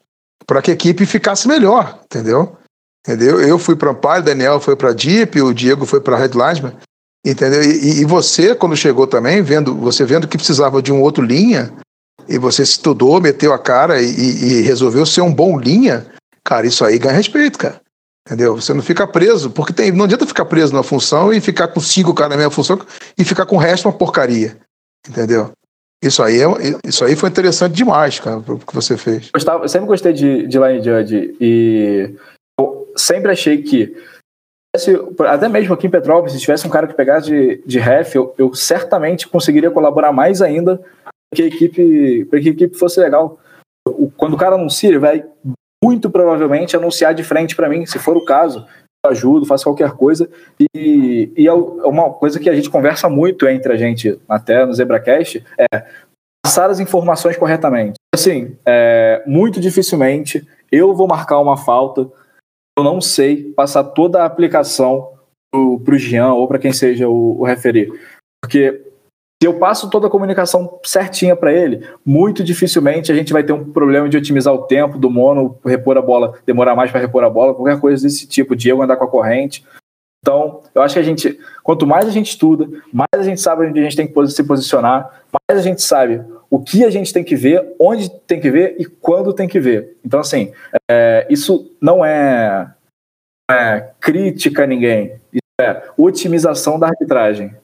para 0.47 0.61
que 0.61 0.73
a 0.73 0.75
equipe 0.75 1.07
ficasse 1.07 1.47
melhor, 1.47 2.01
entendeu? 2.05 2.57
Entendeu? 3.07 3.41
Eu 3.41 3.59
fui 3.59 3.77
para 3.77 3.91
Amparo, 3.91 4.23
Daniel 4.25 4.61
foi 4.61 4.77
para 4.77 4.93
Deep, 4.93 5.41
o 5.41 5.55
Diego 5.55 5.87
foi 5.87 6.01
para 6.01 6.17
Headlinesman. 6.19 6.77
Entendeu? 7.25 7.63
E, 7.63 8.01
e 8.01 8.05
você, 8.05 8.55
quando 8.55 8.77
chegou 8.77 9.07
também, 9.07 9.43
vendo, 9.43 9.77
você 9.77 10.05
vendo 10.05 10.27
que 10.27 10.37
precisava 10.37 10.83
de 10.83 10.93
um 10.93 11.01
outro 11.01 11.25
linha, 11.25 11.73
e 12.29 12.39
você 12.39 12.63
estudou, 12.63 13.21
meteu 13.21 13.53
a 13.53 13.59
cara 13.59 14.01
e, 14.01 14.07
e- 14.07 14.61
resolveu 14.63 15.05
ser 15.07 15.21
um 15.21 15.33
bom 15.33 15.59
linha, 15.59 16.07
cara, 16.45 16.67
isso 16.67 16.85
aí 16.85 16.99
ganha 16.99 17.15
respeito, 17.15 17.59
cara. 17.59 17.81
Entendeu? 18.27 18.55
Você 18.55 18.73
não 18.73 18.83
fica 18.83 19.07
preso, 19.07 19.51
porque 19.51 19.73
tem, 19.73 19.91
não 19.91 20.05
adianta 20.05 20.27
ficar 20.27 20.45
preso 20.45 20.73
na 20.73 20.83
função 20.83 21.33
e 21.33 21.41
ficar 21.41 21.69
com 21.69 21.81
cinco 21.81 22.15
caras 22.15 22.31
na 22.31 22.37
mesma 22.37 22.53
função 22.53 22.79
e 23.19 23.25
ficar 23.25 23.47
com 23.47 23.57
o 23.57 23.59
resto 23.59 23.89
uma 23.89 23.97
porcaria. 23.97 24.57
Entendeu? 25.09 25.51
Isso 26.03 26.23
aí, 26.23 26.41
é, 26.41 26.47
isso 26.87 27.05
aí 27.05 27.17
foi 27.17 27.29
interessante 27.29 27.75
demais, 27.75 28.21
cara, 28.21 28.39
o 28.39 28.59
que 28.59 28.75
você 28.75 28.97
fez. 28.97 29.31
eu 29.35 29.69
sempre 29.69 29.87
gostei 29.87 30.13
de, 30.13 30.47
de 30.47 30.59
Line 30.59 30.83
Judge 30.83 31.37
e 31.41 32.15
eu 32.59 32.93
sempre 32.97 33.31
achei 33.31 33.63
que 33.63 33.95
até 35.29 35.49
mesmo 35.49 35.75
aqui 35.75 35.87
em 35.87 35.91
Petrópolis, 35.91 36.33
se 36.33 36.41
tivesse 36.41 36.67
um 36.67 36.71
cara 36.71 36.87
que 36.87 36.95
pegasse 36.95 37.27
de, 37.27 37.63
de 37.67 37.79
ref, 37.79 38.15
eu, 38.15 38.35
eu 38.39 38.55
certamente 38.55 39.29
conseguiria 39.29 39.71
colaborar 39.71 40.13
mais 40.13 40.41
ainda 40.41 40.81
que 41.35 41.43
a 41.43 41.47
equipe, 41.47 42.25
para 42.27 42.41
que 42.41 42.49
a 42.49 42.53
equipe 42.53 42.77
fosse 42.77 43.01
legal. 43.01 43.39
O- 43.89 44.11
quando 44.11 44.35
o 44.35 44.39
cara 44.39 44.55
anuncia, 44.57 44.89
ele 44.89 44.99
vai 44.99 45.25
muito 45.83 46.11
provavelmente 46.11 46.77
anunciar 46.77 47.15
de 47.15 47.25
frente 47.25 47.57
para 47.57 47.69
mim, 47.69 47.85
se 47.87 47.99
for 47.99 48.17
o 48.17 48.25
caso, 48.25 48.65
ajudo, 49.05 49.47
faço 49.47 49.65
qualquer 49.65 49.93
coisa. 49.93 50.31
E, 50.75 51.33
e 51.37 51.47
é 51.47 51.53
uma 51.53 52.13
coisa 52.13 52.39
que 52.39 52.49
a 52.49 52.55
gente 52.55 52.71
conversa 52.71 53.09
muito 53.09 53.49
entre 53.49 53.73
a 53.73 53.77
gente, 53.77 54.21
até 54.29 54.65
no 54.65 54.73
ZebraCast, 54.73 55.45
é 55.59 55.87
passar 56.45 56.71
as 56.71 56.79
informações 56.79 57.37
corretamente. 57.37 57.95
Assim, 58.15 58.57
é, 58.67 59.23
muito 59.27 59.59
dificilmente 59.61 60.47
eu 60.71 60.95
vou 60.95 61.09
marcar 61.09 61.41
uma 61.41 61.57
falta, 61.57 62.09
eu 62.79 62.85
não 62.85 63.01
sei 63.01 63.53
passar 63.53 63.85
toda 63.85 64.23
a 64.23 64.27
aplicação 64.27 65.13
para 65.85 65.95
o 65.95 65.99
Jean 65.99 66.33
ou 66.33 66.47
para 66.49 66.59
quem 66.59 66.73
seja 66.73 67.09
o, 67.09 67.41
o 67.41 67.45
referir. 67.45 67.93
Porque 68.43 68.92
se 69.43 69.47
eu 69.47 69.59
passo 69.59 69.91
toda 69.91 70.07
a 70.07 70.11
comunicação 70.11 70.79
certinha 70.85 71.35
para 71.35 71.53
ele, 71.53 71.85
muito 72.07 72.45
dificilmente 72.45 73.11
a 73.11 73.15
gente 73.17 73.33
vai 73.33 73.43
ter 73.43 73.53
um 73.53 73.73
problema 73.73 74.09
de 74.09 74.17
otimizar 74.17 74.55
o 74.55 74.69
tempo 74.69 74.97
do 74.97 75.11
mono, 75.11 75.59
repor 75.65 75.99
a 75.99 76.01
bola, 76.01 76.39
demorar 76.47 76.77
mais 76.77 76.93
para 76.93 77.01
repor 77.01 77.25
a 77.25 77.29
bola, 77.29 77.53
qualquer 77.53 77.81
coisa 77.81 78.05
desse 78.05 78.25
tipo, 78.29 78.55
Diego 78.55 78.81
andar 78.81 78.97
com 78.97 79.03
a 79.03 79.09
corrente. 79.09 79.67
Então, 80.21 80.61
eu 80.73 80.81
acho 80.81 80.95
que 80.95 81.01
a 81.01 81.03
gente, 81.03 81.41
quanto 81.65 81.89
mais 81.89 82.07
a 82.07 82.13
gente 82.13 82.29
estuda, 82.29 82.69
mais 82.93 83.09
a 83.13 83.25
gente 83.25 83.41
sabe 83.41 83.67
onde 83.67 83.81
a 83.81 83.83
gente 83.83 83.97
tem 83.97 84.07
que 84.07 84.27
se 84.29 84.45
posicionar, 84.45 85.25
mais 85.33 85.59
a 85.59 85.63
gente 85.63 85.83
sabe 85.83 86.23
o 86.49 86.61
que 86.61 86.85
a 86.85 86.91
gente 86.91 87.13
tem 87.13 87.25
que 87.25 87.35
ver, 87.35 87.75
onde 87.81 88.11
tem 88.11 88.41
que 88.41 88.49
ver 88.49 88.77
e 88.79 88.85
quando 88.85 89.33
tem 89.33 89.49
que 89.49 89.59
ver. 89.59 89.99
Então, 90.05 90.21
assim, 90.21 90.53
é, 90.89 91.27
isso 91.29 91.69
não 91.81 92.05
é, 92.05 92.73
é 93.51 93.91
crítica 93.99 94.63
a 94.63 94.69
ninguém, 94.69 95.21
isso 95.33 95.43
é 95.61 95.83
otimização 95.99 96.79
da 96.79 96.87
arbitragem. 96.87 97.61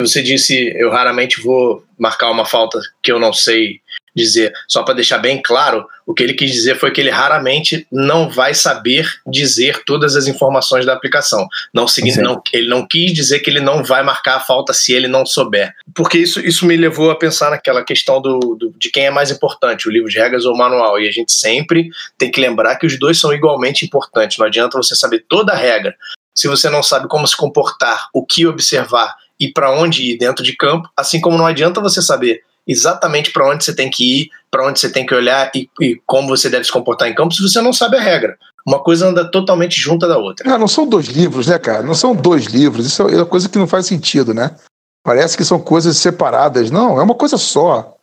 Você 0.00 0.22
disse, 0.22 0.72
eu 0.76 0.90
raramente 0.90 1.40
vou 1.40 1.84
marcar 1.98 2.30
uma 2.30 2.44
falta 2.44 2.80
que 3.02 3.12
eu 3.12 3.18
não 3.18 3.32
sei 3.32 3.80
dizer. 4.14 4.52
Só 4.68 4.82
para 4.82 4.94
deixar 4.94 5.18
bem 5.18 5.40
claro, 5.40 5.86
o 6.04 6.12
que 6.12 6.22
ele 6.22 6.34
quis 6.34 6.52
dizer 6.52 6.76
foi 6.78 6.90
que 6.90 7.00
ele 7.00 7.08
raramente 7.10 7.86
não 7.90 8.28
vai 8.28 8.52
saber 8.52 9.08
dizer 9.26 9.82
todas 9.86 10.16
as 10.16 10.26
informações 10.26 10.84
da 10.84 10.92
aplicação. 10.92 11.46
Não, 11.72 11.86
não 12.22 12.42
ele 12.52 12.68
não 12.68 12.86
quis 12.86 13.12
dizer 13.14 13.38
que 13.40 13.48
ele 13.48 13.60
não 13.60 13.82
vai 13.82 14.02
marcar 14.02 14.36
a 14.36 14.40
falta 14.40 14.72
se 14.74 14.92
ele 14.92 15.08
não 15.08 15.24
souber. 15.24 15.72
Porque 15.94 16.18
isso, 16.18 16.40
isso 16.40 16.66
me 16.66 16.76
levou 16.76 17.10
a 17.10 17.16
pensar 17.18 17.50
naquela 17.50 17.82
questão 17.84 18.20
do, 18.20 18.38
do- 18.54 18.74
de 18.76 18.90
quem 18.90 19.06
é 19.06 19.10
mais 19.10 19.30
importante, 19.30 19.88
o 19.88 19.90
livro 19.90 20.10
de 20.10 20.18
regras 20.18 20.44
ou 20.44 20.54
o 20.54 20.58
manual. 20.58 21.00
E 21.00 21.08
a 21.08 21.12
gente 21.12 21.32
sempre 21.32 21.88
tem 22.18 22.30
que 22.30 22.40
lembrar 22.40 22.76
que 22.76 22.86
os 22.86 22.98
dois 22.98 23.18
são 23.18 23.32
igualmente 23.32 23.84
importantes. 23.84 24.36
Não 24.36 24.46
adianta 24.46 24.76
você 24.76 24.94
saber 24.94 25.24
toda 25.26 25.52
a 25.52 25.56
regra 25.56 25.94
se 26.34 26.48
você 26.48 26.68
não 26.68 26.82
sabe 26.82 27.08
como 27.08 27.26
se 27.26 27.36
comportar, 27.36 28.08
o 28.12 28.24
que 28.24 28.46
observar 28.46 29.14
e 29.38 29.52
para 29.52 29.70
onde 29.72 30.12
ir 30.12 30.18
dentro 30.18 30.44
de 30.44 30.56
campo, 30.56 30.88
assim 30.96 31.20
como 31.20 31.36
não 31.36 31.46
adianta 31.46 31.80
você 31.80 32.00
saber 32.00 32.42
exatamente 32.66 33.32
para 33.32 33.48
onde 33.48 33.64
você 33.64 33.74
tem 33.74 33.90
que 33.90 34.20
ir, 34.20 34.30
para 34.50 34.66
onde 34.66 34.78
você 34.78 34.90
tem 34.90 35.04
que 35.04 35.14
olhar 35.14 35.50
e, 35.54 35.68
e 35.80 36.00
como 36.06 36.28
você 36.28 36.48
deve 36.48 36.64
se 36.64 36.72
comportar 36.72 37.08
em 37.08 37.14
campo 37.14 37.34
se 37.34 37.42
você 37.42 37.60
não 37.60 37.72
sabe 37.72 37.96
a 37.96 38.00
regra. 38.00 38.36
Uma 38.64 38.78
coisa 38.78 39.08
anda 39.08 39.28
totalmente 39.28 39.80
junta 39.80 40.06
da 40.06 40.16
outra. 40.16 40.54
Ah, 40.54 40.58
não 40.58 40.68
são 40.68 40.86
dois 40.86 41.06
livros, 41.06 41.48
né, 41.48 41.58
cara? 41.58 41.82
Não 41.82 41.94
são 41.94 42.14
dois 42.14 42.44
livros. 42.44 42.86
Isso 42.86 43.02
é 43.02 43.16
uma 43.16 43.26
coisa 43.26 43.48
que 43.48 43.58
não 43.58 43.66
faz 43.66 43.86
sentido, 43.86 44.32
né? 44.32 44.54
Parece 45.02 45.36
que 45.36 45.44
são 45.44 45.58
coisas 45.58 45.96
separadas. 45.96 46.70
Não, 46.70 47.00
é 47.00 47.02
uma 47.02 47.14
coisa 47.14 47.36
só. 47.36 47.96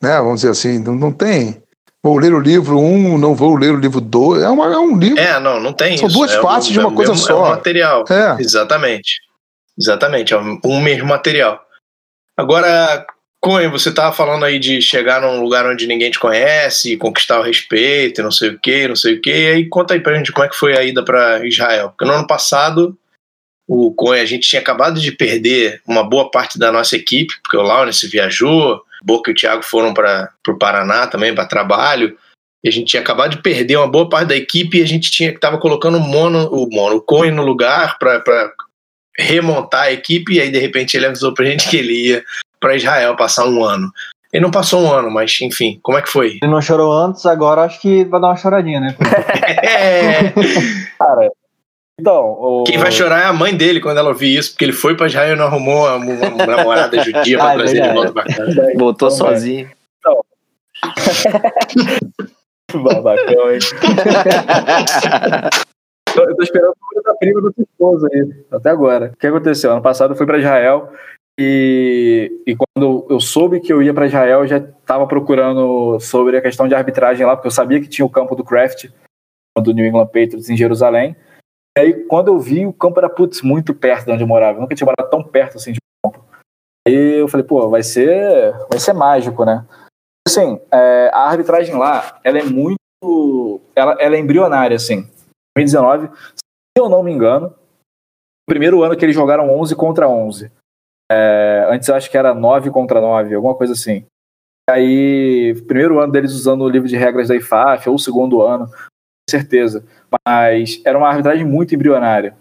Né? 0.00 0.16
Vamos 0.18 0.42
dizer 0.42 0.50
assim, 0.50 0.78
não, 0.78 0.94
não 0.94 1.10
tem. 1.10 1.60
Vou 2.04 2.18
ler 2.18 2.34
o 2.34 2.38
livro 2.38 2.78
1, 2.78 3.14
um, 3.14 3.18
não 3.18 3.34
vou 3.34 3.56
ler 3.56 3.72
o 3.72 3.76
livro 3.80 3.98
2. 3.98 4.42
É, 4.42 4.48
uma- 4.50 4.66
é 4.72 4.76
um 4.76 4.94
livro. 4.98 5.18
É, 5.18 5.40
não, 5.40 5.58
não 5.58 5.72
tem 5.72 5.96
São 5.96 6.06
isso. 6.06 6.18
duas 6.18 6.32
é 6.32 6.40
partes 6.42 6.68
de 6.68 6.78
é 6.78 6.82
uma 6.82 6.90
o 6.90 6.94
coisa 6.94 7.12
mesmo- 7.12 7.26
só. 7.26 7.32
É 7.32 7.48
um 7.48 7.50
material. 7.50 8.04
É. 8.10 8.36
Exatamente. 8.42 9.20
Exatamente, 9.78 10.34
é 10.34 10.38
um 10.38 10.60
um 10.64 10.80
mesmo 10.82 11.06
material. 11.08 11.60
Agora, 12.38 13.06
Coen, 13.40 13.70
você 13.70 13.92
tava 13.92 14.14
falando 14.14 14.44
aí 14.44 14.58
de 14.58 14.80
chegar 14.82 15.20
num 15.22 15.40
lugar 15.42 15.66
onde 15.66 15.86
ninguém 15.86 16.10
te 16.10 16.18
conhece, 16.18 16.96
conquistar 16.96 17.40
o 17.40 17.42
respeito, 17.42 18.20
e 18.20 18.24
não 18.24 18.30
sei 18.30 18.50
o 18.50 18.58
que, 18.60 18.86
não 18.88 18.96
sei 18.96 19.14
o 19.14 19.20
que. 19.20 19.30
E 19.30 19.46
aí 19.48 19.68
conta 19.68 19.94
aí 19.94 20.00
pra 20.00 20.14
gente 20.16 20.30
como 20.30 20.44
é 20.44 20.48
que 20.48 20.56
foi 20.56 20.76
a 20.76 20.84
ida 20.84 21.02
para 21.04 21.46
Israel. 21.46 21.88
Porque 21.90 22.04
no 22.04 22.12
ano 22.12 22.26
passado, 22.26 22.96
o 23.66 23.92
Coen, 23.94 24.20
a 24.20 24.26
gente 24.26 24.48
tinha 24.48 24.60
acabado 24.60 25.00
de 25.00 25.10
perder 25.10 25.80
uma 25.86 26.04
boa 26.04 26.30
parte 26.30 26.58
da 26.58 26.70
nossa 26.70 26.96
equipe, 26.96 27.34
porque 27.42 27.56
o 27.56 27.62
Laurence 27.62 28.06
viajou, 28.06 28.80
Boca 29.04 29.30
e 29.30 29.32
o 29.32 29.36
Thiago 29.36 29.62
foram 29.62 29.92
para 29.92 30.30
o 30.48 30.58
Paraná 30.58 31.06
também 31.06 31.34
para 31.34 31.46
trabalho. 31.46 32.16
E 32.62 32.68
a 32.68 32.72
gente 32.72 32.86
tinha 32.86 33.02
acabado 33.02 33.32
de 33.32 33.42
perder 33.42 33.76
uma 33.76 33.90
boa 33.90 34.08
parte 34.08 34.28
da 34.28 34.36
equipe 34.36 34.78
e 34.78 34.82
a 34.82 34.86
gente 34.86 35.10
tinha 35.10 35.32
que 35.32 35.38
tava 35.38 35.58
colocando 35.58 35.98
o 35.98 36.00
mono, 36.00 36.48
o 36.50 36.66
mono, 36.70 36.96
o 36.96 37.02
Coen 37.02 37.30
no 37.30 37.44
lugar 37.44 37.98
para 37.98 38.50
remontar 39.18 39.82
a 39.82 39.92
equipe 39.92 40.34
e 40.34 40.40
aí 40.40 40.50
de 40.50 40.58
repente 40.58 40.96
ele 40.96 41.06
avisou 41.06 41.34
pra 41.34 41.44
gente 41.44 41.68
que 41.68 41.76
ele 41.76 42.08
ia 42.08 42.24
para 42.58 42.74
Israel 42.74 43.14
passar 43.16 43.46
um 43.46 43.62
ano. 43.62 43.92
Ele 44.32 44.42
não 44.42 44.50
passou 44.50 44.82
um 44.82 44.92
ano, 44.92 45.10
mas 45.10 45.38
enfim, 45.42 45.78
como 45.82 45.98
é 45.98 46.02
que 46.02 46.08
foi? 46.08 46.38
Ele 46.42 46.50
não 46.50 46.60
chorou 46.60 46.92
antes, 46.92 47.24
agora 47.26 47.62
acho 47.62 47.80
que 47.80 48.04
vai 48.04 48.20
dar 48.20 48.28
uma 48.28 48.36
choradinha, 48.36 48.80
né? 48.80 48.96
É, 49.62 50.32
Cara, 50.98 51.30
então. 52.00 52.24
O... 52.32 52.64
quem 52.64 52.78
vai 52.78 52.90
chorar 52.92 53.22
é 53.22 53.26
a 53.26 53.32
mãe 53.32 53.56
dele 53.56 53.80
quando 53.80 53.98
ela 53.98 54.08
ouvir 54.08 54.36
isso, 54.36 54.50
porque 54.52 54.64
ele 54.64 54.72
foi 54.72 54.96
para 54.96 55.06
Israel 55.06 55.34
e 55.34 55.38
não 55.38 55.46
arrumou 55.46 55.86
uma, 55.86 55.96
uma 56.28 56.46
namorada 56.46 57.00
judia 57.02 57.38
para 57.38 57.50
Ah, 57.50 57.54
é 57.54 57.56
trazer 57.56 57.76
ele 57.78 57.88
de 57.88 57.92
verdade. 57.92 57.94
volta 57.94 58.12
pra 58.12 58.24
casa. 58.24 58.72
Voltou 58.76 59.08
Então, 59.08 59.18
sozinho. 59.18 59.70
Babacão, 62.74 63.52
hein? 63.52 63.58
Eu 66.16 66.36
tô 66.36 66.42
esperando 66.44 66.72
o 66.96 67.02
da 67.02 67.12
prima 67.14 67.40
do 67.40 67.52
seu 67.52 67.64
esposo 67.64 68.06
aí, 68.12 68.32
até 68.52 68.70
agora. 68.70 69.10
O 69.14 69.16
que 69.18 69.26
aconteceu? 69.26 69.72
Ano 69.72 69.82
passado 69.82 70.12
eu 70.12 70.16
fui 70.16 70.24
pra 70.24 70.38
Israel 70.38 70.92
e, 71.38 72.30
e 72.46 72.54
quando 72.54 73.04
eu 73.10 73.18
soube 73.18 73.58
que 73.58 73.72
eu 73.72 73.82
ia 73.82 73.92
pra 73.92 74.06
Israel, 74.06 74.40
eu 74.42 74.46
já 74.46 74.60
tava 74.86 75.08
procurando 75.08 75.98
sobre 75.98 76.36
a 76.36 76.40
questão 76.40 76.68
de 76.68 76.74
arbitragem 76.74 77.26
lá, 77.26 77.34
porque 77.34 77.48
eu 77.48 77.52
sabia 77.52 77.80
que 77.80 77.88
tinha 77.88 78.06
o 78.06 78.10
campo 78.10 78.36
do 78.36 78.44
Kraft, 78.44 78.84
do 79.58 79.72
New 79.72 79.84
England 79.84 80.06
Patriots 80.06 80.48
em 80.48 80.56
Jerusalém. 80.56 81.16
E 81.76 81.80
aí, 81.80 82.04
quando 82.04 82.28
eu 82.28 82.38
vi, 82.38 82.66
o 82.66 82.72
campo 82.72 82.98
era, 82.98 83.08
putz, 83.08 83.42
muito 83.42 83.74
perto 83.74 84.06
de 84.06 84.12
onde 84.12 84.22
eu 84.22 84.28
morava. 84.28 84.58
Eu 84.58 84.62
nunca 84.62 84.74
tinha 84.74 84.86
morado 84.86 85.10
tão 85.10 85.24
perto 85.24 85.56
assim 85.56 85.72
de 85.72 85.80
campo. 86.04 86.24
Aí 86.86 87.20
eu 87.20 87.28
falei, 87.28 87.44
pô, 87.44 87.68
vai 87.68 87.82
ser, 87.82 88.52
vai 88.70 88.78
ser 88.78 88.92
mágico, 88.92 89.44
né? 89.44 89.66
Assim, 90.26 90.60
é, 90.72 91.10
a 91.12 91.28
arbitragem 91.28 91.74
lá, 91.74 92.20
ela 92.22 92.38
é 92.38 92.44
muito. 92.44 93.60
Ela, 93.74 93.96
ela 94.00 94.14
é 94.14 94.18
embrionária, 94.18 94.76
assim. 94.76 95.08
2019, 95.56 96.08
se 96.34 96.42
eu 96.78 96.88
não 96.88 97.02
me 97.02 97.12
engano, 97.12 97.54
primeiro 98.48 98.82
ano 98.82 98.96
que 98.96 99.04
eles 99.04 99.14
jogaram 99.14 99.50
11 99.50 99.74
contra 99.76 100.08
11. 100.08 100.50
É, 101.10 101.66
antes 101.70 101.88
eu 101.88 101.94
acho 101.94 102.10
que 102.10 102.16
era 102.16 102.34
9 102.34 102.70
contra 102.70 103.00
9, 103.00 103.34
alguma 103.34 103.54
coisa 103.54 103.72
assim. 103.72 104.06
Aí, 104.68 105.54
primeiro 105.66 106.00
ano 106.00 106.12
deles 106.12 106.32
usando 106.32 106.62
o 106.62 106.68
livro 106.68 106.88
de 106.88 106.96
regras 106.96 107.28
da 107.28 107.36
IFAF, 107.36 107.88
ou 107.88 107.96
o 107.96 107.98
segundo 107.98 108.42
ano, 108.42 108.66
certeza. 109.28 109.84
Mas 110.26 110.80
era 110.84 110.98
uma 110.98 111.08
arbitragem 111.08 111.44
muito 111.44 111.74
embrionária. 111.74 112.36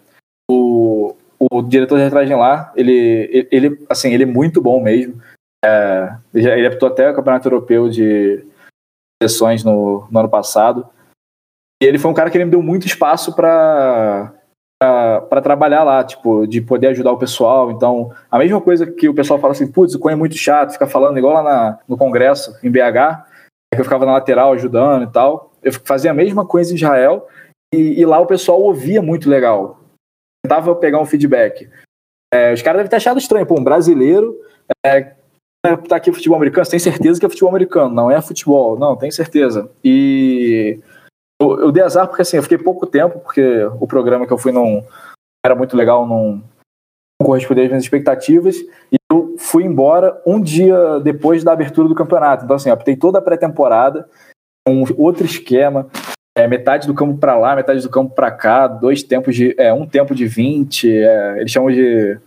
O, 0.50 1.15
o 1.39 1.62
diretor 1.62 1.96
de 1.96 2.04
arbitragem 2.04 2.36
lá, 2.36 2.72
ele, 2.76 3.48
ele, 3.52 3.86
assim, 3.89 4.13
ele 4.13 4.24
é 4.24 4.28
muito 4.28 4.62
bom 4.62 4.82
mesmo. 4.82 5.22
É, 5.63 6.17
ele, 6.34 6.67
apitou 6.67 6.89
até 6.89 7.10
o 7.10 7.15
Campeonato 7.15 7.48
Europeu 7.48 7.89
de 7.89 8.46
seleções 9.22 9.63
no, 9.63 10.08
no 10.12 10.19
ano 10.19 10.30
passado. 10.30 10.88
E 11.82 11.86
ele 11.86 11.98
foi 11.98 12.12
um 12.12 12.13
cara 12.13 12.30
que 12.30 12.38
ele 12.38 12.46
me 12.46 12.52
deu 12.52 12.62
muito 12.62 12.86
espaço 12.86 13.36
para 13.36 14.34
para 15.30 15.41
trabalhar 15.41 15.82
lá, 15.84 16.04
tipo, 16.04 16.46
de 16.46 16.60
poder 16.62 16.88
ajudar 16.88 17.13
o 17.13 17.17
pessoal. 17.17 17.72
Então, 17.72 18.13
a 18.30 18.38
mesma 18.38 18.60
coisa 18.60 18.86
que 18.86 19.08
o 19.08 19.13
pessoal 19.13 19.39
fala 19.39 19.54
assim, 19.54 19.72
putz, 19.72 19.96
o 19.96 20.00
Cunha 20.00 20.12
é 20.12 20.17
muito 20.17 20.36
chato, 20.36 20.74
fica 20.74 20.86
falando 20.86 21.17
igual 21.17 21.36
lá 21.36 21.41
na- 21.41 21.80
no 21.88 21.96
congresso, 21.96 22.58
em 22.62 22.69
BH, 22.69 23.26
que 23.74 23.80
eu 23.80 23.86
ficava 23.86 24.06
na 24.06 24.12
lateral 24.12 24.52
ajudando 24.52 25.04
e 25.04 25.12
tal. 25.13 25.53
Eu 25.63 25.73
fazia 25.73 26.12
a 26.12 26.13
mesma 26.13 26.45
coisa 26.45 26.71
em 26.71 26.76
Israel 26.76 27.28
e, 27.73 27.99
e 27.99 28.06
lá 28.06 28.19
o 28.19 28.28
pessoal 28.28 28.62
ouvia 28.62 29.02
muito 29.02 29.30
legal. 29.30 29.80
Tentava 30.45 30.76
pegar 30.76 30.99
um 30.99 31.06
feedback. 31.06 31.69
É, 32.34 32.54
os 32.54 32.62
caras 32.62 32.80
devem 32.80 32.89
ter 32.89 32.95
achado 32.97 33.19
estranho, 33.19 33.45
pô, 33.45 33.60
um 33.60 33.63
brasileiro 33.63 34.38
é, 34.86 35.13
tá 35.88 35.95
aqui 35.95 36.12
futebol 36.12 36.36
americano, 36.36 36.65
você 36.65 36.71
tem 36.71 36.80
certeza 36.80 37.19
que 37.19 37.26
é 37.26 37.30
futebol 37.30 37.49
americano, 37.49 37.93
não 37.93 38.12
é 38.12 38.21
futebol, 38.21 38.78
não, 38.78 38.95
tem 38.95 39.12
certeza. 39.12 39.69
E 39.84 40.80
eu, 41.41 41.60
eu 41.60 41.71
dei 41.71 41.84
azar 41.84 42.08
porque 42.08 42.21
assim, 42.21 42.38
eu 42.38 42.43
fiquei 42.43 42.58
pouco 42.58 42.86
tempo, 42.86 43.19
porque 43.19 43.63
o 43.80 43.88
programa 43.88 44.28
que 44.28 44.34
eu 44.34 44.38
fui 44.38 44.52
não 44.52 44.86
era 45.45 45.56
muito 45.56 45.76
legal, 45.78 46.08
não, 46.08 46.43
não 47.21 47.34
às 47.34 47.47
minhas 47.47 47.84
expectativas, 47.84 48.58
e 48.91 48.95
eu 49.12 49.36
fui 49.38 49.63
embora 49.63 50.21
um 50.26 50.41
dia 50.41 50.99
depois 50.99 51.43
da 51.43 51.54
abertura 51.54 51.88
do 51.88 51.95
campeonato. 51.95 52.43
Então, 52.43 52.56
assim, 52.56 52.71
optei 52.71 52.95
toda 52.95 53.19
a 53.19 53.21
pré-temporada, 53.21 54.10
um 54.67 54.84
outro 54.97 55.26
esquema, 55.26 55.89
é, 56.36 56.47
metade 56.47 56.88
do 56.88 56.93
campo 56.93 57.17
para 57.17 57.38
lá, 57.38 57.56
metade 57.56 57.82
do 57.82 57.89
campo 57.89 58.15
para 58.15 58.32
cá, 58.32 58.67
dois 58.67 59.04
tempos 59.04 59.36
de. 59.36 59.56
É, 59.60 59.73
um 59.73 59.88
tempo 59.88 60.15
de 60.15 60.26
20, 60.26 60.89
é, 60.91 61.39
eles 61.39 61.52
chamam 61.52 61.71
de, 61.71 62.17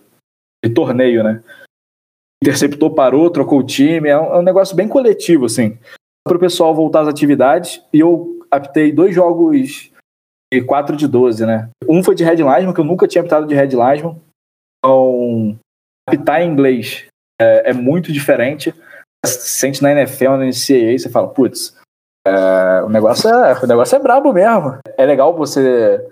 de 0.65 0.71
torneio, 0.73 1.25
né? 1.25 1.43
Interceptou, 2.43 2.95
parou, 2.95 3.31
trocou 3.31 3.61
o 3.61 3.67
time, 3.67 4.09
é 4.09 4.19
um, 4.19 4.35
é 4.35 4.39
um 4.39 4.43
negócio 4.43 4.77
bem 4.77 4.87
coletivo, 4.87 5.47
assim. 5.47 5.79
Para 6.25 6.37
o 6.37 6.41
pessoal 6.41 6.75
voltar 6.75 7.03
às 7.03 7.09
atividades, 7.09 7.83
e 7.93 8.01
eu 8.01 8.41
aptei 8.51 8.93
dois 8.93 9.15
jogos 9.15 9.91
de 10.53 10.63
4 10.63 10.97
de 10.97 11.09
12, 11.09 11.45
né? 11.45 11.71
Um 11.89 12.03
foi 12.03 12.15
de 12.15 12.25
Red 12.25 12.37
Linesman, 12.37 12.75
que 12.75 12.81
eu 12.81 12.85
nunca 12.85 13.09
tinha 13.09 13.23
aptado 13.23 13.47
de 13.47 13.55
Red 13.55 13.69
Linesman. 13.69 14.21
Então, 14.79 15.59
apitar 16.09 16.43
em 16.43 16.51
inglês 16.51 17.07
é, 17.41 17.71
é 17.71 17.73
muito 17.73 18.13
diferente. 18.13 18.73
Você 19.25 19.41
sente 19.41 19.83
na 19.83 19.91
NFL, 19.91 20.37
na 20.37 20.47
NCAA, 20.47 20.99
você 20.99 21.11
fala, 21.11 21.29
putz, 21.29 21.77
é, 22.27 22.83
o, 22.83 22.89
negócio 22.89 23.31
é, 23.31 23.59
o 23.63 23.67
negócio 23.67 23.95
é 23.95 23.99
brabo 23.99 24.33
mesmo. 24.33 24.79
É 24.97 25.07
legal 25.07 25.35
você 25.37 26.05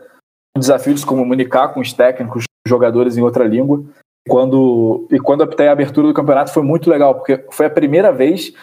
o 0.56 0.60
desafio 0.60 0.94
de 0.94 1.00
se 1.00 1.06
comunicar 1.06 1.68
com 1.68 1.80
os 1.80 1.92
técnicos, 1.92 2.44
os 2.44 2.70
jogadores 2.70 3.16
em 3.16 3.22
outra 3.22 3.44
língua. 3.44 3.82
Quando, 4.28 5.06
e 5.10 5.18
quando 5.18 5.42
a 5.42 5.72
abertura 5.72 6.06
do 6.06 6.14
campeonato 6.14 6.52
foi 6.52 6.62
muito 6.62 6.88
legal, 6.88 7.14
porque 7.14 7.44
foi 7.50 7.66
a 7.66 7.70
primeira 7.70 8.12
vez 8.12 8.50
que 8.50 8.56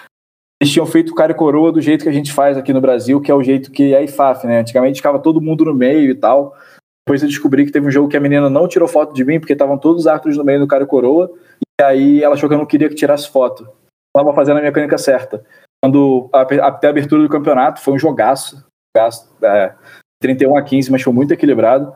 eles 0.62 0.74
tinham 0.74 0.86
feito 0.86 1.14
cara 1.14 1.34
e 1.34 1.36
coroa 1.36 1.72
do 1.72 1.82
jeito 1.82 2.04
que 2.04 2.10
a 2.10 2.14
gente 2.14 2.32
faz 2.32 2.58
aqui 2.58 2.72
no 2.72 2.82
Brasil, 2.82 3.20
que 3.20 3.30
é 3.30 3.36
o 3.36 3.44
jeito 3.44 3.72
que 3.72 3.94
é 3.94 3.98
a 3.98 4.02
IFAF, 4.02 4.48
né? 4.48 4.60
Antigamente 4.60 4.98
ficava 4.98 5.20
todo 5.20 5.42
mundo 5.42 5.66
no 5.66 5.74
meio 5.74 6.10
e 6.10 6.16
tal. 6.16 6.56
Depois 7.06 7.22
eu 7.22 7.28
descobri 7.28 7.66
que 7.66 7.72
teve 7.72 7.88
um 7.88 7.92
jogo 7.92 8.08
que 8.08 8.18
a 8.18 8.22
menina 8.22 8.50
não 8.50 8.68
tirou 8.68 8.88
foto 8.88 9.14
de 9.14 9.26
mim, 9.26 9.40
porque 9.40 9.54
estavam 9.54 9.78
todos 9.78 10.02
os 10.02 10.08
árbitros 10.08 10.38
no 10.38 10.44
meio 10.44 10.60
do 10.60 10.68
cara 10.68 10.84
e 10.84 10.88
coroa, 10.88 11.32
e 11.80 11.84
aí 11.84 12.24
ela 12.24 12.36
achou 12.36 12.48
que 12.48 12.56
eu 12.56 12.60
não 12.60 12.66
queria 12.66 12.88
que 12.88 12.96
tirasse 12.96 13.30
foto. 13.30 13.68
Estava 14.16 14.34
fazendo 14.34 14.60
a 14.60 14.62
mecânica 14.62 14.98
certa. 14.98 15.44
Quando 15.84 16.30
até 16.34 16.88
a 16.88 16.90
abertura 16.90 17.24
do 17.24 17.30
campeonato, 17.30 17.82
foi 17.82 17.94
um 17.94 18.00
jogaço. 18.00 18.64
jogaço 18.96 19.30
é, 19.42 19.74
31 20.22 20.56
a 20.56 20.62
15, 20.62 20.92
mas 20.92 21.02
foi 21.02 21.12
muito 21.12 21.34
equilibrado. 21.34 21.94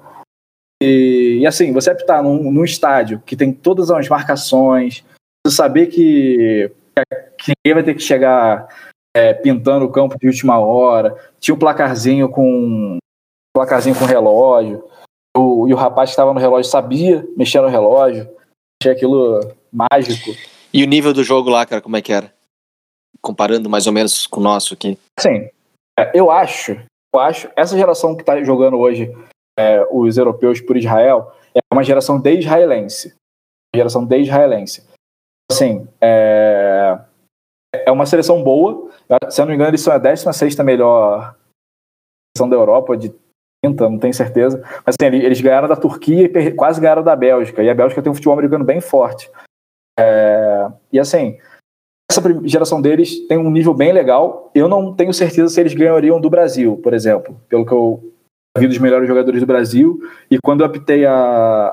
E, 0.81 1.39
e 1.41 1.47
assim, 1.47 1.71
você 1.71 1.91
apitar 1.91 2.23
num, 2.23 2.51
num 2.51 2.63
estádio 2.63 3.21
que 3.25 3.35
tem 3.35 3.53
todas 3.53 3.91
as 3.91 4.09
marcações, 4.09 5.03
você 5.45 5.55
saber 5.55 5.87
que 5.87 6.71
que 7.37 7.51
ninguém 7.63 7.73
vai 7.73 7.83
ter 7.83 7.93
que 7.93 8.01
chegar 8.01 8.67
é, 9.15 9.33
pintando 9.33 9.85
o 9.85 9.91
campo 9.91 10.17
de 10.17 10.27
última 10.27 10.59
hora. 10.59 11.15
Tinha 11.39 11.53
o 11.53 11.59
placarzinho 11.59 12.29
com 12.29 12.97
placarzinho 13.55 13.97
com 13.97 14.05
relógio. 14.05 14.83
O, 15.35 15.67
e 15.67 15.73
o 15.73 15.77
rapaz 15.77 16.09
que 16.09 16.13
estava 16.13 16.33
no 16.33 16.39
relógio 16.39 16.69
sabia 16.69 17.27
mexer 17.37 17.61
no 17.61 17.67
relógio. 17.67 18.29
Achei 18.81 18.93
aquilo 18.93 19.39
mágico. 19.71 20.31
E 20.73 20.83
o 20.83 20.87
nível 20.87 21.13
do 21.13 21.23
jogo 21.23 21.49
lá, 21.49 21.65
cara, 21.65 21.81
como 21.81 21.97
é 21.97 22.01
que 22.01 22.11
era? 22.11 22.33
Comparando 23.25 23.67
mais 23.67 23.87
ou 23.87 23.93
menos 23.93 24.27
com 24.27 24.39
o 24.39 24.43
nosso 24.43 24.75
aqui. 24.75 24.99
Sim, 25.19 25.49
é, 25.97 26.11
eu 26.13 26.29
acho, 26.29 26.73
eu 27.13 27.19
acho, 27.19 27.49
essa 27.55 27.75
geração 27.75 28.15
que 28.15 28.21
está 28.21 28.43
jogando 28.43 28.77
hoje 28.77 29.11
é, 29.57 29.83
os 29.89 30.15
europeus 30.15 30.61
por 30.61 30.77
Israel 30.77 31.33
é 31.55 31.59
uma 31.73 31.83
geração 31.83 32.19
de 32.19 32.37
israelense. 32.37 33.15
Uma 33.73 33.79
geração 33.79 34.05
de 34.05 34.17
israelense. 34.19 34.87
Assim, 35.49 35.87
é, 35.99 36.99
é 37.85 37.91
uma 37.91 38.05
seleção 38.05 38.43
boa. 38.43 38.91
Se 39.29 39.41
eu 39.41 39.45
não 39.45 39.49
me 39.49 39.55
engano, 39.55 39.71
eles 39.71 39.81
são 39.81 39.93
a 39.93 39.97
16 39.97 40.55
melhor 40.57 41.35
seleção 42.37 42.47
da 42.47 42.55
Europa, 42.55 42.95
de 42.95 43.13
30, 43.63 43.89
não 43.89 43.97
tenho 43.97 44.13
certeza. 44.13 44.61
Mas 44.85 44.95
assim, 44.99 45.15
eles 45.15 45.41
ganharam 45.41 45.67
da 45.67 45.75
Turquia 45.75 46.25
e 46.25 46.51
quase 46.53 46.79
ganharam 46.79 47.03
da 47.03 47.15
Bélgica. 47.15 47.63
E 47.63 47.69
a 47.69 47.75
Bélgica 47.75 48.03
tem 48.03 48.11
um 48.11 48.15
futebol 48.15 48.33
americano 48.33 48.63
bem 48.63 48.81
forte. 48.81 49.31
É, 49.97 50.67
e 50.91 50.99
assim, 50.99 51.39
essa 52.09 52.21
geração 52.43 52.81
deles 52.81 53.27
tem 53.27 53.37
um 53.37 53.49
nível 53.49 53.73
bem 53.73 53.91
legal. 53.91 54.51
Eu 54.53 54.67
não 54.67 54.93
tenho 54.93 55.13
certeza 55.13 55.49
se 55.49 55.59
eles 55.59 55.73
ganhariam 55.73 56.21
do 56.21 56.29
Brasil, 56.29 56.77
por 56.77 56.93
exemplo, 56.93 57.39
pelo 57.49 57.65
que 57.65 57.71
eu 57.71 58.11
vi 58.57 58.67
dos 58.67 58.77
melhores 58.77 59.07
jogadores 59.07 59.41
do 59.41 59.47
Brasil. 59.47 59.99
E 60.29 60.37
quando 60.39 60.61
eu 60.61 60.67
apitei 60.67 61.05
a, 61.05 61.13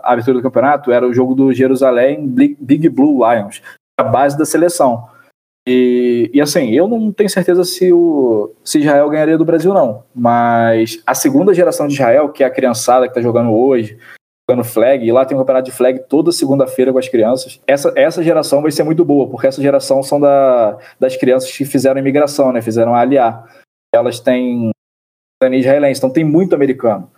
a 0.02 0.12
abertura 0.12 0.38
do 0.38 0.42
campeonato, 0.42 0.90
era 0.90 1.06
o 1.06 1.12
jogo 1.12 1.34
do 1.34 1.52
Jerusalém 1.52 2.26
Big 2.26 2.88
Blue 2.88 3.20
Lions, 3.28 3.62
a 3.98 4.02
base 4.02 4.36
da 4.36 4.44
seleção. 4.44 5.06
E, 5.66 6.28
e, 6.34 6.40
assim, 6.40 6.72
eu 6.72 6.88
não 6.88 7.12
tenho 7.12 7.30
certeza 7.30 7.62
se, 7.62 7.92
o, 7.92 8.52
se 8.64 8.80
Israel 8.80 9.08
ganharia 9.08 9.38
do 9.38 9.44
Brasil, 9.44 9.72
não. 9.72 10.02
Mas 10.12 11.00
a 11.06 11.14
segunda 11.14 11.54
geração 11.54 11.86
de 11.86 11.94
Israel, 11.94 12.30
que 12.30 12.42
é 12.42 12.46
a 12.46 12.50
criançada 12.50 13.06
que 13.06 13.10
está 13.10 13.20
jogando 13.20 13.52
hoje, 13.52 13.96
jogando 14.48 14.64
flag, 14.64 15.06
e 15.06 15.12
lá 15.12 15.24
tem 15.24 15.36
um 15.36 15.40
campeonato 15.40 15.70
de 15.70 15.76
flag 15.76 16.00
toda 16.08 16.32
segunda-feira 16.32 16.92
com 16.92 16.98
as 16.98 17.08
crianças. 17.08 17.60
Essa, 17.66 17.92
essa 17.96 18.22
geração 18.22 18.60
vai 18.60 18.70
ser 18.70 18.82
muito 18.82 19.04
boa, 19.04 19.28
porque 19.28 19.46
essa 19.46 19.62
geração 19.62 20.02
são 20.02 20.20
da, 20.20 20.78
das 20.98 21.16
crianças 21.16 21.50
que 21.56 21.64
fizeram 21.64 22.00
imigração, 22.00 22.52
né? 22.52 22.60
Fizeram 22.60 22.94
a 22.94 23.00
aliar. 23.00 23.48
Elas 23.94 24.18
têm 24.18 24.70
israelense, 25.42 25.98
então 25.98 26.10
tem 26.10 26.24
muito 26.24 26.54
americano. 26.54 27.10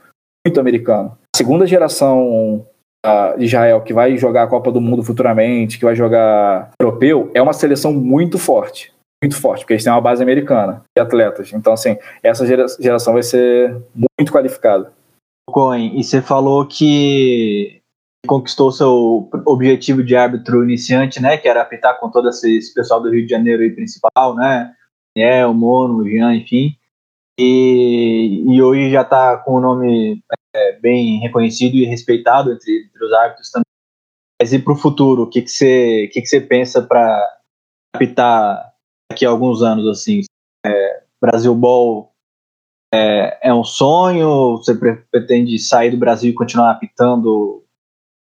Muito 0.46 0.60
americano. 0.60 1.16
A 1.34 1.36
segunda 1.36 1.66
geração 1.66 2.66
de 3.36 3.44
Israel 3.44 3.82
que 3.82 3.92
vai 3.92 4.16
jogar 4.16 4.44
a 4.44 4.46
Copa 4.46 4.72
do 4.72 4.80
Mundo 4.80 5.02
futuramente, 5.02 5.78
que 5.78 5.84
vai 5.84 5.94
jogar 5.94 6.70
europeu, 6.80 7.30
é 7.34 7.42
uma 7.42 7.52
seleção 7.52 7.92
muito 7.92 8.38
forte. 8.38 8.92
Muito 9.22 9.40
forte, 9.40 9.60
porque 9.60 9.74
eles 9.74 9.84
têm 9.84 9.92
uma 9.92 10.00
base 10.00 10.22
americana 10.22 10.82
de 10.96 11.02
atletas. 11.02 11.52
Então, 11.52 11.72
assim, 11.72 11.96
essa 12.22 12.46
geração 12.78 13.14
vai 13.14 13.22
ser 13.22 13.74
muito 14.18 14.32
qualificada. 14.32 14.92
Cohen, 15.50 15.98
e 15.98 16.02
você 16.02 16.22
falou 16.22 16.66
que 16.66 17.82
conquistou 18.26 18.72
seu 18.72 19.28
objetivo 19.46 20.02
de 20.02 20.16
árbitro 20.16 20.64
iniciante, 20.64 21.20
né? 21.20 21.36
Que 21.36 21.48
era 21.48 21.62
apitar 21.62 21.98
com 22.00 22.10
todo 22.10 22.28
esse 22.28 22.72
pessoal 22.74 23.02
do 23.02 23.10
Rio 23.10 23.24
de 23.24 23.30
Janeiro 23.30 23.62
aí 23.62 23.70
principal, 23.70 24.34
né? 24.34 24.74
É, 25.16 25.46
o 25.46 25.54
Mono, 25.54 25.98
o 25.98 26.08
Jean, 26.08 26.34
enfim. 26.34 26.76
E, 27.38 28.44
e 28.48 28.62
hoje 28.62 28.90
já 28.90 29.02
está 29.02 29.36
com 29.38 29.54
o 29.54 29.60
nome 29.60 30.22
é, 30.54 30.72
bem 30.80 31.18
reconhecido 31.20 31.74
e 31.74 31.84
respeitado 31.84 32.52
entre, 32.52 32.86
entre 32.86 33.04
os 33.04 33.12
árbitros 33.12 33.50
também. 33.50 33.64
Mas 34.40 34.52
e 34.52 34.58
para 34.58 34.72
o 34.72 34.76
futuro, 34.76 35.22
o 35.22 35.28
que, 35.28 35.42
que, 35.42 35.50
você, 35.50 36.08
que, 36.12 36.22
que 36.22 36.40
pensa 36.40 36.82
para 36.82 37.22
apitar 37.94 38.72
daqui 39.10 39.24
a 39.24 39.30
alguns 39.30 39.62
anos? 39.62 39.86
assim? 39.86 40.22
É, 40.64 41.02
Brasil 41.20 41.54
Ball 41.54 42.13
é, 42.94 43.38
é, 43.42 43.54
um 43.54 43.64
sonho? 43.64 44.56
Você 44.58 44.74
pretende 45.10 45.58
sair 45.58 45.90
do 45.90 45.96
Brasil 45.96 46.30
e 46.30 46.34
continuar 46.34 46.70
apitando, 46.70 47.62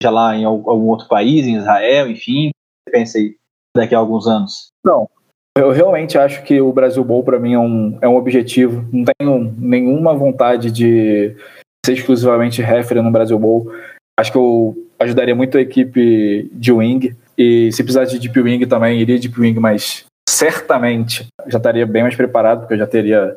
já 0.02 0.10
lá 0.10 0.36
em 0.36 0.44
algum 0.44 0.88
outro 0.88 1.08
país, 1.08 1.46
em 1.46 1.56
Israel, 1.56 2.10
enfim? 2.10 2.50
Pensa 2.90 3.18
aí 3.18 3.36
daqui 3.76 3.94
a 3.94 3.98
alguns 3.98 4.26
anos? 4.26 4.68
Não, 4.84 5.08
eu 5.56 5.70
realmente 5.70 6.18
acho 6.18 6.42
que 6.42 6.60
o 6.60 6.72
Brasil 6.72 7.02
Bowl 7.02 7.22
para 7.22 7.38
mim 7.38 7.54
é 7.54 7.58
um, 7.58 7.98
é 8.02 8.08
um 8.08 8.16
objetivo. 8.16 8.86
Não 8.92 9.04
tenho 9.18 9.54
nenhuma 9.58 10.14
vontade 10.14 10.70
de 10.70 11.34
ser 11.84 11.92
exclusivamente 11.92 12.60
referee 12.60 13.02
no 13.02 13.10
Brasil 13.10 13.38
Bowl. 13.38 13.72
Acho 14.18 14.32
que 14.32 14.38
eu 14.38 14.76
ajudaria 14.98 15.34
muito 15.34 15.56
a 15.56 15.60
equipe 15.60 16.50
de 16.52 16.72
wing. 16.72 17.16
E 17.38 17.70
se 17.72 17.82
precisasse 17.82 18.12
de 18.12 18.28
deep 18.28 18.38
wing 18.40 18.66
também, 18.66 19.00
iria 19.00 19.18
de 19.18 19.28
deep 19.28 19.40
wing, 19.40 19.58
mas 19.58 20.04
certamente 20.28 21.26
já 21.46 21.58
estaria 21.58 21.86
bem 21.86 22.02
mais 22.02 22.16
preparado, 22.16 22.60
porque 22.60 22.74
eu 22.74 22.78
já 22.78 22.86
teria. 22.86 23.36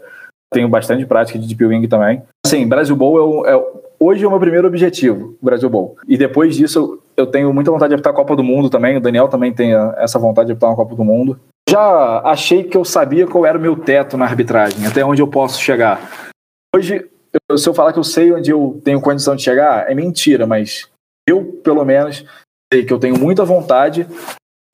Tenho 0.54 0.68
bastante 0.68 1.06
prática 1.06 1.38
de 1.38 1.48
deep 1.48 1.66
wing 1.66 1.88
também. 1.88 2.24
Assim, 2.46 2.68
Brasil 2.68 2.96
Bowl 2.96 3.46
é, 3.46 3.54
é 3.54 3.66
hoje 4.00 4.24
é 4.24 4.28
o 4.28 4.32
meu 4.32 4.40
primeiro 4.40 4.68
objetivo, 4.68 5.36
o 5.42 5.46
Brasil 5.46 5.70
Bowl. 5.70 5.98
E 6.08 6.18
depois 6.18 6.56
disso, 6.56 7.00
eu 7.16 7.28
tenho 7.28 7.54
muita 7.54 7.72
vontade 7.72 7.90
de 7.90 7.96
apitar 7.96 8.14
a 8.14 8.16
Copa 8.16 8.36
do 8.36 8.44
Mundo 8.44 8.70
também. 8.70 8.98
O 8.98 9.02
Daniel 9.02 9.28
também 9.28 9.54
tem 9.54 9.74
essa 9.98 10.18
vontade 10.18 10.48
de 10.48 10.54
apitar 10.54 10.70
uma 10.70 10.76
Copa 10.76 10.96
do 10.96 11.04
Mundo 11.04 11.40
já 11.70 12.22
achei 12.22 12.64
que 12.64 12.76
eu 12.76 12.84
sabia 12.84 13.28
qual 13.28 13.46
era 13.46 13.58
o 13.58 13.62
meu 13.62 13.76
teto 13.76 14.18
na 14.18 14.26
arbitragem, 14.26 14.88
até 14.88 15.06
onde 15.06 15.22
eu 15.22 15.28
posso 15.28 15.62
chegar. 15.62 16.30
Hoje, 16.76 17.08
eu, 17.48 17.58
se 17.58 17.70
eu 17.70 17.74
falar 17.74 17.94
que 17.94 18.00
eu 18.00 18.04
sei 18.04 18.34
onde 18.34 18.50
eu 18.50 18.82
tenho 18.84 19.00
condição 19.00 19.36
de 19.36 19.44
chegar, 19.44 19.90
é 19.90 19.94
mentira, 19.94 20.48
mas 20.48 20.90
eu, 21.28 21.46
pelo 21.64 21.86
menos, 21.86 22.26
sei 22.74 22.84
que 22.84 22.92
eu 22.92 23.00
tenho 23.00 23.20
muita 23.20 23.46
vontade. 23.46 24.08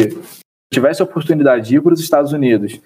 Se 0.02 0.18
tivesse 0.74 1.02
a 1.02 1.06
oportunidade 1.06 1.68
de 1.68 1.76
ir 1.76 1.82
para 1.82 1.94
os 1.94 2.00
Estados 2.00 2.32
Unidos, 2.32 2.80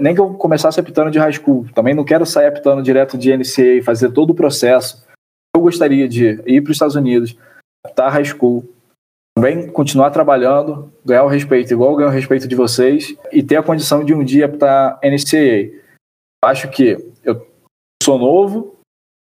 nem 0.00 0.14
que 0.14 0.20
eu 0.20 0.34
começasse 0.34 0.80
apitando 0.80 1.10
de 1.10 1.18
high 1.18 1.32
school, 1.32 1.66
também 1.74 1.94
não 1.94 2.04
quero 2.04 2.26
sair 2.26 2.46
apitando 2.46 2.82
direto 2.82 3.16
de 3.16 3.36
NCAA 3.36 3.78
e 3.78 3.82
fazer 3.82 4.10
todo 4.10 4.30
o 4.30 4.34
processo. 4.34 5.04
Eu 5.54 5.62
gostaria 5.62 6.08
de 6.08 6.42
ir 6.46 6.60
para 6.62 6.70
os 6.70 6.76
Estados 6.76 6.96
Unidos, 6.96 7.36
apitar 7.84 8.12
high 8.12 8.24
school, 8.24 8.64
também 9.36 9.70
continuar 9.70 10.10
trabalhando, 10.10 10.90
ganhar 11.04 11.24
o 11.24 11.28
respeito 11.28 11.72
igual 11.72 11.94
ganho 11.94 12.08
o 12.08 12.12
respeito 12.12 12.48
de 12.48 12.56
vocês 12.56 13.14
e 13.30 13.42
ter 13.42 13.56
a 13.56 13.62
condição 13.62 14.02
de 14.02 14.14
um 14.14 14.24
dia 14.24 14.46
estar 14.46 14.98
NCAA. 15.02 15.78
Acho 16.44 16.68
que 16.70 16.96
eu 17.22 17.46
sou 18.02 18.18
novo, 18.18 18.76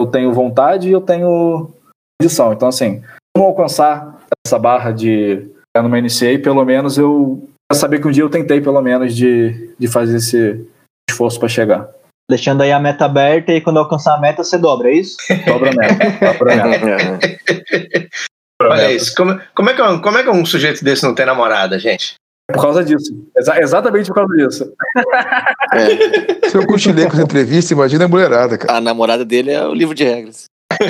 eu 0.02 0.08
tenho 0.08 0.34
vontade 0.34 0.89
e 0.89 0.91
eu 0.91 1.02
tenho 1.02 1.72
condição. 2.20 2.54
Então, 2.54 2.70
assim, 2.70 3.04
como 3.36 3.47
alcançar 3.47 4.26
essa 4.45 4.58
barra 4.58 4.91
de 4.91 5.50
estar 5.68 5.84
numa 5.84 6.00
NCAA, 6.00 6.41
pelo 6.41 6.64
menos 6.64 6.97
eu 6.97 7.47
saber 7.74 7.99
que 7.99 8.07
um 8.07 8.11
dia 8.11 8.24
eu 8.24 8.30
tentei, 8.30 8.59
pelo 8.61 8.82
menos, 8.82 9.15
de, 9.15 9.74
de 9.78 9.88
fazer 9.88 10.17
esse 10.17 10.65
esforço 11.09 11.39
para 11.39 11.49
chegar. 11.49 11.89
Deixando 12.30 12.61
aí 12.61 12.72
a 12.72 12.80
meta 12.80 13.05
aberta 13.05 13.51
e 13.51 13.61
quando 13.61 13.80
alcançar 13.80 14.15
a 14.15 14.20
meta 14.20 14.43
você 14.43 14.57
dobra, 14.57 14.89
é 14.89 14.93
isso? 14.93 15.17
Dobra 15.45 15.72
a 15.72 15.74
meta. 15.74 16.26
Dobra 16.26 16.63
a 16.63 16.67
meta. 16.67 17.20
Olha 18.61 18.91
isso. 18.91 19.15
Como, 19.15 19.39
como, 19.55 19.70
é 19.70 19.74
que, 19.74 19.82
é 19.82 19.99
como 19.99 20.17
é 20.17 20.24
que 20.24 20.30
um 20.30 20.45
sujeito 20.45 20.84
desse 20.84 21.03
não 21.03 21.15
tem 21.15 21.26
namorada, 21.26 21.80
gente? 21.80 22.15
Por 22.51 22.61
causa 22.61 22.84
disso. 22.84 23.13
Exa 23.38 23.59
exatamente 23.61 24.07
por 24.07 24.15
causa 24.15 24.36
disso. 24.36 24.74
É. 25.74 26.49
Se 26.49 26.57
eu 26.57 26.65
cochilei 26.67 27.05
com 27.05 27.13
essa 27.13 27.22
entrevista, 27.22 27.74
imagina 27.74 28.05
a 28.05 28.07
mulherada, 28.07 28.57
cara. 28.57 28.78
A 28.78 28.82
namorada 28.82 29.24
dele 29.24 29.51
é 29.51 29.65
o 29.65 29.74
livro 29.74 29.93
de 29.95 30.03
regras. 30.03 30.45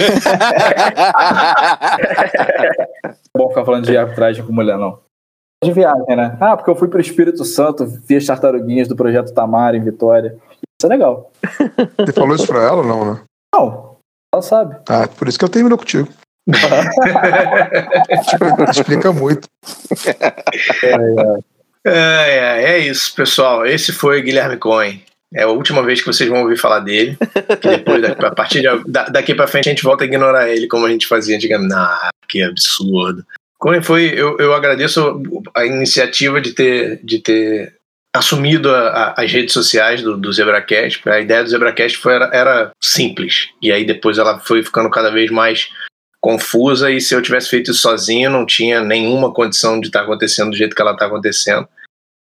bom 3.35 3.49
ficar 3.49 3.65
falando 3.65 3.85
de 3.85 3.97
arbitragem 3.97 4.45
com 4.45 4.53
mulher, 4.53 4.77
não. 4.77 4.99
De 5.63 5.73
viagem, 5.73 6.15
né? 6.15 6.37
Ah, 6.39 6.55
porque 6.55 6.71
eu 6.71 6.75
fui 6.75 6.87
pro 6.87 7.01
Espírito 7.01 7.43
Santo, 7.43 7.85
vi 7.85 8.15
as 8.15 8.25
tartaruguinhas 8.25 8.87
do 8.87 8.95
projeto 8.95 9.33
Tamar 9.33 9.75
em 9.75 9.83
Vitória. 9.83 10.37
Isso 10.79 10.85
é 10.85 10.87
legal. 10.87 11.29
Você 11.99 12.13
falou 12.13 12.35
isso 12.35 12.47
pra 12.47 12.63
ela 12.63 12.77
ou 12.77 12.85
não, 12.85 13.13
né? 13.13 13.21
Não. 13.53 13.97
Ela 14.33 14.41
sabe. 14.41 14.77
Ah, 14.87 15.07
por 15.07 15.27
isso 15.27 15.37
que 15.37 15.43
eu 15.43 15.49
termino 15.49 15.77
contigo. 15.77 16.07
Explica 18.71 19.11
muito. 19.11 19.47
É, 21.85 21.85
é, 21.85 22.63
é, 22.71 22.77
isso, 22.79 23.13
pessoal. 23.13 23.65
Esse 23.65 23.91
foi 23.91 24.21
Guilherme 24.21 24.57
Cohen. 24.57 25.03
É 25.33 25.43
a 25.43 25.49
última 25.49 25.83
vez 25.83 25.99
que 25.99 26.07
vocês 26.07 26.29
vão 26.29 26.41
ouvir 26.41 26.57
falar 26.57 26.79
dele. 26.79 27.17
depois, 27.61 28.03
a 28.03 28.31
partir 28.31 28.61
de, 28.61 28.67
daqui 29.11 29.35
para 29.35 29.47
frente, 29.47 29.69
a 29.69 29.71
gente 29.71 29.83
volta 29.83 30.03
a 30.03 30.07
ignorar 30.07 30.49
ele 30.49 30.67
como 30.67 30.85
a 30.85 30.89
gente 30.89 31.07
fazia 31.07 31.35
antigamente. 31.35 31.73
Ah, 31.73 32.09
que 32.27 32.41
absurdo. 32.41 33.23
Cohen 33.59 33.81
foi. 33.81 34.13
Eu, 34.15 34.37
eu 34.39 34.53
agradeço 34.53 35.21
a 35.53 35.65
iniciativa 35.65 36.39
de 36.39 36.53
ter, 36.53 36.99
de 37.03 37.19
ter 37.19 37.75
assumido 38.15 38.73
a, 38.73 38.87
a, 38.87 39.21
as 39.21 39.31
redes 39.31 39.53
sociais 39.53 40.01
do, 40.01 40.15
do 40.15 40.31
ZebraCast. 40.31 41.07
A 41.09 41.19
ideia 41.19 41.43
do 41.43 41.49
ZebraCast 41.49 41.97
foi, 41.97 42.13
era, 42.15 42.29
era 42.33 42.71
simples. 42.81 43.49
E 43.61 43.71
aí 43.71 43.85
depois 43.85 44.17
ela 44.17 44.39
foi 44.39 44.63
ficando 44.63 44.89
cada 44.89 45.11
vez 45.11 45.29
mais 45.29 45.67
confusa 46.21 46.91
e 46.91 46.99
se 46.99 47.13
eu 47.13 47.21
tivesse 47.21 47.49
feito 47.49 47.71
isso 47.71 47.79
sozinho 47.79 48.29
não 48.29 48.45
tinha 48.45 48.81
nenhuma 48.81 49.33
condição 49.33 49.79
de 49.79 49.87
estar 49.87 49.99
tá 49.99 50.05
acontecendo 50.05 50.49
do 50.49 50.57
jeito 50.57 50.75
que 50.75 50.81
ela 50.81 50.93
está 50.93 51.05
acontecendo. 51.05 51.67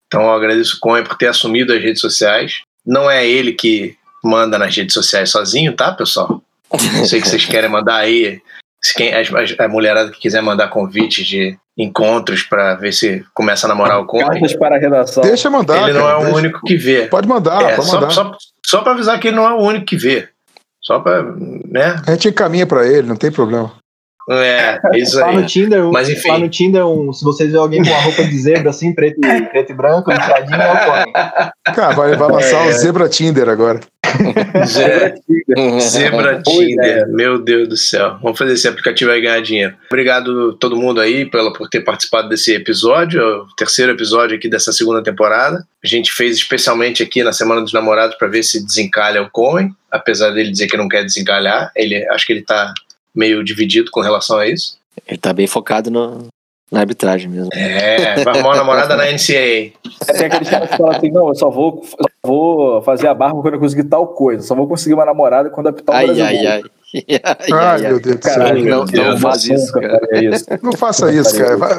Então 0.08 0.24
eu 0.24 0.34
agradeço 0.34 0.78
o 0.78 0.80
Conha 0.80 1.04
por 1.04 1.18
ter 1.18 1.28
assumido 1.28 1.74
as 1.74 1.82
redes 1.82 2.02
sociais. 2.02 2.62
Não 2.86 3.10
é 3.10 3.28
ele 3.28 3.54
que 3.54 3.96
manda 4.24 4.58
nas 4.58 4.76
redes 4.76 4.94
sociais 4.94 5.30
sozinho, 5.30 5.76
tá, 5.76 5.92
pessoal? 5.92 6.44
Não 6.72 7.06
sei 7.06 7.22
que 7.22 7.28
vocês 7.28 7.46
querem 7.46 7.70
mandar 7.70 7.98
aí 7.98 8.42
Se 8.84 8.94
quem, 8.94 9.14
as- 9.14 9.34
as- 9.34 9.56
a 9.60 9.68
mulherada 9.68 10.12
que 10.12 10.20
quiser 10.20 10.42
mandar 10.42 10.68
convites 10.68 11.26
de 11.26 11.58
encontros 11.78 12.44
pra 12.44 12.76
ver 12.76 12.92
se 12.92 13.24
começa 13.34 13.66
a 13.66 13.70
namorar 13.70 14.00
o 14.00 14.06
Coen, 14.06 14.26
Cartas 14.28 14.56
para 14.56 14.76
a 14.76 14.80
redação. 14.80 15.24
Deixa 15.24 15.50
mandar. 15.50 15.84
ele 15.90 15.94
não 15.98 16.02
cara, 16.06 16.14
é 16.14 16.18
o 16.18 16.24
deixa. 16.26 16.36
único 16.38 16.62
que 16.66 16.76
vê. 16.76 17.08
Pode 17.08 17.28
mandar, 17.28 17.62
É, 17.64 17.76
pode 17.76 17.88
só, 17.88 17.96
mandar. 18.02 18.12
só, 18.12 18.38
só 18.66 18.82
pra 18.82 18.92
avisar 18.92 19.20
que 19.20 19.30
ele 19.30 19.38
não 19.38 19.48
é 19.48 19.54
o 19.54 19.60
único 19.62 19.86
que 19.86 19.96
vê. 19.96 20.28
Só 20.82 21.00
pra, 21.00 21.24
né? 21.24 21.96
A 22.06 22.12
gente 22.12 22.28
encaminha 22.28 22.68
pra 22.68 22.86
ele, 22.86 23.08
não 23.08 23.16
tem 23.16 23.32
problema. 23.32 23.72
É, 24.30 24.80
isso 24.96 25.20
Lá 25.20 25.32
no 25.34 25.40
aí. 25.40 25.46
Tinder, 25.46 25.86
um- 25.86 25.92
Mas 25.92 26.10
enfim. 26.10 26.30
lá 26.30 26.38
no 26.40 26.48
Tinder 26.50 26.86
um, 26.86 27.12
se 27.12 27.26
vocês 27.26 27.50
verem 27.50 27.62
alguém 27.62 27.84
com 27.84 27.90
uma 27.90 28.02
roupa 28.02 28.24
de 28.24 28.38
zebra 28.40 28.70
assim, 28.70 28.94
preto 28.94 29.18
e, 29.26 29.42
preto 29.48 29.72
e 29.72 29.76
branco, 29.76 30.12
listradinho, 30.12 30.62
é 30.62 31.52
o. 31.68 31.74
Cara, 31.74 31.94
vai, 31.94 32.16
vai 32.16 32.32
lançar 32.32 32.66
o 32.68 32.72
Zebra 32.72 33.10
Tinder 33.10 33.50
agora. 33.50 33.82
Zé- 34.66 35.16
Zebra 35.80 36.42
Boa 36.44 36.44
Tinder, 36.44 37.08
meu 37.10 37.40
Deus 37.40 37.68
do 37.68 37.78
céu. 37.78 38.18
Vamos 38.22 38.38
fazer 38.38 38.54
esse 38.54 38.68
aplicativo 38.68 39.12
aí 39.12 39.22
ganhar 39.22 39.42
dinheiro. 39.42 39.76
Obrigado 39.88 40.54
todo 40.54 40.76
mundo 40.78 41.00
aí 41.02 41.26
pela, 41.26 41.52
por 41.54 41.70
ter 41.70 41.82
participado 41.82 42.30
desse 42.30 42.54
episódio, 42.54 43.20
é 43.22 43.38
o 43.38 43.46
terceiro 43.56 43.92
episódio 43.92 44.36
aqui 44.38 44.50
dessa 44.50 44.72
segunda 44.72 45.04
temporada. 45.04 45.66
A 45.84 45.88
gente 45.88 46.12
fez 46.12 46.38
especialmente 46.38 47.04
aqui 47.04 47.24
na 47.24 47.34
Semana 47.34 47.62
dos 47.62 47.74
Namorados 47.74 48.16
para 48.18 48.28
ver 48.28 48.44
se 48.44 48.66
desencalha 48.66 49.22
o 49.22 49.30
Coen, 49.30 49.74
apesar 49.92 50.32
dele 50.32 50.52
dizer 50.52 50.68
que 50.68 50.78
não 50.78 50.88
quer 50.88 51.04
desencalhar. 51.04 51.72
Ele, 51.76 52.08
acho 52.10 52.26
que 52.26 52.34
ele 52.34 52.42
tá 52.44 52.74
meio 53.14 53.44
dividido 53.44 53.92
com 53.92 54.02
relação 54.02 54.40
a 54.40 54.48
isso. 54.48 54.78
Ele 55.08 55.18
tá 55.18 55.34
bem 55.34 55.48
focado 55.48 55.92
no, 55.92 56.28
na 56.74 56.80
arbitragem 56.82 57.30
mesmo. 57.30 57.50
É, 57.54 58.16
vai 58.24 58.34
arrumar 58.34 58.50
uma 58.50 58.56
namorada 58.58 58.96
na 58.98 59.06
NCAA. 59.06 59.72
Tem 60.18 60.26
aqueles 60.26 60.50
caras 60.50 60.70
que 60.70 60.78
falam 60.78 60.96
assim, 60.98 61.12
não, 61.12 61.28
eu 61.30 61.36
só 61.36 61.50
vou, 61.50 61.84
só 61.86 61.96
vou 62.26 62.82
fazer 62.82 63.08
a 63.08 63.14
barba 63.14 63.42
quando 63.42 63.54
eu 63.54 63.60
conseguir 63.60 63.84
tal 63.86 64.08
coisa. 64.08 64.42
Só 64.46 64.56
vou 64.56 64.68
conseguir 64.68 64.96
uma 64.96 65.06
namorada 65.06 65.50
quando 65.50 65.68
apitar 65.68 65.96
o 65.96 65.98
Ai, 66.00 66.06
Brasil. 66.08 66.26
ai, 66.26 66.38
ai. 66.48 66.64
Ai, 66.96 67.04
Ai, 67.24 67.52
ai, 67.52 67.82
meu. 67.82 68.00
Deus 68.00 68.18
do 68.18 68.24
céu. 68.24 68.54
Não, 68.64 68.86
não 68.86 69.18
faz 69.18 69.46
isso, 69.46 69.72
cara. 69.74 70.00
isso. 70.14 70.46
Não 70.62 70.74
faça 70.74 71.12
isso, 71.12 71.36
cara. 71.38 71.58
Vai- 71.58 71.76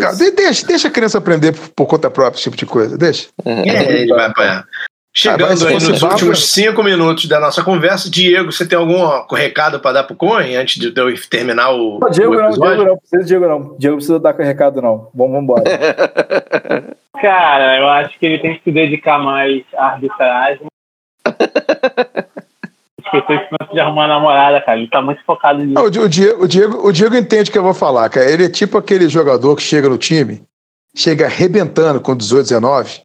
Cara, 0.00 0.16
de- 0.16 0.30
deixa, 0.30 0.66
deixa 0.66 0.88
a 0.88 0.90
criança 0.90 1.18
aprender 1.18 1.52
por, 1.52 1.68
por 1.76 1.86
conta 1.86 2.10
própria 2.10 2.36
esse 2.38 2.44
tipo 2.44 2.56
de 2.56 2.64
coisa. 2.64 2.96
Deixa. 2.96 3.28
É, 3.44 3.92
ele 4.00 4.14
vai 4.14 4.24
apanhar. 4.26 4.64
Chegando 5.12 5.66
aí 5.66 5.74
nos 5.74 6.02
últimos 6.02 6.50
cinco 6.50 6.84
minutos 6.84 7.26
da 7.26 7.40
nossa 7.40 7.64
conversa, 7.64 8.08
Diego, 8.08 8.52
você 8.52 8.66
tem 8.66 8.78
algum 8.78 9.04
recado 9.34 9.80
para 9.80 9.94
dar 9.94 10.04
pro 10.04 10.14
Coen 10.14 10.54
antes 10.54 10.80
de 10.80 10.86
eu 10.96 11.14
terminar 11.28 11.72
o, 11.72 11.98
Não, 11.98 12.10
Diego 12.10 12.32
o 12.32 12.36
não, 12.36 12.44
episódio? 12.46 12.76
Diego 12.76 12.90
não, 12.90 12.96
precisa 12.96 13.24
Diego 13.24 13.48
não. 13.48 13.76
Diego 13.76 13.96
precisa 13.96 14.20
dar 14.20 14.34
com 14.34 14.42
recado 14.42 14.80
não. 14.80 15.10
Vamos 15.12 15.42
embora. 15.42 15.64
Cara, 17.20 17.78
eu 17.78 17.88
acho 17.88 18.18
que 18.18 18.24
ele 18.24 18.38
tem 18.38 18.56
que 18.56 18.62
se 18.62 18.70
dedicar 18.70 19.18
mais 19.18 19.62
à 19.76 19.86
arbitragem. 19.86 20.66
Esqueceu 22.98 23.36
esse 23.36 23.48
lance 23.60 23.72
de 23.74 23.80
arrumar 23.80 24.06
namorada, 24.06 24.60
cara. 24.60 24.78
Ele 24.78 24.88
tá 24.88 25.02
muito 25.02 25.22
focado 25.24 25.62
nisso. 25.62 25.78
Ah, 25.78 25.82
o, 25.82 25.86
o 25.86 26.08
Diego, 26.08 26.44
o, 26.44 26.48
Diego, 26.48 26.88
o 26.88 26.92
Diego 26.92 27.16
entende 27.16 27.50
o 27.50 27.52
que 27.52 27.58
eu 27.58 27.62
vou 27.62 27.74
falar, 27.74 28.08
cara. 28.08 28.30
Ele 28.30 28.44
é 28.44 28.48
tipo 28.48 28.78
aquele 28.78 29.08
jogador 29.08 29.56
que 29.56 29.62
chega 29.62 29.88
no 29.88 29.98
time, 29.98 30.42
chega 30.96 31.26
arrebentando 31.26 32.00
com 32.00 32.16
18, 32.16 32.44
19, 32.44 33.02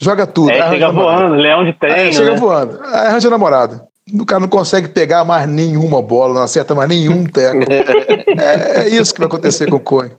joga 0.00 0.26
tudo. 0.26 0.50
É, 0.50 0.68
chega 0.70 0.90
voando, 0.90 1.34
leão 1.34 1.64
de 1.64 1.70
Aí 1.70 1.74
treino, 1.74 2.12
chega 2.12 2.32
né? 2.32 2.36
voando. 2.36 2.80
Aí 2.84 3.06
arranja 3.06 3.30
namorada. 3.30 3.86
O 4.12 4.24
cara 4.24 4.40
não 4.40 4.48
consegue 4.48 4.88
pegar 4.88 5.24
mais 5.24 5.48
nenhuma 5.48 6.00
bola, 6.00 6.34
não 6.34 6.42
acerta 6.42 6.74
mais 6.74 6.88
nenhum 6.88 7.24
teco. 7.24 7.64
é, 8.38 8.82
é 8.82 8.88
isso 8.88 9.12
que 9.12 9.20
vai 9.20 9.26
acontecer 9.26 9.68
com 9.68 9.76
o 9.76 9.80
Coen. 9.80 10.12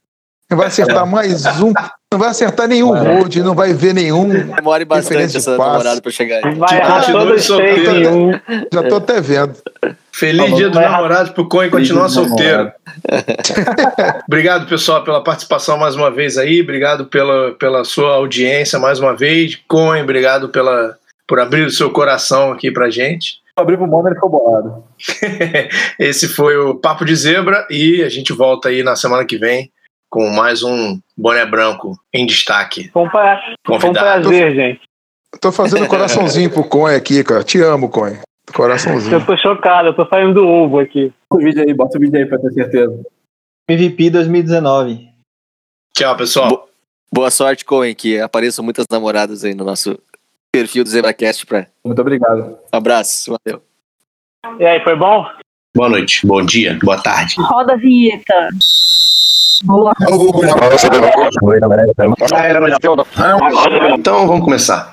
Não 0.49 0.57
vai 0.57 0.67
acertar 0.67 1.05
mais 1.05 1.45
um, 1.61 1.73
não 2.09 2.17
vai 2.17 2.29
acertar 2.29 2.69
nenhum 2.69 2.95
hold, 2.97 3.35
não 3.37 3.53
vai 3.53 3.73
ver 3.73 3.93
nenhum. 3.93 4.29
Demore 4.29 4.85
bastante 4.85 5.35
essa 5.35 5.57
passe. 5.57 5.71
namorada 5.71 6.01
pra 6.01 6.11
chegar 6.11 6.37
aí. 6.37 6.55
Vai 6.55 6.77
errar 6.77 7.39
solteiro. 7.39 8.15
um. 8.15 8.31
Já 8.73 8.83
tô 8.83 8.95
até 8.95 9.19
vendo. 9.19 9.55
Feliz 10.09 10.45
Tá 10.45 10.49
bom, 10.49 10.55
dia 10.55 10.69
dos 10.69 10.79
namorados 10.79 11.31
pro 11.33 11.49
Coen 11.49 11.69
continuar 11.69 12.07
solteiro. 12.07 12.71
Obrigado, 14.25 14.69
pessoal, 14.69 15.03
pela 15.03 15.21
participação 15.21 15.77
mais 15.77 15.97
uma 15.97 16.09
vez 16.09 16.37
aí. 16.37 16.61
Obrigado 16.61 17.07
pela, 17.07 17.51
pela 17.55 17.83
sua 17.83 18.15
audiência 18.15 18.79
mais 18.79 19.01
uma 19.01 19.13
vez. 19.13 19.59
Coen, 19.67 20.01
obrigado 20.01 20.47
pela, 20.47 20.95
por 21.27 21.41
abrir 21.41 21.63
o 21.63 21.71
seu 21.71 21.91
coração 21.91 22.53
aqui 22.53 22.71
pra 22.71 22.89
gente. 22.89 23.41
Abrir 23.53 23.75
pro 23.75 23.85
Mono 23.85 24.07
ele 24.07 24.15
ficou 24.15 24.29
bolado. 24.29 24.81
Esse 25.99 26.29
foi 26.29 26.55
o 26.55 26.75
Papo 26.75 27.03
de 27.03 27.15
Zebra 27.15 27.67
e 27.69 28.01
a 28.01 28.07
gente 28.07 28.31
volta 28.31 28.69
aí 28.69 28.81
na 28.81 28.95
semana 28.95 29.25
que 29.25 29.37
vem 29.37 29.69
com 30.10 30.30
mais 30.30 30.64
um 30.64 30.99
Boné 31.18 31.45
Branco 31.45 31.97
em 32.14 32.26
destaque. 32.26 32.89
Foi 32.89 33.03
um, 33.03 33.10
pra... 33.10 33.41
foi 33.66 33.89
um 33.89 33.93
prazer, 33.93 34.55
gente. 34.55 34.82
Tô 35.41 35.51
fazendo 35.51 35.88
coraçãozinho 35.88 36.49
pro 36.49 36.64
Coen 36.64 36.95
aqui, 36.95 37.24
cara. 37.24 37.43
Te 37.43 37.60
amo, 37.62 37.89
Coen. 37.89 38.18
Coraçãozinho. 38.53 39.16
Eu 39.16 39.26
tô 39.26 39.36
chocado, 39.38 39.89
eu 39.89 39.93
tô 39.93 40.08
saindo 40.08 40.34
do 40.36 40.47
ovo 40.47 40.80
aqui. 40.80 41.12
Bota 41.30 41.41
o 41.43 41.45
vídeo 41.45 41.64
aí, 41.64 41.74
bota 41.74 41.97
o 41.97 42.01
vídeo 42.01 42.18
aí 42.18 42.26
pra 42.26 42.39
ter 42.39 42.51
certeza. 42.53 43.05
MVP 43.70 44.10
2019. 44.10 45.10
Tchau, 45.93 46.16
pessoal. 46.16 46.49
Bo- 46.49 46.68
Boa 47.14 47.30
sorte, 47.32 47.64
Coen, 47.66 47.93
que 47.95 48.20
apareçam 48.20 48.64
muitas 48.64 48.86
namoradas 48.89 49.43
aí 49.43 49.53
no 49.53 49.64
nosso 49.66 49.97
perfil 50.51 50.84
do 50.84 50.89
ZebraCast. 50.89 51.45
Pra... 51.45 51.68
Muito 51.84 51.99
obrigado. 52.01 52.58
Abraço, 52.72 53.38
valeu. 53.45 53.62
E 54.60 54.66
aí, 54.66 54.82
foi 54.84 54.95
bom? 54.95 55.26
Boa 55.76 55.89
noite, 55.89 56.26
bom 56.26 56.43
dia, 56.43 56.78
boa 56.82 57.01
tarde. 57.01 57.36
Roda 57.39 57.74
a 57.74 57.78
vinheta. 57.78 58.49
Então 63.97 64.28
vamos 64.28 64.43
começar. 64.43 64.91